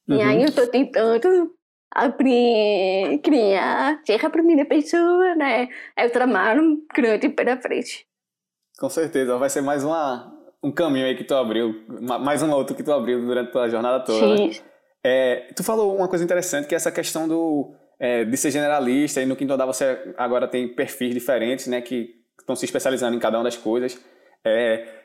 Uhum. 0.09 0.17
E 0.17 0.23
aí 0.23 0.43
eu 0.43 0.49
estou 0.49 0.67
tentando 0.67 1.55
abrir, 1.95 3.20
criar, 3.22 4.01
ser 4.05 4.24
a 4.24 4.30
primeira 4.30 4.64
pessoa, 4.64 5.34
né? 5.34 5.68
É 5.97 6.07
o 6.07 6.11
trabalho 6.11 6.78
grande 6.95 7.28
pela 7.28 7.57
frente. 7.61 8.07
Com 8.78 8.88
certeza, 8.88 9.36
vai 9.36 9.51
ser 9.51 9.61
mais 9.61 9.84
uma, 9.84 10.32
um 10.62 10.72
caminho 10.72 11.07
aí 11.07 11.16
que 11.16 11.24
tu 11.24 11.34
abriu, 11.34 11.74
mais 12.20 12.43
um 12.43 12.51
outro 12.51 12.74
que 12.74 12.82
tu 12.82 12.93
abriu 12.93 13.24
durante 13.24 13.49
a 13.49 13.53
tua 13.53 13.68
jornada 13.68 14.05
toda. 14.05 14.26
Né? 14.26 14.36
Sim. 14.36 14.49
Né? 14.49 14.66
É, 15.05 15.53
tu 15.55 15.64
falou 15.64 15.97
uma 15.97 16.09
coisa 16.09 16.24
interessante 16.24 16.68
que 16.68 16.74
é 16.74 16.76
essa 16.76 16.93
questão 16.93 17.26
do, 17.26 17.74
é, 17.99 18.24
de 18.24 18.36
ser 18.36 18.51
generalista 18.51 19.20
e 19.20 19.26
no 19.26 19.36
quinto 19.36 19.53
andar 19.53 19.66
você 19.66 20.14
agora 20.16 20.47
tem 20.47 20.68
perfis 20.68 21.12
diferentes, 21.12 21.66
né, 21.66 21.80
que 21.80 22.11
estão 22.38 22.55
se 22.55 22.64
especializando 22.64 23.16
em 23.16 23.20
cada 23.20 23.38
uma 23.38 23.45
das 23.45 23.57
coisas. 23.57 24.01
É, 24.45 25.02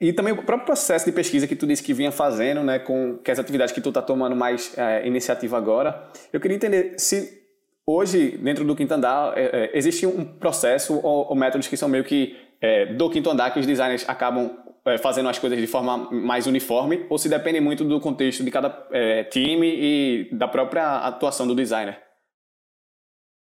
e 0.00 0.12
também 0.12 0.32
o 0.32 0.42
próprio 0.42 0.66
processo 0.66 1.04
de 1.04 1.12
pesquisa 1.12 1.46
que 1.46 1.56
tu 1.56 1.66
disse 1.66 1.82
que 1.82 1.94
vinha 1.94 2.12
fazendo, 2.12 2.62
né, 2.62 2.78
com 2.78 3.18
que 3.18 3.30
as 3.30 3.38
atividades 3.38 3.72
que 3.72 3.80
tu 3.80 3.88
está 3.88 4.02
tomando 4.02 4.36
mais 4.36 4.76
é, 4.76 5.06
iniciativa 5.06 5.56
agora. 5.56 6.10
Eu 6.32 6.40
queria 6.40 6.56
entender 6.56 6.98
se 6.98 7.42
hoje, 7.86 8.36
dentro 8.38 8.64
do 8.64 8.74
quinto 8.74 8.92
andar, 8.92 9.36
é, 9.38 9.44
é, 9.44 9.78
existe 9.78 10.06
um 10.06 10.24
processo 10.24 11.00
ou, 11.02 11.28
ou, 11.28 11.34
métodos 11.34 11.68
que 11.68 11.76
são 11.76 11.88
meio 11.88 12.04
que 12.04 12.36
é, 12.60 12.86
do 12.86 13.08
quinto 13.08 13.30
andar 13.30 13.52
que 13.52 13.60
os 13.60 13.66
designers 13.66 14.06
acabam 14.08 14.58
é, 14.84 14.98
fazendo 14.98 15.28
as 15.28 15.38
coisas 15.38 15.58
de 15.58 15.66
forma 15.66 16.10
mais 16.10 16.46
uniforme 16.46 17.06
ou 17.08 17.16
se 17.16 17.28
depende 17.28 17.60
muito 17.60 17.84
do 17.84 18.00
contexto 18.00 18.44
de 18.44 18.50
cada 18.50 18.86
é, 18.90 19.24
time 19.24 19.68
e 19.68 20.28
da 20.32 20.48
própria 20.48 20.98
atuação 20.98 21.46
do 21.46 21.54
designer? 21.54 22.02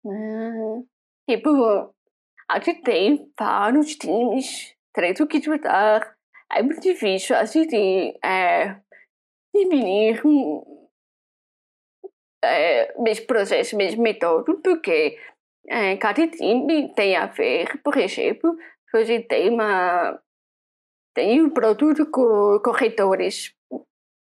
Uhum. 0.04 0.86
Tipo, 1.30 1.94
a 2.50 2.60
gente 2.60 2.82
tem 2.82 3.32
vários 3.38 3.96
times 3.96 4.76
do 5.18 5.28
quinto 5.28 5.52
andar 5.52 6.16
é 6.54 6.64
muito 6.64 6.82
difícil 6.82 7.36
assim 7.36 7.66
é, 8.24 8.76
definir 9.54 10.22
é, 12.44 12.94
mesmo 13.00 13.28
processo, 13.28 13.78
mesmo 13.78 14.02
método, 14.02 14.60
porque 14.62 15.18
é, 15.68 15.96
cada 15.98 16.28
time 16.28 16.94
tem 16.94 17.16
a 17.16 17.28
ver, 17.28 17.80
por 17.84 17.98
exemplo, 17.98 18.58
gente 19.04 19.28
tem 19.28 19.50
uma 19.50 20.20
tem 21.14 21.42
um 21.42 21.50
produto 21.50 22.10
com 22.10 22.60
corretores, 22.64 23.54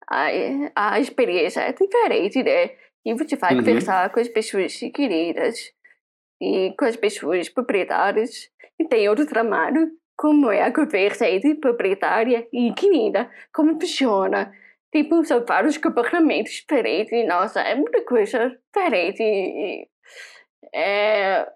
a, 0.10 0.28
a 0.76 1.00
experiência 1.00 1.62
é 1.62 1.74
diferente, 1.74 2.44
né? 2.44 2.78
E 3.04 3.14
você 3.14 3.36
vai 3.36 3.54
uhum. 3.54 3.60
conversar 3.60 4.12
com 4.12 4.20
as 4.20 4.28
pessoas 4.28 4.78
queridas 4.94 5.74
e 6.42 6.74
com 6.78 6.86
as 6.86 6.96
pessoas 6.96 7.50
proprietárias 7.50 8.50
e 8.80 8.86
tem 8.86 9.10
outro 9.10 9.26
trabalho 9.26 9.92
como 10.18 10.52
é 10.52 10.64
a 10.64 10.74
conversa 10.74 11.30
entre 11.30 11.56
proprietária 11.56 12.48
e 12.52 12.68
inquilina, 12.68 13.30
como 13.54 13.80
funciona. 13.80 14.52
Tipo, 14.92 15.24
são 15.24 15.46
vários 15.46 15.78
comportamentos 15.78 16.54
diferentes. 16.54 17.28
Nossa, 17.28 17.62
é 17.62 17.76
muita 17.76 18.04
coisa 18.04 18.58
diferente. 18.74 19.88
É, 20.74 21.48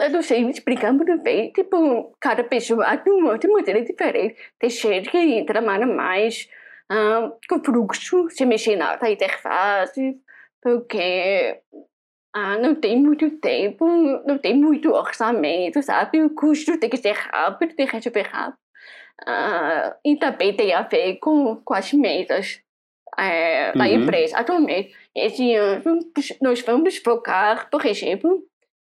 eu 0.00 0.10
não 0.10 0.22
sei 0.22 0.42
explicar 0.48 0.92
muito 0.92 1.16
bem. 1.22 1.52
Tipo, 1.52 2.14
cada 2.20 2.44
pessoa 2.44 2.84
atua 2.84 3.38
de 3.38 3.48
maneira 3.48 3.82
diferente. 3.82 4.36
Tem 4.58 4.68
gente 4.70 5.10
que 5.10 5.44
trabalha 5.44 5.86
mais 5.86 6.48
um, 6.90 7.32
com 7.48 7.64
fluxo, 7.64 8.28
se 8.30 8.44
mexer 8.44 8.76
na 8.76 8.98
interface, 9.10 10.16
porque 10.60 11.60
ah, 12.34 12.58
não 12.58 12.74
tem 12.74 12.98
muito 12.98 13.30
tempo, 13.38 13.86
não 14.26 14.38
tem 14.38 14.54
muito 14.56 14.90
orçamento, 14.90 15.82
sabe? 15.82 16.22
O 16.22 16.30
custo 16.30 16.78
tem 16.78 16.88
que 16.88 16.96
ser 16.96 17.12
rápido, 17.12 17.74
tem 17.74 17.86
que 17.86 17.92
resolver 17.92 18.22
rápido. 18.22 18.58
Ah, 19.26 19.96
e 20.04 20.16
também 20.16 20.54
tem 20.56 20.72
a 20.72 20.82
ver 20.82 21.16
com, 21.16 21.56
com 21.56 21.74
as 21.74 21.92
metas 21.92 22.62
é, 23.18 23.72
da 23.72 23.84
uhum. 23.84 24.02
empresa. 24.02 24.38
Atualmente, 24.38 24.94
esse 25.14 25.54
ano, 25.54 26.00
nós 26.40 26.60
vamos 26.62 26.96
focar, 26.98 27.68
por 27.70 27.84
exemplo, 27.84 28.42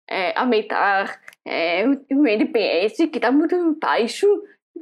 é, 0.10 0.38
aumentar 0.38 1.20
é, 1.46 1.86
o 2.12 2.28
NPS, 2.28 2.98
que 3.12 3.18
está 3.18 3.32
muito 3.32 3.78
baixo, 3.80 4.28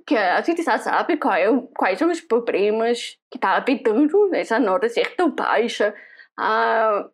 que 0.05 0.15
a 0.15 0.41
gente 0.41 0.63
já 0.63 0.77
sabe 0.77 1.17
qual 1.17 1.35
é, 1.35 1.47
quais 1.77 1.99
são 1.99 2.09
os 2.09 2.21
problemas 2.21 3.17
que 3.29 3.37
está 3.37 3.57
afetando 3.57 4.33
essa 4.33 4.59
nota 4.59 4.89
ser 4.89 5.15
tão 5.15 5.29
baixa. 5.31 5.93
Ah, 6.37 7.09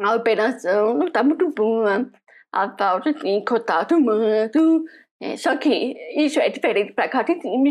a 0.00 0.14
operação 0.14 0.94
não 0.94 1.06
está 1.06 1.22
muito 1.22 1.50
boa, 1.50 2.10
a 2.52 2.76
falta 2.76 3.12
de 3.12 3.44
contato 3.44 3.96
humano. 3.96 4.84
É, 5.22 5.36
só 5.36 5.56
que 5.56 5.94
isso 6.16 6.40
é 6.40 6.48
diferente 6.48 6.92
para 6.92 7.08
cada 7.08 7.38
time. 7.38 7.70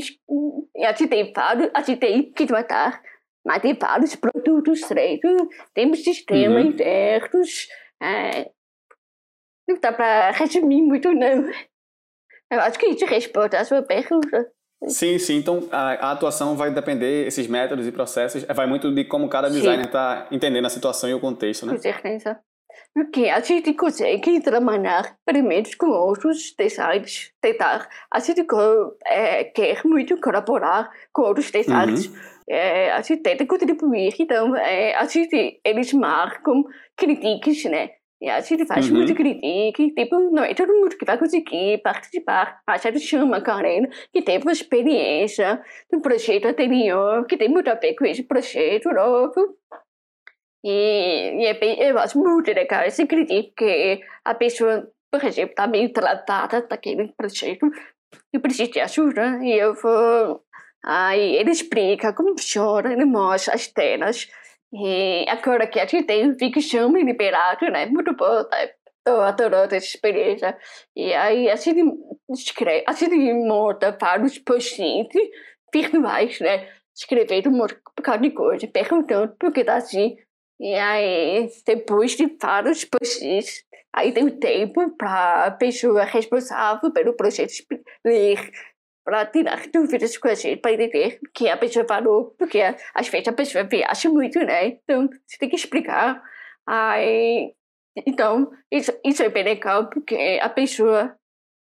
A 0.78 0.92
gente 0.94 1.08
tem 1.08 1.34
vários, 1.34 1.72
a 1.74 1.82
gente 1.82 2.00
tem 2.00 2.32
que 2.32 2.46
tratar, 2.46 3.02
mas 3.46 3.62
tem 3.62 3.74
vários 3.74 4.16
produtos 4.16 4.82
certos, 4.82 5.32
temos 5.74 6.04
sistemas 6.04 6.64
uhum. 6.64 6.70
internos. 6.70 7.68
É, 8.02 8.52
não 9.68 9.80
dá 9.80 9.92
para 9.92 10.32
resumir 10.32 10.82
muito, 10.82 11.12
não. 11.12 11.50
Eu 12.52 12.60
acho 12.62 12.80
que 12.80 12.88
isso 12.88 13.06
responde 13.06 13.56
à 13.56 13.64
sua 13.64 13.82
pergunta. 13.82 14.52
Sim, 14.88 15.18
sim. 15.20 15.38
Então 15.38 15.68
a, 15.72 16.08
a, 16.08 16.12
atuação 16.12 16.56
vai 16.56 16.72
depender, 16.72 17.28
esses 17.28 17.48
métodos 17.48 17.86
e 17.86 17.92
processos, 17.92 18.44
vai 18.44 18.66
muito 18.66 18.94
de 18.94 19.04
como 19.06 19.28
cada 19.28 19.50
designer 19.50 19.86
está 19.86 20.28
entendendo 20.32 20.66
a 20.66 20.70
situação 20.70 21.10
e 21.10 21.14
o 21.14 21.20
contexto, 21.20 21.66
né? 21.66 21.74
Com 21.74 21.82
certeza. 21.82 22.40
Porque 22.94 23.30
a 23.30 23.40
gente 23.42 23.74
consegue 23.74 24.42
trabalhar 24.42 25.16
primeiro 25.26 25.70
com 25.78 25.88
outros 25.88 26.54
designers, 26.58 27.32
tentar. 27.42 27.88
A 28.12 28.20
gente 28.20 28.46
é, 29.06 29.44
quer 29.44 29.82
muito 29.86 30.20
colaborar 30.20 30.90
com 31.14 31.24
outros 31.24 31.52
designers. 31.52 32.08
Uhum. 32.08 32.14
É, 32.50 32.92
a 32.92 33.02
gente 33.02 33.22
tenta 33.22 33.46
contribuir, 33.46 34.16
então 34.20 34.56
é, 34.56 34.96
a 34.96 35.06
gente, 35.06 35.62
eles 35.64 35.94
marcam 35.94 36.64
críticas, 36.98 37.64
né? 37.66 37.92
E 38.22 38.30
a 38.30 38.42
gente 38.42 38.66
faz 38.66 38.90
uhum. 38.90 38.98
muito 38.98 39.16
crítica, 39.16 39.84
tipo, 39.96 40.20
não 40.32 40.44
é 40.44 40.54
todo 40.54 40.74
mundo 40.74 40.98
que 40.98 41.06
vai 41.06 41.18
conseguir 41.18 41.78
participar. 41.82 42.62
A 42.68 42.78
gente 42.78 43.00
chama 43.00 43.38
a 43.38 43.42
Karen, 43.42 43.88
que 44.12 44.22
teve 44.22 44.44
uma 44.44 44.52
experiência 44.52 45.64
do 45.90 46.02
projeto 46.02 46.46
anterior, 46.46 47.26
que 47.26 47.38
tem 47.38 47.48
muito 47.48 47.70
a 47.70 47.76
ver 47.76 47.96
com 47.96 48.06
esse 48.06 48.24
projeto 48.24 48.90
novo. 48.90 49.58
E, 50.66 51.32
e 51.40 51.46
é 51.46 51.54
bem, 51.54 51.80
eu 51.80 51.98
acho 51.98 52.20
muito 52.20 52.52
legal 52.52 52.84
esse 52.84 53.08
crítica, 53.08 53.48
porque 53.56 54.02
a 54.26 54.36
pessoa, 54.36 54.92
por 55.10 55.24
exemplo, 55.24 55.52
está 55.52 55.66
meio 55.66 55.94
tratada 55.94 56.62
daquele 56.62 57.14
projeto 57.16 57.72
e 58.34 58.40
precisa 58.40 58.70
de 58.70 58.82
ajuda. 58.82 59.40
E 59.42 59.54
eu 59.58 59.74
vou. 59.76 60.44
Aí 60.84 61.36
ele 61.38 61.52
explica 61.52 62.12
como 62.14 62.38
funciona, 62.38 62.92
ele 62.92 63.06
mostra 63.06 63.54
as 63.56 63.68
telas 63.68 64.28
e 64.72 65.26
agora 65.28 65.68
que 65.68 65.80
a 65.80 65.86
gente 65.86 66.06
tem 66.06 66.38
ficção 66.38 66.92
liberado, 66.96 67.66
né? 67.72 67.86
Muito 67.88 68.16
bom, 68.16 68.44
né? 68.52 68.72
Estou 68.98 69.22
adorando 69.22 69.74
essa 69.74 69.86
experiência. 69.86 70.58
E 70.96 71.14
aí 71.14 71.50
a 71.50 71.56
gente 71.56 71.82
escreve, 72.32 72.84
a 72.88 72.94
gente 72.94 73.34
monta 73.34 73.98
vários 74.00 74.38
post-its 74.38 75.20
virtuais, 75.74 76.40
né? 76.40 76.70
Escrevendo 76.96 77.50
um 77.50 77.66
bocado 77.98 78.24
de 78.24 78.32
coisa, 78.32 78.68
perguntando 78.68 79.36
por 79.40 79.52
que 79.52 79.64
tá 79.64 79.76
assim. 79.78 80.18
E 80.60 80.74
aí, 80.76 81.50
depois 81.66 82.18
de 82.18 82.36
vários 82.40 82.84
post-its, 82.84 83.64
aí 83.94 84.12
tem 84.12 84.26
o 84.26 84.40
tempo 84.40 84.96
para 84.98 85.46
a 85.46 85.52
pessoa 85.52 86.04
responsável 86.04 86.92
pelo 86.92 87.14
projeto 87.14 87.54
ler 88.06 88.52
tirar 89.26 89.62
dúvidas 89.74 90.18
com 90.18 90.28
a 90.28 90.34
gente, 90.34 90.62
para 90.62 90.74
entender 90.74 91.20
o 91.24 91.32
que 91.34 91.50
a 91.50 91.58
pessoa 91.58 91.86
falou, 91.86 92.36
porque 92.38 92.62
às 92.94 93.08
vezes 93.08 93.28
a 93.28 93.34
pessoa 93.34 93.64
viaja 93.64 94.10
muito, 94.10 94.40
né? 94.40 94.68
Então, 94.84 95.10
você 95.26 95.38
tem 95.38 95.50
que 95.50 95.56
explicar. 95.56 96.22
Aí, 96.68 97.54
então, 98.06 98.52
isso, 98.72 98.92
isso 99.06 99.24
é 99.24 99.30
bem 99.30 99.44
legal, 99.44 99.90
porque 99.90 100.40
a 100.42 100.50
pessoa 100.50 101.16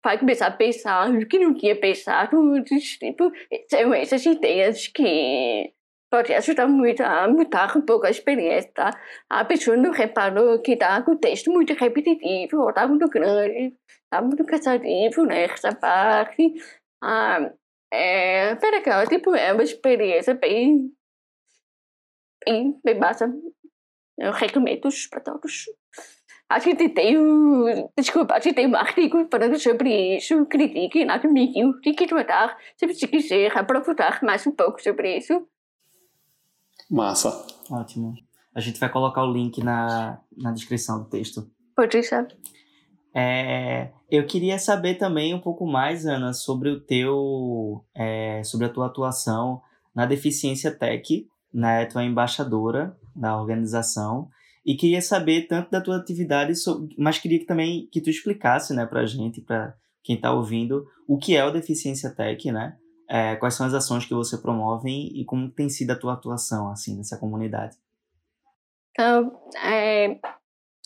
vai 0.05 0.19
começar 0.19 0.47
a 0.47 0.51
pensar 0.51 1.11
o 1.11 1.27
que 1.27 1.39
não 1.39 1.55
tinha 1.55 1.77
pensado. 1.77 2.37
Tipo, 2.65 3.33
são 3.69 3.95
essas 3.95 4.25
ideias 4.27 4.87
que 4.89 5.73
pode 6.11 6.35
ajudar 6.35 6.67
muito 6.67 7.03
a 7.03 7.29
mudar 7.29 7.77
um 7.77 7.83
pouco 7.83 8.07
a 8.07 8.11
experiência, 8.11 8.71
tá? 8.75 8.91
A 9.29 9.45
pessoa 9.45 9.77
não 9.77 9.93
reparou 9.93 10.61
que 10.61 10.73
está 10.73 11.01
com 11.03 11.13
o 11.13 11.19
texto 11.19 11.51
muito 11.53 11.73
repetitivo, 11.75 12.63
ou 12.63 12.71
está 12.71 12.87
muito 12.89 13.09
grande, 13.09 13.75
está 14.05 14.21
muito 14.21 14.45
cansativo 14.45 15.25
nessa 15.25 15.73
parte. 15.75 16.55
Ah, 17.03 17.53
é 17.93 18.55
bem 18.55 18.71
legal, 18.71 19.07
tipo, 19.07 19.35
é 19.35 19.53
uma 19.53 19.63
experiência 19.63 20.35
bem, 20.35 20.93
bem, 22.45 22.81
bem 22.85 22.99
massa. 22.99 23.33
Eu 24.19 24.33
recomendo 24.33 24.89
para 25.11 25.21
todos. 25.21 25.65
a 26.49 26.59
gente 26.59 26.89
tem 26.91 27.17
o. 27.17 27.91
Desculpa, 27.97 28.35
a 28.35 28.41
gente 28.41 28.55
tem 28.55 28.67
um 28.67 28.77
artigo 28.77 29.27
falando 29.31 29.59
sobre 29.59 30.17
isso, 30.17 30.45
critique 30.47 31.05
na 31.05 31.19
mídia, 31.23 31.65
tem 31.83 31.95
que 31.95 32.07
tratar, 32.07 32.57
se 32.77 32.87
você 32.87 33.09
quiser 33.09 33.57
aprofundar 33.57 34.23
mais 34.23 34.47
um 34.47 34.53
pouco 34.53 34.83
sobre 34.83 35.17
isso. 35.17 35.49
Massa. 36.91 37.31
Ótimo. 37.71 38.15
A 38.55 38.61
gente 38.61 38.81
vai 38.81 38.91
colocar 38.91 39.23
o 39.25 39.33
link 39.33 39.63
na, 39.63 40.21
na 40.37 40.51
descrição 40.51 41.03
do 41.03 41.09
texto. 41.09 41.49
Pode 41.77 41.93
deixar. 41.93 42.27
É, 43.15 43.93
eu 44.11 44.27
queria 44.27 44.59
saber 44.59 44.97
também 44.97 45.35
um 45.35 45.41
pouco 45.41 45.67
mais, 45.67 46.07
Ana, 46.07 46.33
sobre 46.33 46.69
o 46.71 46.81
teu, 46.81 47.85
é, 47.95 48.43
sobre 48.45 48.67
a 48.67 48.69
tua 48.69 48.87
atuação 48.87 49.61
na 49.95 50.07
Deficiência 50.07 50.71
Tech, 50.71 51.29
né? 51.53 51.87
Tu 51.87 51.99
é 51.99 52.05
embaixadora 52.05 52.97
da 53.15 53.39
organização 53.39 54.29
e 54.65 54.75
queria 54.75 55.01
saber 55.01 55.47
tanto 55.47 55.71
da 55.71 55.81
tua 55.81 55.97
atividade, 55.97 56.53
mas 56.99 57.19
queria 57.19 57.45
também 57.47 57.89
que 57.91 58.01
tu 58.01 58.11
explicasse, 58.11 58.75
né, 58.75 58.85
para 58.85 59.07
gente, 59.07 59.41
para 59.41 59.75
quem 60.03 60.17
está 60.17 60.33
ouvindo, 60.33 60.87
o 61.09 61.19
que 61.19 61.35
é 61.37 61.45
o 61.45 61.51
Deficiência 61.51 62.11
Tech, 62.11 62.51
né? 62.53 62.77
É, 63.09 63.35
quais 63.37 63.55
são 63.55 63.67
as 63.67 63.75
ações 63.75 64.05
que 64.07 64.15
você 64.15 64.39
promove 64.39 64.89
e 64.89 65.25
como 65.25 65.51
tem 65.51 65.69
sido 65.69 65.91
a 65.91 65.97
tua 65.97 66.13
atuação 66.13 66.71
assim 66.71 66.97
nessa 66.97 67.17
comunidade? 67.17 67.77
Então, 68.93 69.41
é, 69.65 70.19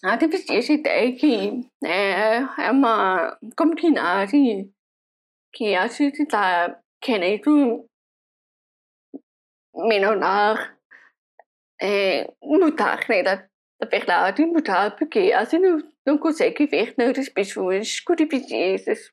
a 0.05 0.17
Deficiência 0.17 0.83
Tech 0.83 1.19
é, 1.83 2.37
é 2.59 2.71
uma 2.71 3.39
comunidade 3.57 4.71
que 5.51 5.75
a 5.75 5.87
gente 5.87 6.23
está 6.23 6.79
querendo 7.01 7.87
melhorar, 9.75 10.77
é, 11.81 12.31
mudar, 12.43 13.09
né, 13.09 13.23
da, 13.23 13.37
da 13.81 13.89
verdade, 13.91 14.45
mudar, 14.45 14.95
porque 14.95 15.33
a 15.33 15.43
gente 15.45 15.63
não, 15.63 15.93
não 16.07 16.19
consegue 16.19 16.67
ver 16.67 16.95
tantas 16.95 17.31
pessoas 17.31 17.99
com 18.01 18.15
deficiências 18.15 19.11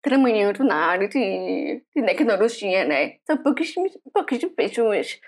trabalhando 0.00 0.64
na 0.64 0.76
área 0.76 1.08
de, 1.08 1.82
de 1.94 2.02
tecnologia, 2.02 2.86
né? 2.86 3.18
São 3.26 3.36
pouquíssimas, 3.36 3.92
pouquíssimas 4.14 4.54
pessoas. 4.54 5.20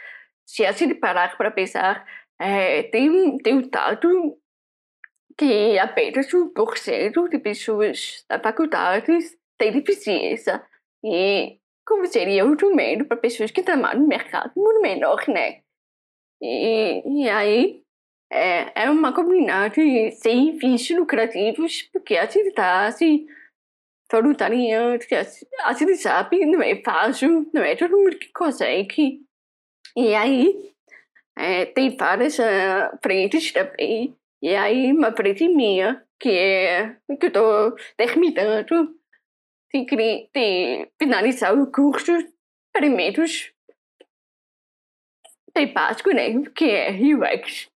Se 0.47 0.65
a 0.65 0.73
gente 0.73 0.95
parar 0.95 1.37
para 1.37 1.51
pensar, 1.51 2.07
é, 2.39 2.85
tem, 2.85 3.39
tem 3.39 3.55
um 3.55 3.69
dado 3.69 4.39
que 5.39 5.79
apenas 5.79 6.27
1% 6.29 7.29
de 7.29 7.39
pessoas 7.39 8.25
da 8.29 8.39
faculdade 8.39 9.13
têm 9.59 9.73
deficiência. 9.73 10.65
E 11.05 11.59
como 11.87 12.07
seria 12.07 12.45
o 12.45 12.57
número 12.57 13.05
para 13.05 13.17
pessoas 13.17 13.51
que 13.51 13.63
trabalham 13.63 14.03
no 14.03 14.09
mercado 14.09 14.53
muito 14.57 14.81
menor, 14.81 15.23
né? 15.29 15.61
E, 16.41 17.03
e 17.07 17.29
aí 17.29 17.83
é, 18.31 18.85
é 18.85 18.91
uma 18.91 19.15
comunidade 19.15 20.11
sem 20.13 20.59
fins 20.59 20.91
lucrativos, 20.91 21.83
porque 21.93 22.17
a 22.17 22.29
assim, 22.87 23.27
voluntariando, 24.11 25.05
a 25.65 25.75
sabe, 25.97 26.47
não 26.47 26.63
é 26.63 26.83
fácil, 26.83 27.49
não 27.53 27.63
é 27.63 27.77
todo 27.77 27.97
mundo 27.97 28.19
que 28.19 28.33
consegue. 28.33 29.23
E 29.97 30.15
aí 30.15 30.73
é, 31.37 31.67
tem 31.67 31.97
várias 31.97 32.39
uh, 32.39 32.99
frentes 33.03 33.53
também. 33.53 34.17
E 34.47 34.55
aí 34.55 34.93
uma 34.93 35.11
frente 35.11 35.49
minha, 35.49 36.07
que 36.21 36.29
é 36.31 36.95
que 37.19 37.27
eu 37.27 37.29
estou 37.29 37.77
terminando 37.97 38.95
de, 39.75 40.29
de 40.33 40.89
finalizar 41.03 41.53
o 41.53 41.69
curso 41.73 42.13
experimentos 42.69 43.53
bem 45.53 45.73
básico, 45.73 46.11
né? 46.11 46.31
Que 46.55 46.71
é 46.71 46.93
UX. 46.93 47.69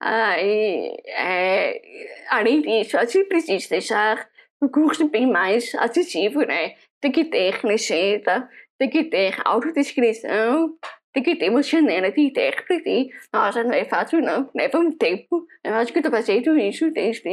Aí, 0.00 0.96
é, 1.08 2.24
além 2.30 2.62
disso, 2.62 2.96
a 2.96 3.04
gente 3.04 3.28
precisa 3.28 3.68
deixar 3.68 4.30
o 4.62 4.70
curso 4.70 5.06
bem 5.10 5.26
mais 5.30 5.74
acessível, 5.74 6.46
né? 6.46 6.74
Tem 7.02 7.12
que 7.12 7.26
ter 7.26 7.62
legenda, 7.62 8.48
tem 8.78 8.88
que 8.88 9.04
ter 9.04 9.36
autodescrição, 9.44 10.74
ter 11.12 11.50
uma 11.50 11.62
janela 11.62 12.10
de 12.10 12.20
intérprete. 12.20 13.10
Nossa, 13.32 13.64
não 13.64 13.72
é 13.72 13.84
fácil 13.84 14.20
não, 14.20 14.50
leva 14.54 14.78
um 14.78 14.92
tempo. 14.92 15.46
Eu 15.64 15.74
acho 15.74 15.92
que 15.92 15.98
eu 15.98 16.02
tô 16.02 16.10
fazendo 16.10 16.58
isso 16.58 16.90
desde 16.90 17.28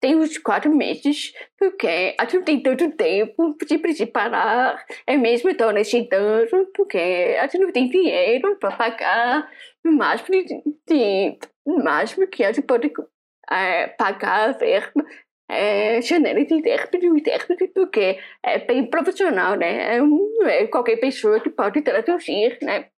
tem 0.00 0.16
uns 0.16 0.38
quatro 0.38 0.74
meses, 0.74 1.32
porque 1.58 2.16
a 2.18 2.24
gente 2.24 2.44
tem 2.44 2.62
tanto 2.62 2.90
tempo 2.92 3.54
de 3.94 4.06
parar, 4.06 4.84
é 5.06 5.16
mesmo 5.16 5.50
estou 5.50 5.72
necessitando, 5.72 6.66
porque 6.74 7.36
a 7.38 7.42
gente 7.42 7.58
não 7.58 7.70
tem 7.70 7.88
dinheiro 7.88 8.56
para 8.56 8.76
pagar 8.76 9.50
o 9.84 9.92
máximo, 9.92 10.30
de, 10.30 10.62
de, 10.88 11.38
máximo 11.66 12.26
que 12.26 12.42
a 12.42 12.50
gente 12.50 12.64
pode 12.66 12.90
é, 13.50 13.88
pagar 13.88 14.48
a 14.48 14.52
verba 14.52 15.04
é, 15.50 16.00
janela 16.00 16.44
de 16.44 16.54
intérprete, 16.54 17.08
porque 17.74 18.18
é 18.42 18.58
bem 18.60 18.86
profissional, 18.86 19.56
né? 19.56 19.96
É, 19.96 20.02
um, 20.02 20.42
é 20.44 20.66
qualquer 20.68 20.96
pessoa 20.96 21.40
que 21.40 21.50
pode 21.50 21.82
traduzir, 21.82 22.56
né? 22.62 22.88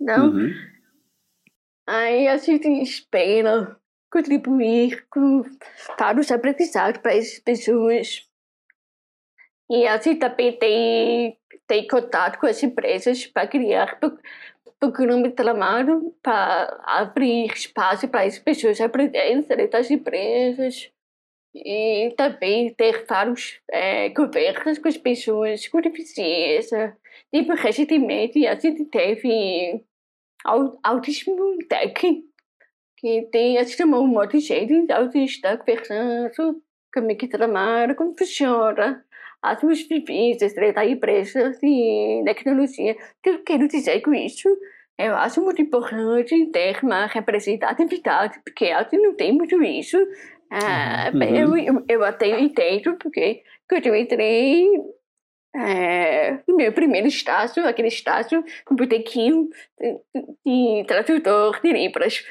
Então, 0.00 0.30
uhum. 0.30 0.50
aí 1.86 2.28
a 2.28 2.38
gente 2.38 2.66
espera 2.82 3.76
contribuir 4.10 5.06
com 5.10 5.42
vários 5.98 6.32
aprendizados 6.32 7.00
para 7.00 7.14
essas 7.14 7.38
pessoas. 7.38 8.26
E 9.70 9.86
a 9.86 9.96
gente 9.98 10.18
também 10.18 10.58
tem, 10.58 11.38
tem 11.66 11.86
contato 11.86 12.38
com 12.38 12.46
as 12.46 12.62
empresas 12.62 13.26
para 13.26 13.46
criar 13.46 13.98
programa 14.78 15.22
de 15.22 15.30
trabalho 15.30 16.14
para 16.22 16.80
abrir 16.84 17.46
espaço 17.52 18.08
para 18.08 18.22
as 18.22 18.38
pessoas 18.38 18.80
aprenderem 18.80 19.40
dentro 19.40 19.70
das 19.70 19.90
empresas 19.90 20.91
e 21.54 22.12
também 22.16 22.72
ter 22.74 23.04
vários 23.06 23.60
é, 23.70 24.10
conversas 24.10 24.78
com 24.78 24.88
as 24.88 24.96
pessoas 24.96 25.66
com 25.68 25.80
deficiência. 25.80 26.96
Tipo, 27.32 27.54
recentemente 27.54 28.46
a 28.46 28.54
gente 28.54 28.84
teve 28.86 29.84
autismo 30.82 31.58
tech 31.68 32.24
que 32.96 33.22
tem 33.32 33.58
assim, 33.58 33.84
um 33.84 34.06
monte 34.06 34.38
de 34.38 34.40
gente 34.40 34.92
autista 34.92 35.58
conversando 35.58 36.62
como 36.94 37.10
é 37.10 37.14
que 37.14 37.26
trabalha, 37.26 37.94
como 37.94 38.14
funciona 38.16 39.04
as 39.42 39.58
suas 39.58 39.82
vivências 39.82 40.54
da 40.54 40.86
empresa 40.86 41.50
de 41.50 42.22
tecnologia. 42.24 42.92
O 42.92 42.96
que 43.22 43.30
eu 43.30 43.42
quero 43.42 43.66
dizer 43.66 44.00
com 44.02 44.14
isso? 44.14 44.48
Eu 44.96 45.16
acho 45.16 45.42
muito 45.42 45.60
importante 45.60 46.46
ter 46.52 46.78
uma 46.84 47.06
representatividade, 47.06 48.40
porque 48.44 48.66
a 48.66 48.84
gente 48.84 48.98
não 48.98 49.14
tem 49.14 49.32
muito 49.32 49.60
isso. 49.64 49.96
Ah, 50.54 51.10
uhum. 51.14 51.22
eu, 51.22 51.56
eu, 51.56 51.84
eu 51.88 52.04
até 52.04 52.28
entendo, 52.38 52.94
porque 52.98 53.42
quando 53.66 53.86
eu 53.86 53.96
entrei 53.96 54.66
é, 55.56 56.32
no 56.46 56.56
meu 56.56 56.70
primeiro 56.74 57.08
estágio, 57.08 57.66
aquele 57.66 57.88
estágio 57.88 58.44
com 58.66 58.76
botequinho 58.76 59.48
de, 60.44 60.84
tradutor 60.86 61.58
de 61.62 61.72
Libras, 61.72 62.22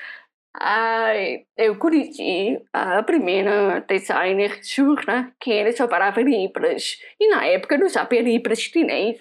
Ai, 0.54 1.46
eu 1.58 1.78
conheci 1.78 2.62
a 2.74 3.02
primeira 3.04 3.80
designer 3.88 4.60
surda 4.64 5.34
que 5.40 5.50
ele 5.50 5.72
só 5.72 5.88
falava 5.88 6.22
Libras. 6.22 7.00
E 7.20 7.30
na 7.30 7.46
época 7.46 7.76
eu 7.76 7.80
não 7.80 7.90
sabia 7.90 8.22
Libras 8.22 8.60
chinês. 8.60 9.18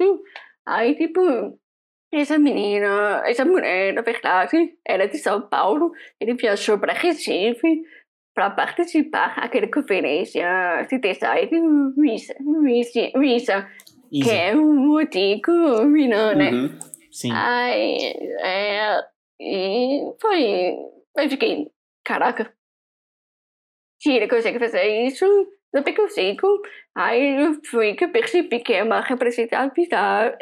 Aí, 0.66 0.96
tipo, 0.96 1.20
essa 2.12 2.36
menina, 2.38 3.22
essa 3.24 3.44
mulher, 3.44 3.94
na 3.94 4.02
verdade, 4.02 4.76
era 4.84 5.06
de 5.06 5.18
São 5.18 5.48
Paulo. 5.48 5.92
Ele 6.20 6.34
viajou 6.34 6.78
para 6.78 6.92
Recife 6.92 7.82
para 8.40 8.50
participar 8.50 9.38
daquela 9.38 9.68
conferência 9.68 10.86
de 10.88 10.98
design 10.98 11.92
Visa, 11.96 12.34
Visa, 12.62 13.12
Visa 13.18 13.68
que 14.10 14.30
é 14.30 14.56
um 14.56 14.96
Milan, 15.86 16.34
né? 16.34 16.50
Uhum. 16.50 16.78
Sim. 17.12 17.32
Aí, 17.32 18.14
é, 18.40 19.00
e 19.38 20.12
foi 20.18 20.74
Aí 21.16 21.28
fiquei, 21.28 21.70
caraca, 22.02 22.50
se 24.00 24.10
ele 24.12 24.28
consegue 24.28 24.58
fazer 24.58 25.06
isso, 25.06 25.24
eu 25.24 25.48
também 25.70 25.94
consigo. 25.94 26.46
Aí 26.94 27.60
foi 27.66 27.94
que 27.94 28.06
eu 28.06 28.10
percebi 28.10 28.60
que 28.60 28.72
é 28.72 28.82
uma 28.82 29.00
representatividade. 29.00 30.36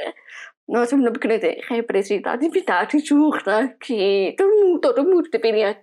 Não 0.69 1.13
queria 1.15 1.39
dizer 1.39 1.65
representatividade 1.69 2.99
justa, 3.01 3.77
que 3.81 4.35
todo 4.37 4.51
mundo, 4.51 4.81
todo 4.81 5.05
mundo 5.05 5.31
deveria 5.31 5.83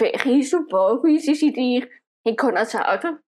ver 0.00 0.26
isso 0.26 0.58
um 0.58 0.66
pouco 0.66 1.08
e 1.08 1.20
se 1.20 1.34
sentir 1.34 1.90
encorajado. 2.26 3.20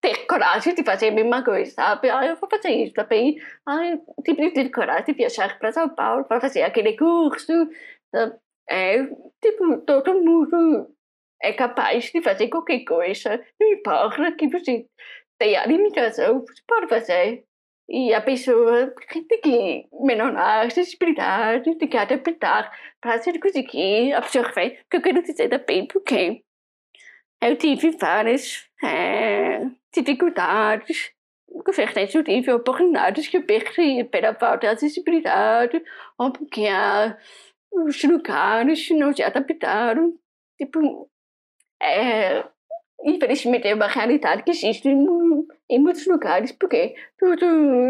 Ter 0.00 0.26
coragem 0.26 0.74
de 0.74 0.84
fazer 0.84 1.08
a 1.08 1.12
mesma 1.12 1.44
coisa, 1.44 1.72
sabe? 1.72 2.08
Ah, 2.08 2.24
eu 2.24 2.36
vou 2.36 2.48
fazer 2.48 2.70
isso 2.70 2.94
também. 2.94 3.36
Ah, 3.66 3.84
eu 3.86 4.00
tive 4.24 4.70
coragem 4.70 5.06
de 5.06 5.12
viajar 5.14 5.58
para 5.58 5.72
São 5.72 5.88
Paulo 5.88 6.24
para 6.24 6.40
fazer 6.40 6.62
aquele 6.62 6.96
curso. 6.96 7.52
Sabe? 8.14 8.36
É, 8.70 9.04
tipo, 9.42 9.78
todo 9.84 10.22
mundo 10.22 10.94
é 11.42 11.52
capaz 11.52 12.10
de 12.10 12.22
fazer 12.22 12.48
qualquer 12.48 12.84
coisa, 12.84 13.44
não 13.60 13.72
importa 13.72 14.32
que 14.32 14.48
você 14.48 14.86
tenha 15.38 15.66
limitação, 15.66 16.40
você 16.40 16.62
pode 16.66 16.88
fazer. 16.88 17.44
E 17.88 18.14
a 18.14 18.20
pessoa 18.20 18.94
tem 19.12 19.40
que 19.42 19.86
melhorar 20.00 20.64
a 20.64 20.70
sensibilidade, 20.70 21.76
tem 21.76 21.88
que 21.88 21.96
adaptar 21.96 22.72
para 23.00 23.18
você 23.18 23.38
conseguir 23.38 24.14
absorver 24.14 24.80
o 24.86 24.90
que 24.90 24.96
eu 24.96 25.02
quero 25.02 25.22
dizer 25.22 25.48
também, 25.50 25.86
porque 25.86 26.42
eu 27.42 27.56
tive 27.56 27.90
várias 27.90 28.66
é, 28.82 29.66
dificuldades. 29.94 31.12
Com 31.46 31.72
certeza 31.72 32.18
eu 32.18 32.24
tive 32.24 32.52
oportunidades 32.52 33.28
que 33.28 33.36
eu 33.36 33.44
perdi 33.44 34.02
pela 34.04 34.34
falta 34.34 34.60
de 34.60 34.66
acessibilidade, 34.68 35.82
ou 36.18 36.32
porque 36.32 36.66
ah, 36.66 37.18
os 37.70 38.02
lugares 38.04 38.88
não 38.90 39.12
se 39.14 39.22
adaptaram. 39.22 40.14
Tipo, 40.56 41.10
é, 41.82 42.44
infelizmente 43.04 43.68
é 43.68 43.74
uma 43.74 43.88
realidade 43.88 44.42
que 44.42 44.50
existe 44.50 44.88
em, 44.88 45.06
em 45.70 45.78
muitos 45.78 46.06
lugares, 46.06 46.52
porque 46.52 46.94
tudo 47.18 47.46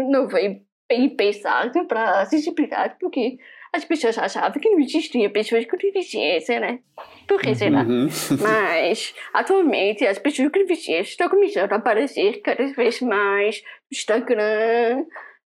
não 0.09 0.29
foi 0.29 0.61
bem 0.87 1.09
pensado 1.09 1.85
para 1.85 2.21
acessibilidade, 2.21 2.95
porque 2.99 3.37
as 3.73 3.83
pessoas 3.83 4.17
achavam 4.17 4.61
que 4.61 4.69
não 4.69 4.79
existia 4.79 5.29
pessoas 5.29 5.65
com 5.65 5.75
deficiência, 5.77 6.59
né? 6.59 6.79
Por 7.27 7.41
que 7.41 7.53
será? 7.53 7.81
Uhum. 7.81 8.07
Mas, 8.41 9.13
atualmente, 9.33 10.05
as 10.05 10.17
pessoas 10.17 10.49
com 10.49 10.59
deficiência 10.59 11.11
estão 11.11 11.29
começando 11.29 11.73
a 11.73 11.75
aparecer 11.75 12.41
cada 12.41 12.65
vez 12.67 13.01
mais 13.01 13.61
no 13.61 13.97
Instagram, 13.97 15.05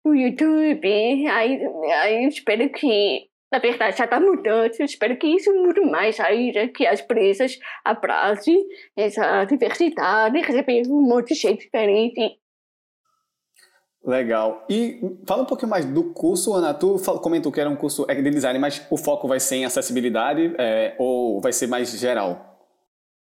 no 0.05 0.15
YouTube. 0.15 0.87
Aí, 1.29 1.59
aí 1.93 2.23
eu 2.23 2.29
espero 2.29 2.69
que, 2.69 3.27
na 3.53 3.59
verdade, 3.59 3.95
já 3.95 4.05
está 4.05 4.19
mudando. 4.19 4.71
Eu 4.79 4.85
espero 4.85 5.15
que 5.15 5.27
isso 5.27 5.53
mude 5.53 5.81
mais 5.81 6.19
ainda, 6.19 6.67
que 6.67 6.87
as 6.87 7.01
empresas 7.01 7.59
abracem 7.85 8.65
essa 8.97 9.45
diversidade, 9.45 10.39
recebem 10.39 10.81
um 10.87 11.01
monte 11.01 11.35
de 11.35 11.39
gente 11.39 11.65
diferente 11.65 12.39
Legal. 14.05 14.65
E 14.69 14.99
fala 15.25 15.43
um 15.43 15.45
pouquinho 15.45 15.69
mais 15.69 15.85
do 15.85 16.11
curso, 16.11 16.53
Ana. 16.53 16.73
Tu 16.73 16.97
comentou 17.21 17.53
que 17.53 17.61
era 17.61 17.69
um 17.69 17.75
curso 17.75 18.05
de 18.05 18.29
design, 18.31 18.59
mas 18.59 18.85
o 18.91 18.97
foco 18.97 19.29
vai 19.29 19.39
ser 19.39 19.57
em 19.57 19.65
acessibilidade 19.65 20.53
é, 20.57 20.93
ou 20.99 21.39
vai 21.39 21.53
ser 21.53 21.67
mais 21.67 21.89
geral? 21.97 22.59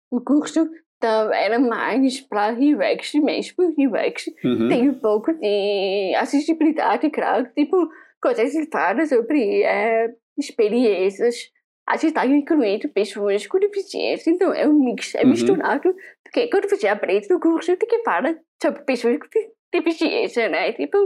O 0.09 0.20
curso 0.20 0.68
era 1.03 1.59
mais 1.59 2.20
para 2.20 2.53
UX 2.53 3.12
mesmo. 3.14 3.74
UX 3.76 4.26
uhum. 4.45 4.68
tem 4.68 4.89
um 4.89 4.95
pouco 4.95 5.33
de 5.33 6.14
acessibilidade, 6.16 7.11
claro. 7.11 7.49
Tipo, 7.57 7.89
coisas 8.21 8.53
fala 8.71 9.07
sobre 9.07 9.62
é, 9.62 10.09
experiências. 10.37 11.51
A 11.89 11.97
gente 11.97 12.09
está 12.09 12.27
incluindo 12.27 12.89
pessoas 12.91 13.47
com 13.47 13.59
deficiência, 13.59 14.31
então 14.31 14.53
é 14.53 14.69
um 14.69 14.75
mix, 14.75 15.14
é 15.14 15.23
uhum. 15.23 15.31
misturado. 15.31 15.95
Porque 16.23 16.49
quando 16.49 16.69
você 16.69 16.87
aprende 16.87 17.29
no 17.31 17.41
curso, 17.41 17.77
tem 17.77 17.89
que 17.89 18.03
falar 18.03 18.37
sobre 18.62 18.83
pessoas 18.83 19.19
com 19.19 19.29
deficiência, 19.73 20.49
né? 20.49 20.73
Tipo, 20.73 20.99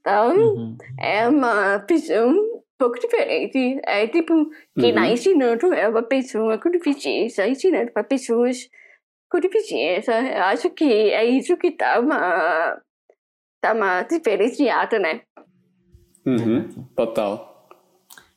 então, 0.00 0.36
uhum. 0.36 0.76
é 0.98 1.28
uma 1.28 1.78
visão 1.78 2.30
um 2.30 2.62
pouco 2.76 2.98
diferente. 2.98 3.80
É 3.84 4.08
tipo, 4.08 4.50
quem 4.76 4.88
está 4.88 5.02
uhum. 5.02 5.12
ensinando 5.12 5.72
é 5.72 5.88
uma 5.88 6.02
pessoa 6.02 6.58
com 6.58 6.70
deficiência, 6.70 7.46
ensinando 7.46 7.92
para 7.92 8.02
pessoas 8.02 8.68
com 9.30 9.38
deficiência. 9.38 10.12
Eu 10.12 10.42
acho 10.44 10.70
que 10.70 10.84
é 10.84 11.24
isso 11.24 11.56
que 11.56 11.68
está 11.68 12.00
uma, 12.00 12.82
tá 13.60 13.72
uma 13.72 14.02
diferenciada, 14.02 14.98
né? 14.98 15.22
Uhum. 16.24 16.68
Total. 16.94 17.52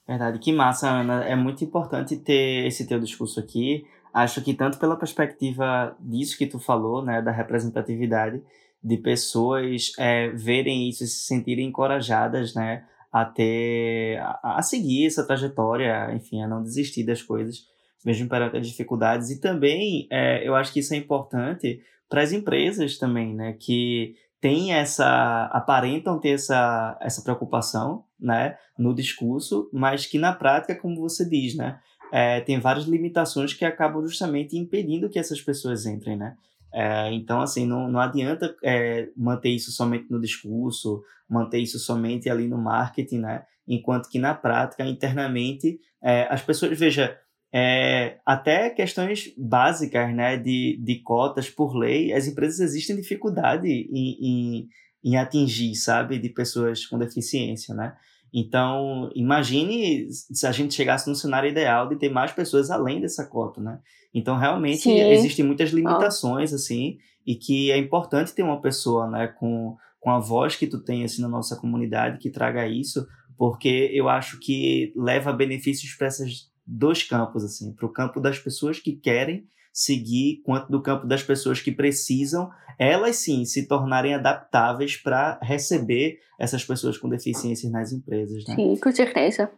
Verdade, 0.07 0.39
que 0.39 0.51
massa, 0.51 0.89
Ana. 0.89 1.23
É 1.23 1.36
muito 1.36 1.63
importante 1.63 2.15
ter 2.17 2.65
esse 2.67 2.88
teu 2.88 2.99
discurso 2.99 3.39
aqui. 3.39 3.86
Acho 4.13 4.41
que 4.41 4.53
tanto 4.53 4.77
pela 4.77 4.95
perspectiva 4.95 5.95
disso 5.99 6.38
que 6.38 6.47
tu 6.47 6.59
falou, 6.59 7.03
né, 7.03 7.21
da 7.21 7.31
representatividade, 7.31 8.41
de 8.81 8.97
pessoas 8.97 9.91
é, 9.97 10.29
verem 10.29 10.88
isso 10.88 11.03
e 11.03 11.07
se 11.07 11.25
sentirem 11.25 11.67
encorajadas, 11.67 12.53
né, 12.53 12.86
a 13.11 13.25
ter, 13.25 14.17
a, 14.19 14.59
a, 14.59 14.61
seguir 14.61 15.07
essa 15.07 15.25
trajetória, 15.25 16.13
enfim, 16.13 16.41
a 16.41 16.47
não 16.47 16.61
desistir 16.61 17.03
das 17.03 17.21
coisas, 17.21 17.65
mesmo 18.05 18.29
perante 18.29 18.57
as 18.57 18.67
dificuldades. 18.67 19.31
E 19.31 19.41
também, 19.41 20.07
é, 20.11 20.47
eu 20.47 20.55
acho 20.55 20.71
que 20.71 20.79
isso 20.79 20.93
é 20.93 20.97
importante 20.97 21.81
para 22.07 22.21
as 22.21 22.31
empresas 22.31 22.97
também, 22.97 23.33
né, 23.33 23.53
que 23.59 24.15
têm 24.45 24.73
essa, 24.73 25.45
aparentam 25.45 26.19
ter 26.19 26.35
essa, 26.35 26.95
essa 27.01 27.23
preocupação, 27.23 28.03
né, 28.19 28.55
no 28.77 28.93
discurso, 28.93 29.67
mas 29.73 30.05
que 30.05 30.19
na 30.19 30.33
prática, 30.33 30.75
como 30.75 31.01
você 31.01 31.27
diz, 31.27 31.55
né, 31.55 31.79
é, 32.13 32.41
tem 32.41 32.59
várias 32.59 32.85
limitações 32.85 33.55
que 33.55 33.65
acabam 33.65 34.03
justamente 34.03 34.55
impedindo 34.55 35.09
que 35.09 35.17
essas 35.17 35.41
pessoas 35.41 35.87
entrem, 35.87 36.15
né? 36.15 36.35
É, 36.71 37.11
então, 37.11 37.41
assim, 37.41 37.65
não, 37.65 37.89
não 37.89 37.99
adianta 37.99 38.55
é, 38.63 39.09
manter 39.17 39.49
isso 39.49 39.71
somente 39.71 40.11
no 40.11 40.21
discurso, 40.21 41.01
manter 41.27 41.57
isso 41.57 41.79
somente 41.79 42.29
ali 42.29 42.47
no 42.47 42.59
marketing, 42.59 43.21
né? 43.21 43.45
Enquanto 43.67 44.07
que 44.07 44.19
na 44.19 44.35
prática, 44.35 44.85
internamente, 44.85 45.79
é, 46.03 46.27
as 46.29 46.43
pessoas, 46.43 46.77
veja, 46.77 47.17
é, 47.58 48.18
até 48.26 48.70
questões 48.70 49.34
básicas, 49.38 50.14
né, 50.14 50.36
de, 50.36 50.78
de 50.84 51.01
cotas 51.01 51.49
por 51.49 51.74
lei, 51.74 52.12
as 52.12 52.28
empresas 52.28 52.60
existem 52.60 52.97
dificuldade 52.97 53.66
em, 53.66 54.18
em, 54.20 54.68
em 55.01 55.16
atingir, 55.16 55.74
sabe, 55.76 56.20
de 56.20 56.28
pessoas 56.28 56.86
com 56.86 56.99
deficiência, 56.99 57.74
né? 57.74 57.95
Então, 58.34 59.10
imagine 59.16 60.06
se 60.12 60.45
a 60.45 60.51
gente 60.51 60.74
chegasse 60.74 61.10
no 61.10 61.16
cenário 61.16 61.49
ideal 61.49 61.88
de 61.88 61.95
ter 61.95 62.10
mais 62.10 62.34
pessoas 62.34 62.70
além 62.70 62.99
dessa 62.99 63.26
cota, 63.26 63.62
né? 63.62 63.80
Então, 64.14 64.38
realmente, 64.38 64.82
Sim. 64.82 64.99
existem 64.99 65.45
muitas 65.45 65.70
limitações, 65.70 66.51
oh. 66.51 66.56
assim, 66.56 66.97
e 67.26 67.36
que 67.36 67.72
é 67.72 67.78
importante 67.78 68.36
ter 68.36 68.43
uma 68.43 68.62
pessoa, 68.62 69.10
né, 69.10 69.28
com, 69.28 69.78
com 70.01 70.12
a 70.12 70.20
voz 70.20 70.58
que 70.58 70.68
tu 70.68 70.84
tem, 70.84 71.06
assim, 71.06 71.22
na 71.22 71.30
nossa 71.30 71.56
comunidade, 71.56 72.18
que 72.18 72.30
traga 72.30 72.68
isso, 72.68 73.08
porque 73.38 73.89
eu 73.93 74.10
acho 74.10 74.41
que 74.41 74.91
leva 74.93 75.32
benefícios 75.32 75.93
para 75.93 76.08
esses 76.08 76.53
dois 76.66 77.03
campos, 77.03 77.43
assim, 77.43 77.74
para 77.74 77.86
o 77.86 77.91
campo 77.91 78.20
das 78.20 78.39
pessoas 78.39 78.80
que 78.80 78.93
querem 78.93 79.47
seguir, 79.74 80.41
quanto 80.45 80.72
do 80.72 80.82
campo 80.82 81.05
das 81.05 81.22
pessoas 81.22 81.61
que 81.61 81.72
precisam, 81.72 82.49
elas 82.80 83.18
sim 83.18 83.43
se 83.43 83.68
tornarem 83.68 84.13
adaptáveis 84.13 84.95
para 84.95 85.38
receber 85.41 86.18
essas 86.39 86.63
pessoas 86.63 86.97
com 86.97 87.09
deficiências 87.09 87.72
nas 87.72 87.91
empresas. 87.91 88.45
Né? 88.47 88.55
Sim, 88.55 88.78
com 88.78 88.91
certeza. 88.91 89.51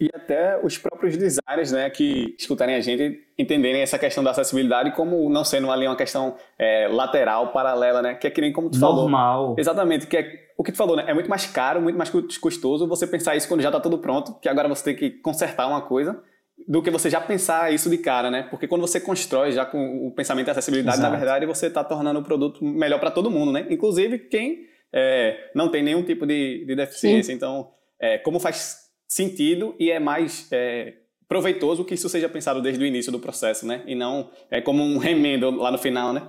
E 0.00 0.10
até 0.12 0.60
os 0.62 0.76
próprios 0.76 1.16
designers, 1.16 1.70
né, 1.70 1.88
que 1.88 2.34
escutarem 2.38 2.74
a 2.74 2.80
gente, 2.80 3.20
entenderem 3.38 3.82
essa 3.82 3.98
questão 3.98 4.24
da 4.24 4.32
acessibilidade 4.32 4.90
como 4.96 5.30
não 5.30 5.44
sendo 5.44 5.70
ali 5.70 5.86
uma 5.86 5.96
questão 5.96 6.34
é, 6.58 6.88
lateral, 6.88 7.52
paralela, 7.52 8.02
né, 8.02 8.14
que 8.14 8.26
é 8.26 8.30
que 8.30 8.40
nem 8.40 8.52
como 8.52 8.68
tu 8.68 8.80
Normal. 8.80 8.90
falou. 8.90 9.10
Normal. 9.10 9.56
Exatamente, 9.58 10.06
que 10.06 10.16
é 10.16 10.48
o 10.58 10.64
que 10.64 10.72
tu 10.72 10.78
falou, 10.78 10.96
né, 10.96 11.04
é 11.06 11.14
muito 11.14 11.30
mais 11.30 11.46
caro, 11.46 11.80
muito 11.80 11.96
mais 11.96 12.10
custoso 12.10 12.88
você 12.88 13.06
pensar 13.06 13.36
isso 13.36 13.46
quando 13.46 13.62
já 13.62 13.68
está 13.68 13.80
tudo 13.80 13.98
pronto, 13.98 14.38
que 14.40 14.48
agora 14.48 14.68
você 14.68 14.82
tem 14.84 14.96
que 14.96 15.10
consertar 15.20 15.68
uma 15.68 15.82
coisa, 15.82 16.20
do 16.68 16.82
que 16.82 16.90
você 16.90 17.10
já 17.10 17.20
pensar 17.20 17.72
isso 17.72 17.88
de 17.90 17.98
cara, 17.98 18.30
né? 18.30 18.44
Porque 18.44 18.68
quando 18.68 18.80
você 18.82 19.00
constrói 19.00 19.52
já 19.52 19.64
com 19.64 20.06
o 20.06 20.14
pensamento 20.14 20.46
de 20.46 20.50
acessibilidade, 20.50 20.98
Exato. 20.98 21.12
na 21.12 21.18
verdade, 21.18 21.46
você 21.46 21.66
está 21.66 21.82
tornando 21.82 22.20
o 22.20 22.24
produto 22.24 22.64
melhor 22.64 22.98
para 23.00 23.10
todo 23.10 23.30
mundo, 23.30 23.52
né? 23.52 23.66
Inclusive 23.70 24.18
quem 24.18 24.66
é, 24.92 25.50
não 25.54 25.70
tem 25.70 25.82
nenhum 25.82 26.02
tipo 26.02 26.26
de, 26.26 26.64
de 26.66 26.74
deficiência. 26.76 27.32
Sim. 27.32 27.36
Então, 27.36 27.70
é, 28.00 28.18
como 28.18 28.38
faz 28.38 28.82
sentido 29.08 29.74
e 29.78 29.90
é 29.90 29.98
mais 29.98 30.48
é, 30.52 30.94
proveitoso 31.28 31.84
que 31.84 31.94
isso 31.94 32.08
seja 32.08 32.28
pensado 32.28 32.60
desde 32.60 32.82
o 32.82 32.86
início 32.86 33.12
do 33.12 33.18
processo, 33.18 33.66
né? 33.66 33.82
E 33.86 33.94
não 33.94 34.30
é 34.50 34.60
como 34.60 34.82
um 34.82 34.98
remendo 34.98 35.50
lá 35.50 35.70
no 35.70 35.78
final, 35.78 36.12
né? 36.12 36.28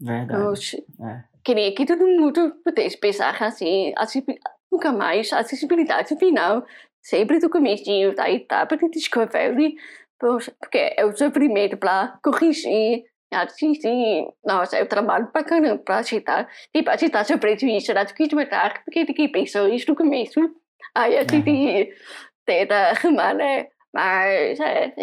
Verdade. 0.00 0.42
Oxe. 0.44 0.84
É. 1.00 1.32
Queria 1.44 1.74
que 1.74 1.84
todo 1.84 2.06
mundo 2.06 2.54
pudesse 2.64 2.96
pensar 2.98 3.42
assim, 3.42 3.92
nunca 4.70 4.92
mais, 4.92 5.32
acessibilidade 5.32 6.16
final 6.16 6.64
sempre 7.02 7.38
do 7.38 7.50
comecinho 7.50 8.14
da 8.14 8.30
etapa 8.30 8.76
de 8.76 8.88
discovery, 8.88 9.74
porque 10.18 10.94
é 10.96 11.04
o 11.04 11.16
sofrimento 11.16 11.76
para 11.76 12.18
corrigir 12.22 13.04
Assim, 13.32 13.72
nossa, 14.44 14.78
eu 14.78 14.86
trabalho 14.86 15.26
para 15.28 15.42
caramba 15.42 15.82
para 15.82 15.98
aceitar. 15.98 16.48
Tipo, 16.74 16.90
aceitar 16.90 17.24
seu 17.24 17.38
prejuízo 17.38 17.94
da 17.94 18.04
desquitmatar, 18.04 18.84
porque 18.84 19.04
ninguém 19.04 19.32
pensou 19.32 19.68
isso 19.68 19.88
no 19.88 19.96
começo. 19.96 20.38
Aí 20.94 21.16
a 21.16 21.22
gente 21.22 21.94
tenta 22.44 22.74
arrumar, 22.90 23.34
né? 23.34 23.68
Mas, 23.94 24.60
é, 24.60 24.94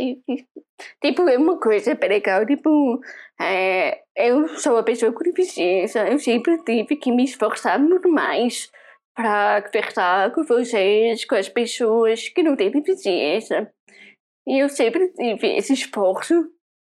tipo, 1.02 1.28
é 1.28 1.38
uma 1.38 1.60
coisa 1.60 1.98
legal, 2.02 2.46
tipo, 2.46 3.00
é, 3.40 4.02
eu 4.16 4.48
sou 4.58 4.74
uma 4.74 4.84
pessoa 4.84 5.12
com 5.12 5.24
deficiência, 5.24 6.08
eu 6.08 6.18
sempre 6.18 6.58
tive 6.64 6.96
que 6.96 7.12
me 7.12 7.24
esforçar 7.24 7.80
muito 7.80 8.10
mais 8.10 8.72
para 9.20 9.62
conversar 9.64 10.32
com 10.32 10.46
vocês, 10.46 11.26
com 11.26 11.36
as 11.36 11.50
pessoas 11.50 12.30
que 12.30 12.42
não 12.42 12.56
têm 12.56 12.72
deficiência. 12.72 13.70
E 14.48 14.64
eu 14.64 14.70
sempre 14.70 15.12
tive 15.12 15.58
esse 15.58 15.74
esforço 15.74 16.34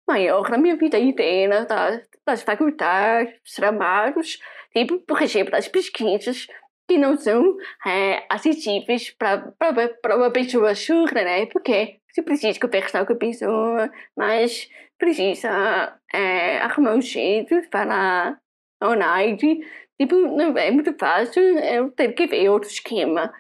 maior 0.08 0.48
na 0.52 0.60
minha 0.60 0.76
vida 0.76 1.00
inteira, 1.00 1.66
das, 1.66 2.08
das 2.28 2.44
faculdades, 2.44 3.34
dos 3.42 3.54
trabalhos, 3.56 4.38
tipo, 4.72 5.00
por 5.00 5.20
exemplo, 5.24 5.52
das 5.52 5.68
pesquisas 5.68 6.46
que 6.88 7.00
não 7.00 7.18
são 7.18 7.58
é, 7.84 8.24
acessíveis 8.30 9.10
para 9.10 10.16
uma 10.16 10.32
pessoa 10.32 10.76
surda, 10.76 11.24
né? 11.24 11.48
Porque 11.48 11.98
você 12.12 12.22
precisa 12.22 12.60
conversar 12.60 13.08
com 13.08 13.14
a 13.14 13.16
pessoa, 13.16 13.92
mas 14.16 14.70
precisa 15.00 16.00
é, 16.14 16.60
arrumar 16.60 16.94
um 16.94 17.02
jeito 17.02 17.60
para 17.72 18.38
online 18.84 19.66
Tipo, 20.00 20.16
não 20.16 20.58
é 20.58 20.72
muito 20.72 20.94
fácil, 20.98 21.44
eu 21.60 21.92
tive 21.92 22.14
que 22.14 22.28
ver 22.28 22.50
outro 22.50 22.70
esquema. 22.70 23.34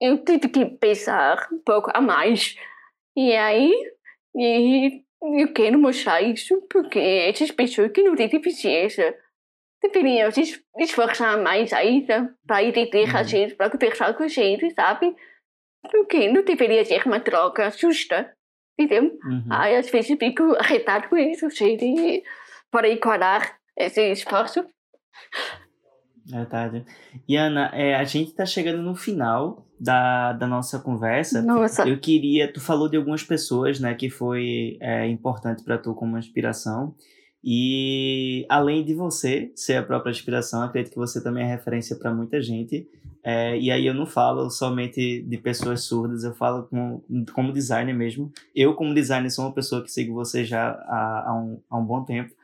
Eu 0.00 0.24
tive 0.24 0.48
que 0.48 0.66
pensar 0.66 1.48
um 1.52 1.58
pouco 1.58 1.90
a 1.92 2.00
mais. 2.00 2.54
E 3.16 3.32
aí, 3.32 3.72
e 4.36 5.02
eu 5.20 5.52
quero 5.52 5.78
mostrar 5.78 6.22
isso 6.22 6.62
porque 6.70 6.98
essas 6.98 7.50
pessoas 7.50 7.90
que 7.90 8.02
não 8.02 8.14
têm 8.14 8.28
deficiência 8.28 9.18
deveriam 9.82 10.30
se 10.30 10.62
esforçar 10.78 11.42
mais 11.42 11.72
ainda 11.72 12.36
para 12.46 12.62
entender 12.62 13.14
a 13.16 13.22
gente, 13.22 13.54
para 13.54 13.70
conversar 13.70 14.14
com 14.14 14.22
a 14.22 14.28
gente, 14.28 14.70
sabe? 14.74 15.16
Porque 15.90 16.28
não 16.28 16.44
deveria 16.44 16.84
ser 16.84 17.04
uma 17.06 17.18
troca 17.18 17.70
justa, 17.70 18.32
entendeu? 18.78 19.18
Uhum. 19.24 19.46
Aí 19.50 19.74
às 19.74 19.90
vezes 19.90 20.16
fico 20.18 20.54
arretado 20.56 21.08
com 21.08 21.16
isso, 21.16 21.48
gente, 21.50 22.22
para 22.70 22.88
enquadrar 22.88 23.58
esse 23.76 24.00
esforço. 24.12 24.64
Verdade. 26.30 26.84
E 27.26 27.36
Ana, 27.36 27.70
é, 27.74 27.94
a 27.96 28.04
gente 28.04 28.28
está 28.28 28.46
chegando 28.46 28.82
no 28.82 28.94
final 28.94 29.66
da, 29.78 30.32
da 30.32 30.46
nossa 30.46 30.78
conversa. 30.78 31.42
Nossa. 31.42 31.88
Eu 31.88 31.98
queria, 31.98 32.52
tu 32.52 32.60
falou 32.60 32.88
de 32.88 32.96
algumas 32.96 33.22
pessoas, 33.22 33.80
né, 33.80 33.94
que 33.94 34.08
foi 34.08 34.76
é, 34.80 35.08
importante 35.08 35.64
para 35.64 35.78
tu 35.78 35.94
como 35.94 36.18
inspiração. 36.18 36.94
E 37.42 38.44
além 38.48 38.84
de 38.84 38.94
você 38.94 39.50
ser 39.56 39.76
a 39.76 39.82
própria 39.82 40.10
inspiração, 40.10 40.62
acredito 40.62 40.92
que 40.92 40.98
você 40.98 41.22
também 41.22 41.44
é 41.44 41.46
referência 41.46 41.96
para 41.96 42.12
muita 42.12 42.40
gente. 42.40 42.86
É, 43.22 43.58
e 43.58 43.70
aí 43.70 43.86
eu 43.86 43.94
não 43.94 44.06
falo 44.06 44.50
somente 44.50 45.22
de 45.22 45.38
pessoas 45.38 45.84
surdas, 45.84 46.24
eu 46.24 46.34
falo 46.34 46.64
como, 46.64 47.04
como 47.32 47.52
designer 47.52 47.94
mesmo. 47.94 48.30
Eu, 48.54 48.74
como 48.74 48.94
designer, 48.94 49.30
sou 49.30 49.46
uma 49.46 49.54
pessoa 49.54 49.82
que 49.82 49.90
sigo 49.90 50.14
você 50.14 50.44
já 50.44 50.70
há, 50.70 51.24
há, 51.28 51.34
um, 51.34 51.60
há 51.68 51.78
um 51.78 51.84
bom 51.84 52.04
tempo. 52.04 52.34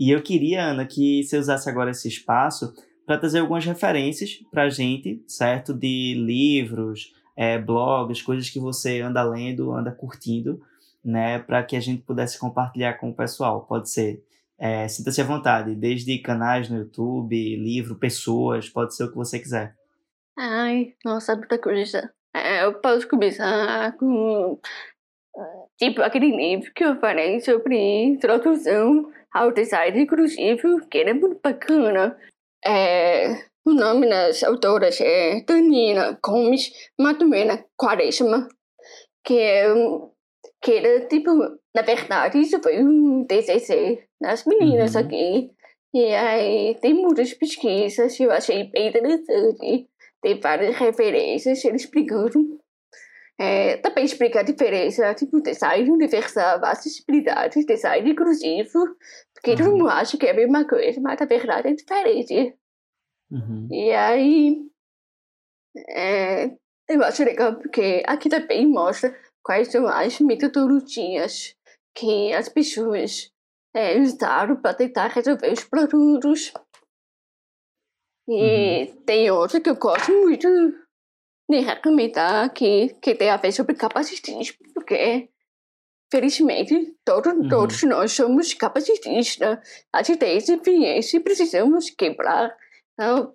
E 0.00 0.10
eu 0.10 0.22
queria, 0.22 0.64
Ana, 0.64 0.84
que 0.84 1.22
você 1.22 1.38
usasse 1.38 1.68
agora 1.68 1.90
esse 1.90 2.08
espaço 2.08 2.72
para 3.06 3.18
trazer 3.18 3.38
algumas 3.38 3.64
referências 3.64 4.42
para 4.50 4.64
a 4.64 4.68
gente, 4.68 5.22
certo? 5.28 5.72
De 5.72 6.14
livros, 6.14 7.14
é, 7.36 7.56
blogs, 7.56 8.20
coisas 8.20 8.50
que 8.50 8.58
você 8.58 9.00
anda 9.00 9.22
lendo, 9.22 9.72
anda 9.72 9.92
curtindo, 9.92 10.60
né? 11.04 11.38
Para 11.38 11.62
que 11.62 11.76
a 11.76 11.80
gente 11.80 12.02
pudesse 12.02 12.38
compartilhar 12.38 12.94
com 12.94 13.10
o 13.10 13.14
pessoal. 13.14 13.64
Pode 13.64 13.88
ser, 13.88 14.24
é, 14.58 14.88
sinta-se 14.88 15.20
à 15.20 15.24
vontade, 15.24 15.74
desde 15.76 16.18
canais 16.18 16.68
no 16.68 16.78
YouTube, 16.78 17.56
livro, 17.56 17.94
pessoas, 17.94 18.68
pode 18.68 18.94
ser 18.94 19.04
o 19.04 19.10
que 19.10 19.16
você 19.16 19.38
quiser. 19.38 19.76
Ai, 20.36 20.94
nossa, 21.04 21.36
muita 21.36 21.58
coisa. 21.58 22.12
É, 22.34 22.64
eu 22.64 22.74
posso 22.80 23.08
começar 23.08 23.96
com. 23.96 24.60
Tipo, 25.78 26.02
aquele 26.02 26.34
livro 26.34 26.72
que 26.74 26.84
eu 26.84 26.98
falei 26.98 27.40
sobre 27.40 27.76
introdução 27.76 29.12
ao 29.32 29.52
design 29.52 30.02
inclusivo, 30.02 30.86
que 30.88 30.98
era 30.98 31.14
muito 31.14 31.40
bacana. 31.42 32.16
É, 32.66 33.44
o 33.64 33.72
nome 33.72 34.08
das 34.08 34.42
autoras 34.42 35.00
é 35.00 35.40
Danina 35.46 36.18
Gomes 36.24 36.70
Matumena 36.98 37.64
Quaresma, 37.76 38.48
que 39.24 39.38
é 39.38 39.66
que 40.62 40.72
era 40.72 41.06
tipo, 41.06 41.30
na 41.74 41.82
verdade, 41.82 42.40
isso 42.40 42.60
foi 42.62 42.82
um 42.82 43.24
TCC 43.26 44.04
das 44.20 44.44
meninas 44.46 44.94
Uhum. 44.94 45.00
aqui. 45.02 45.50
E 45.94 46.14
aí 46.14 46.74
tem 46.80 46.94
muitas 46.94 47.32
pesquisas 47.34 48.18
eu 48.20 48.30
achei 48.32 48.64
bem 48.64 48.88
interessante. 48.88 49.88
Tem 50.22 50.40
várias 50.40 50.76
referências, 50.76 51.64
ele 51.64 51.76
explicando. 51.76 52.58
É, 53.38 53.76
também 53.78 54.04
explica 54.04 54.40
a 54.40 54.42
diferença, 54.42 55.14
tipo, 55.14 55.42
design 55.42 55.90
universal, 55.90 56.64
acessibilidade, 56.64 57.64
design 57.66 58.10
inclusivo, 58.10 58.96
porque 59.46 59.56
todo 59.56 59.70
Uhum. 59.70 59.78
mundo 59.78 59.88
acha 59.88 60.18
que 60.18 60.26
é 60.26 60.32
a 60.32 60.34
mesma 60.34 60.66
coisa, 60.66 61.00
mas 61.00 61.20
na 61.20 61.26
verdade 61.26 61.68
é 61.68 61.74
diferente. 61.74 62.58
Uhum. 63.30 63.68
E 63.70 63.90
aí, 63.92 64.68
é, 65.88 66.46
eu 66.88 67.02
acho 67.04 67.22
legal 67.22 67.54
porque 67.56 68.02
aqui 68.06 68.28
também 68.28 68.66
mostra 68.66 69.16
quais 69.44 69.68
são 69.68 69.86
as 69.86 70.18
metodologias 70.20 71.54
que 71.94 72.32
as 72.32 72.48
pessoas 72.48 73.30
é, 73.72 74.00
usaram 74.00 74.60
para 74.60 74.74
tentar 74.74 75.08
resolver 75.08 75.52
os 75.52 75.62
produtos. 75.64 76.52
E 78.28 78.92
tem 79.06 79.30
outra 79.30 79.60
que 79.60 79.70
eu 79.70 79.76
gosto 79.76 80.10
muito 80.10 80.48
de 81.48 81.60
recomendar 81.60 82.46
aqui, 82.46 82.92
que 83.00 83.14
tem 83.14 83.30
a 83.30 83.36
ver 83.36 83.52
sobre 83.52 83.76
capacitismo, 83.76 84.56
porque 84.74 85.30
felizmente 86.10 86.94
todos, 87.04 87.32
Uhum. 87.32 87.48
todos 87.48 87.82
nós 87.82 88.12
somos 88.12 88.54
capacitistas. 88.54 89.58
A 89.92 90.02
gente 90.02 90.18
tem 90.18 90.38
viés 90.62 91.12
e 91.12 91.20
precisamos 91.20 91.90
quebrar. 91.90 92.56
Então, 92.94 93.32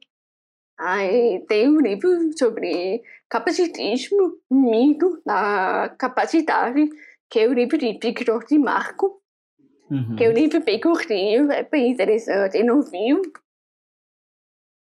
aí 0.79 1.45
tem 1.47 1.69
um 1.69 1.79
livro 1.79 2.09
sobre 2.37 3.01
capacitismo, 3.29 4.37
mito 4.49 5.21
da 5.25 5.93
capacidade, 5.97 6.89
que 7.29 7.39
é 7.39 7.47
o 7.47 7.53
livro 7.53 7.77
de 7.77 7.97
Victor 8.01 8.45
de 8.45 8.57
Marco, 8.57 9.21
Uhum. 9.89 10.15
que 10.15 10.23
é 10.23 10.29
um 10.29 10.33
livro 10.33 10.63
bem 10.63 10.79
curtinho, 10.79 11.51
é 11.51 11.63
bem 11.63 11.91
interessante, 11.91 12.57
é 12.57 12.63
novinho. 12.63 13.21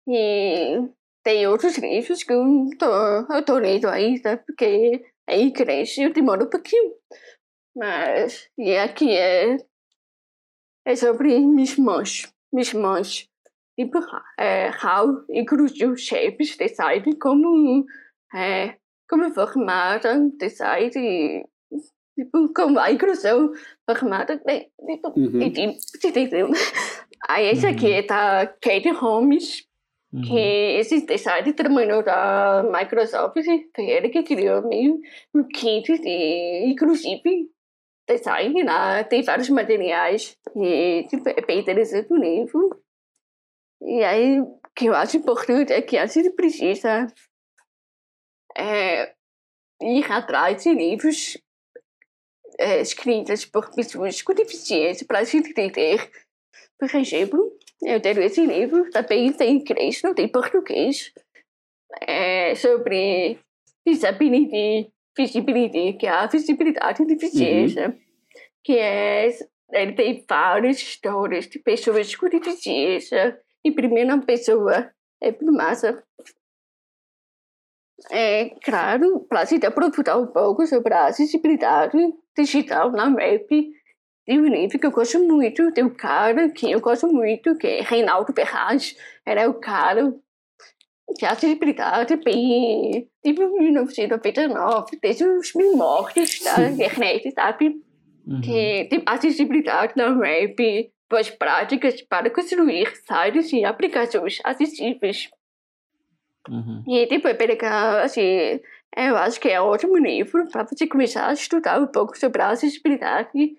E 0.06 0.80
tem 1.22 1.46
outros 1.46 1.76
livros 1.78 2.22
que 2.22 2.32
eu 2.32 2.44
tô, 2.78 2.86
eu 3.34 3.44
tô 3.44 3.58
lendo 3.58 3.88
ainda, 3.88 4.38
porque 4.38 5.02
é 5.26 5.40
inglês 5.40 5.96
e 5.98 6.02
eu 6.04 6.12
demoro 6.12 6.44
um 6.46 6.50
pouquinho. 6.50 6.92
Mas, 7.78 8.50
e 8.58 8.76
aqui 8.76 9.08
é, 9.16 9.56
é 10.84 10.96
sobre 10.96 11.38
mismãs, 11.38 12.32
mismãs. 12.52 13.28
Tipo, 13.78 14.00
é, 14.36 14.70
how 14.70 15.24
inclusive 15.30 15.96
shapes 15.96 16.56
design 16.56 17.16
como, 17.20 17.86
é, 18.34 18.74
como 19.08 19.32
formada 19.32 20.18
design, 20.36 20.90
tipo, 20.90 22.52
como 22.52 22.80
a 22.80 22.90
inclusão 22.90 23.52
formada, 23.88 24.36
tipo, 24.38 25.12
Uhum. 25.16 25.40
enfim, 25.40 25.76
você 25.78 26.08
entendeu? 26.08 26.48
Aí 27.28 27.46
esse 27.46 27.66
aqui 27.66 27.92
é 27.92 28.02
da 28.02 28.46
Kate 28.60 28.90
Holmes, 28.90 29.68
Uhum. 30.12 30.22
que 30.22 30.38
esse 30.80 31.06
design 31.06 31.52
trabalhou 31.52 32.02
da 32.02 32.64
Microsoft, 32.64 33.34
foi 33.44 33.84
ele 33.84 34.08
que 34.08 34.22
criou 34.22 34.66
meio 34.66 34.98
um 35.34 35.44
kit 35.46 35.96
de 36.00 36.64
inclusive 36.66 37.48
design 38.08 38.62
lá, 38.64 39.04
tem 39.04 39.22
vários 39.22 39.48
materiais 39.48 40.36
e 40.56 41.06
tipo, 41.08 41.28
é 41.28 41.40
bem 41.42 41.60
interessante 41.60 42.12
o 42.12 42.16
livro. 42.16 42.82
E 43.82 44.02
aí, 44.02 44.40
o 44.40 44.58
que 44.74 44.86
eu 44.86 44.94
acho 44.94 45.18
importante 45.18 45.72
é 45.72 45.80
que 45.82 45.96
a 45.96 46.06
gente 46.06 46.30
precisa 46.30 47.06
é, 48.56 49.14
ir 49.82 50.10
atrás 50.10 50.62
de 50.62 50.74
livros 50.74 51.38
é, 52.58 52.80
escritos 52.80 53.44
por 53.44 53.70
pessoas 53.70 54.20
com 54.22 54.34
deficiência 54.34 55.06
para 55.06 55.20
a 55.20 55.24
gente 55.24 55.50
entender. 55.50 56.10
Por 56.78 56.92
exemplo, 56.94 57.56
eu 57.82 58.00
tenho 58.00 58.20
esse 58.22 58.44
livro, 58.44 58.90
também 58.90 59.32
tem 59.32 59.56
inglês, 59.56 60.02
não 60.02 60.14
tem 60.14 60.28
português, 60.28 61.12
é, 62.02 62.54
sobre 62.54 63.38
disability, 63.86 64.92
visibility, 65.18 65.94
que 65.94 66.06
é 66.06 66.10
a 66.10 66.26
visibilidade 66.26 67.02
e 67.02 67.06
deficiência, 67.06 67.98
que 68.62 68.78
é, 68.78 69.28
ele 69.72 69.92
tem 69.92 70.24
várias 70.28 70.76
histórias 70.76 71.48
de 71.48 71.58
pessoas 71.58 72.14
com 72.14 72.28
deficiência, 72.28 73.38
em 73.64 73.72
primeira 73.72 74.16
pessoa, 74.18 74.90
é 75.20 75.32
muito 75.32 75.52
massa. 75.52 76.02
É 78.12 78.50
claro, 78.62 79.26
para 79.28 79.44
se 79.44 79.56
aprofundar 79.66 80.20
um 80.20 80.28
pouco 80.28 80.64
sobre 80.66 80.94
a 80.94 81.06
acessibilidade 81.06 81.98
digital 82.36 82.92
na 82.92 83.08
web, 83.08 83.72
tem 84.24 84.40
um 84.40 84.44
livro 84.44 84.78
que 84.78 84.86
eu 84.86 84.92
gosto 84.92 85.18
muito, 85.18 85.72
tem 85.72 85.82
um 85.82 85.94
cara 85.94 86.48
que 86.50 86.70
eu 86.70 86.80
gosto 86.80 87.08
muito, 87.08 87.56
que 87.56 87.66
é 87.66 87.80
Reinaldo 87.80 88.32
Ferraz. 88.32 88.96
Ele 89.26 89.40
é 89.40 89.48
o 89.48 89.54
cara 89.54 90.14
de 91.16 91.24
acessibilidade 91.24 92.16
bem, 92.16 93.08
tipo 93.22 93.48
1999, 93.58 94.98
desde 95.00 95.24
os 95.24 95.52
primórdios 95.52 96.40
da 96.40 96.68
internet, 96.68 97.30
sabe? 97.32 97.82
Uhum. 98.26 98.40
Que 98.40 98.86
tem 98.90 99.02
acessibilidade 99.06 99.94
na 99.96 100.08
web, 100.08 100.90
boas 101.10 101.30
práticas 101.30 102.02
para 102.02 102.28
construir 102.28 102.94
sites 102.96 103.52
e 103.52 103.64
aplicações 103.64 104.38
acessíveis. 104.44 105.30
Uhum. 106.48 106.84
E 106.86 107.06
tipo, 107.06 107.26
é 107.26 107.34
bem 107.34 107.48
legal, 107.48 107.98
assim, 107.98 108.60
eu 108.96 109.16
acho 109.16 109.40
que 109.40 109.48
é 109.48 109.60
um 109.60 109.66
ótimo 109.66 109.96
livro 109.96 110.46
para 110.50 110.64
você 110.64 110.86
começar 110.86 111.28
a 111.28 111.32
estudar 111.32 111.80
um 111.80 111.86
pouco 111.86 112.18
sobre 112.18 112.42
a 112.42 112.50
acessibilidade. 112.50 113.56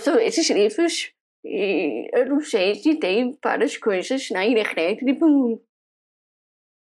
São 0.00 0.18
esses 0.18 0.50
livros, 0.50 1.12
e 1.44 2.10
eu 2.12 2.26
não 2.26 2.40
sei 2.40 2.74
se 2.74 2.96
tem 2.96 3.38
várias 3.42 3.76
coisas 3.76 4.28
na 4.30 4.44
internet, 4.44 5.04
tipo, 5.04 5.62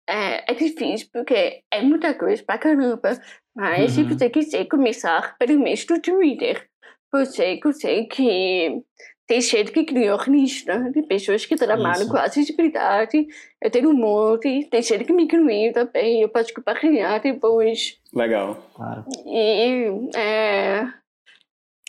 é, 0.09 0.51
é 0.51 0.55
difícil 0.55 1.09
porque 1.13 1.63
é 1.73 1.83
muita 1.83 2.15
coisa 2.15 2.43
pra 2.43 2.59
caramba, 2.59 3.21
mas 3.55 3.93
se 3.93 4.03
Uhum. 4.03 4.09
você 4.09 4.29
quiser 4.31 4.67
começar 4.67 5.37
pelo 5.39 5.59
mês 5.59 5.85
do 5.85 6.01
Twitter, 6.01 6.69
você 7.13 7.59
consegue 7.59 8.83
tem 9.27 9.41
gente 9.41 9.73
que 9.73 9.85
criou 9.85 10.21
lista 10.27 10.91
de 10.91 11.03
pessoas 11.03 11.47
que 11.47 11.57
trabalham 11.57 12.03
Isso. 12.03 12.11
com 12.11 12.17
acessibilidade. 12.19 13.27
Eu 13.63 13.71
tenho 13.71 13.89
um 13.89 13.95
monte, 13.95 14.69
tem 14.69 14.83
gente 14.83 15.05
que 15.05 15.15
me 15.15 15.25
incluiu 15.25 15.73
também, 15.73 16.21
eu 16.21 16.29
posso 16.29 16.53
compartilhar 16.53 17.19
depois. 17.21 17.99
Legal. 18.13 18.55
Claro. 18.75 19.05
E 19.27 20.11
é, 20.15 20.93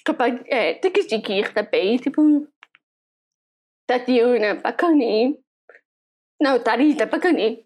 capaz, 0.06 0.40
é, 0.48 0.76
tem 0.76 0.92
que 0.92 1.04
seguir 1.04 1.54
também, 1.54 1.98
tipo, 1.98 2.48
Tatiana 3.86 4.56
Bacani, 4.56 5.38
não, 6.42 6.58
Tarita 6.64 7.06
Bacani, 7.06 7.65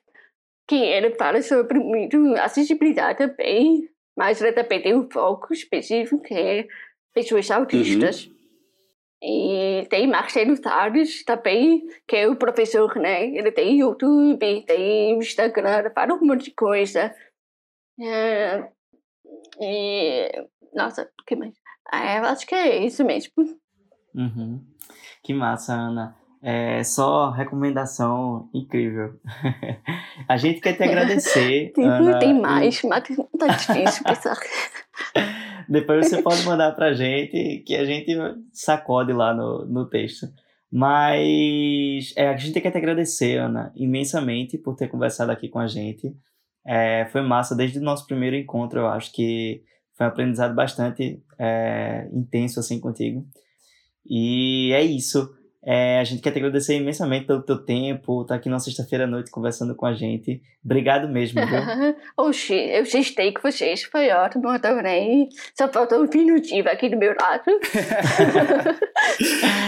que 0.69 0.75
ele 0.75 1.15
fala 1.15 1.41
sobre 1.41 1.79
muito 1.79 2.35
acessibilidade 2.35 3.17
também, 3.17 3.89
mas 4.15 4.39
ele 4.39 4.53
também 4.53 4.79
tem 4.79 4.95
um 4.95 5.09
foco 5.09 5.51
específico 5.51 6.21
que 6.21 6.35
é 6.35 6.67
pessoas 7.11 7.49
autistas. 7.49 8.27
Uhum. 8.27 8.37
E 9.21 9.87
tem 9.89 10.07
Marcelo 10.07 10.55
Salles 10.55 11.25
também, 11.25 11.87
que 12.07 12.15
é 12.15 12.27
o 12.27 12.35
professor, 12.35 12.95
né? 12.97 13.25
Ele 13.25 13.51
tem 13.51 13.79
YouTube, 13.79 14.63
tem 14.65 15.17
Instagram, 15.17 15.89
fala 15.91 16.13
um 16.13 16.23
monte 16.23 16.45
de 16.45 16.51
coisa. 16.51 17.15
É, 17.99 18.69
e, 19.59 20.31
nossa, 20.73 21.09
o 21.19 21.25
que 21.25 21.35
mais? 21.35 21.55
É, 21.91 22.19
eu 22.19 22.25
acho 22.25 22.45
que 22.45 22.53
é 22.53 22.85
isso 22.85 23.03
mesmo. 23.03 23.33
Uhum. 24.13 24.63
Que 25.23 25.33
massa, 25.33 25.73
Ana. 25.73 26.15
É 26.41 26.83
só 26.83 27.31
recomendação 27.31 28.49
incrível. 28.53 29.19
a 30.27 30.37
gente 30.37 30.61
quer 30.61 30.73
te 30.73 30.83
agradecer. 30.83 31.71
Tem, 31.75 31.85
Ana, 31.85 32.17
tem 32.17 32.39
mais, 32.39 32.81
e... 32.81 32.87
mas 32.87 33.03
tá 33.37 33.47
difícil 33.47 34.03
pensar. 34.05 34.37
Depois 35.67 36.07
você 36.07 36.21
pode 36.21 36.43
mandar 36.45 36.71
pra 36.71 36.93
gente 36.93 37.63
que 37.65 37.75
a 37.75 37.83
gente 37.83 38.15
sacode 38.53 39.11
lá 39.11 39.33
no, 39.33 39.65
no 39.65 39.89
texto. 39.89 40.27
Mas 40.71 42.13
é, 42.15 42.29
a 42.29 42.37
gente 42.37 42.61
quer 42.61 42.71
te 42.71 42.77
agradecer, 42.77 43.37
Ana, 43.37 43.71
imensamente 43.75 44.57
por 44.57 44.75
ter 44.75 44.87
conversado 44.87 45.31
aqui 45.31 45.49
com 45.49 45.59
a 45.59 45.67
gente. 45.67 46.15
É, 46.65 47.05
foi 47.11 47.21
massa 47.21 47.55
desde 47.55 47.79
o 47.79 47.83
nosso 47.83 48.05
primeiro 48.05 48.35
encontro, 48.35 48.79
eu 48.79 48.87
acho 48.87 49.11
que 49.11 49.63
foi 49.97 50.05
um 50.05 50.09
aprendizado 50.09 50.55
bastante 50.55 51.21
é, 51.37 52.07
intenso 52.13 52.59
assim 52.59 52.79
contigo. 52.79 53.25
E 54.05 54.71
é 54.73 54.81
isso. 54.83 55.29
É, 55.61 55.99
a 55.99 56.03
gente 56.05 56.21
quer 56.21 56.31
te 56.31 56.39
agradecer 56.39 56.75
imensamente 56.75 57.27
pelo 57.27 57.43
teu 57.43 57.57
tempo, 57.57 58.21
estar 58.21 58.35
tá 58.35 58.39
aqui 58.39 58.47
na 58.47 58.59
sexta-feira 58.59 59.03
à 59.03 59.07
noite 59.07 59.29
conversando 59.29 59.75
com 59.75 59.85
a 59.85 59.93
gente. 59.93 60.41
Obrigado 60.63 61.09
mesmo, 61.09 61.41
viu? 61.45 61.59
Oxi, 62.17 62.55
eu 62.55 62.83
gostei 62.83 63.33
com 63.33 63.41
vocês, 63.41 63.83
foi 63.83 64.09
ótimo, 64.09 64.47
adorei. 64.47 65.27
Só 65.57 65.67
faltou 65.67 66.01
um 66.01 66.09
minutinho 66.13 66.65
aqui 66.69 66.87
do 66.87 66.97
meu 66.97 67.13
lado. 67.19 67.43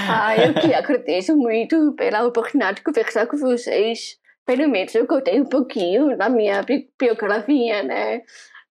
ah, 0.10 0.38
eu 0.38 0.54
que 0.54 0.74
agradeço 0.74 1.36
muito 1.36 1.94
pela 1.94 2.26
oportunidade 2.26 2.78
de 2.78 2.84
conversar 2.84 3.28
com 3.28 3.36
vocês. 3.38 4.18
Pelo 4.46 4.70
menos 4.70 4.96
eu 4.96 5.06
contei 5.06 5.42
um 5.42 5.46
pouquinho 5.46 6.18
da 6.18 6.30
minha 6.30 6.66
biografia, 6.98 7.84
né? 7.84 8.22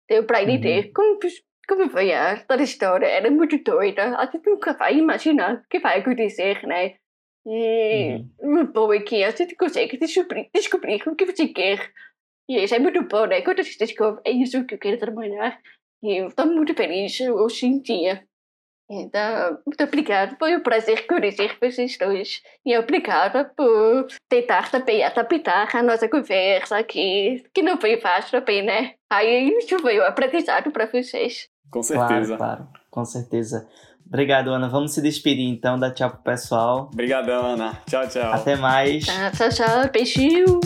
Deu 0.09 0.25
para 0.25 0.43
entender 0.43 0.87
uhum. 0.87 0.93
como 0.95 1.19
como 1.69 1.89
foi 1.89 2.13
a 2.13 2.37
toda 2.49 2.63
a 2.63 2.65
história, 2.65 3.07
era 3.07 3.31
muito 3.31 3.57
doida. 3.63 4.17
A 4.17 4.27
gente 4.27 4.45
nunca 4.45 4.73
vai 4.73 4.97
imaginar 4.97 5.55
o 5.55 5.69
que 5.71 5.79
vai 5.79 6.01
acontecer, 6.01 6.67
né? 6.67 6.95
E 7.47 8.25
uhum. 8.41 8.67
bom 8.67 8.93
é 8.93 9.01
que 9.01 9.25
a 9.25 9.31
gente 9.31 9.55
consegue 9.57 9.97
descobrir, 9.97 10.51
descobrir 10.55 11.03
o 11.07 11.17
que 11.17 11.25
você 11.25 11.49
quer. 11.49 11.91
E 12.49 12.63
isso 12.63 12.75
é 12.75 12.79
muito 12.79 13.03
bom, 13.05 13.27
né? 13.27 13.43
Quando 13.43 13.61
a 13.61 13.63
gente 13.63 13.79
descobre, 13.79 14.21
é 14.25 14.31
isso 14.31 14.65
que 14.65 14.75
eu 14.75 14.79
quero 14.79 14.99
trabalhar. 14.99 15.59
E 16.03 16.21
eu 16.21 16.29
estou 16.29 16.47
muito 16.47 16.75
feliz 16.75 17.19
hoje 17.21 17.67
em 17.67 17.81
dia. 17.81 18.25
Então, 18.91 19.59
muito 19.65 19.85
obrigada. 19.85 20.35
Foi 20.37 20.57
um 20.57 20.63
prazer 20.63 21.07
conhecer 21.07 21.57
vocês 21.61 21.97
dois. 21.97 22.43
E 22.67 22.77
obrigada 22.77 23.45
por 23.45 24.09
tentar 24.29 24.69
também 24.69 25.05
adaptar 25.05 25.69
a 25.77 25.83
nossa 25.83 26.09
conversa 26.09 26.79
aqui, 26.79 27.45
que 27.55 27.63
não 27.63 27.81
foi 27.81 28.01
fácil 28.01 28.41
também, 28.41 28.65
né? 28.65 28.95
Aí 29.09 29.49
isso 29.59 29.79
foi 29.79 30.01
um 30.01 30.05
aprendizado 30.05 30.73
para 30.73 30.87
vocês. 30.87 31.49
Com 31.71 31.85
certeza. 31.85 32.37
Claro, 32.37 32.67
claro, 32.67 32.69
com 32.91 33.05
certeza. 33.05 33.69
Obrigado, 34.11 34.51
Ana. 34.51 34.69
Vamos 34.69 34.93
se 34.93 35.01
despedir 35.01 35.49
então, 35.49 35.79
dá 35.79 35.89
tchau 35.89 36.11
pro 36.11 36.19
pessoal. 36.19 36.91
Obrigadão, 36.93 37.55
Ana. 37.55 37.81
Tchau, 37.89 38.09
tchau. 38.09 38.33
Até 38.33 38.57
mais. 38.57 39.05
Tchau, 39.07 39.49
tchau. 39.51 39.91
Beijinho. 39.93 40.61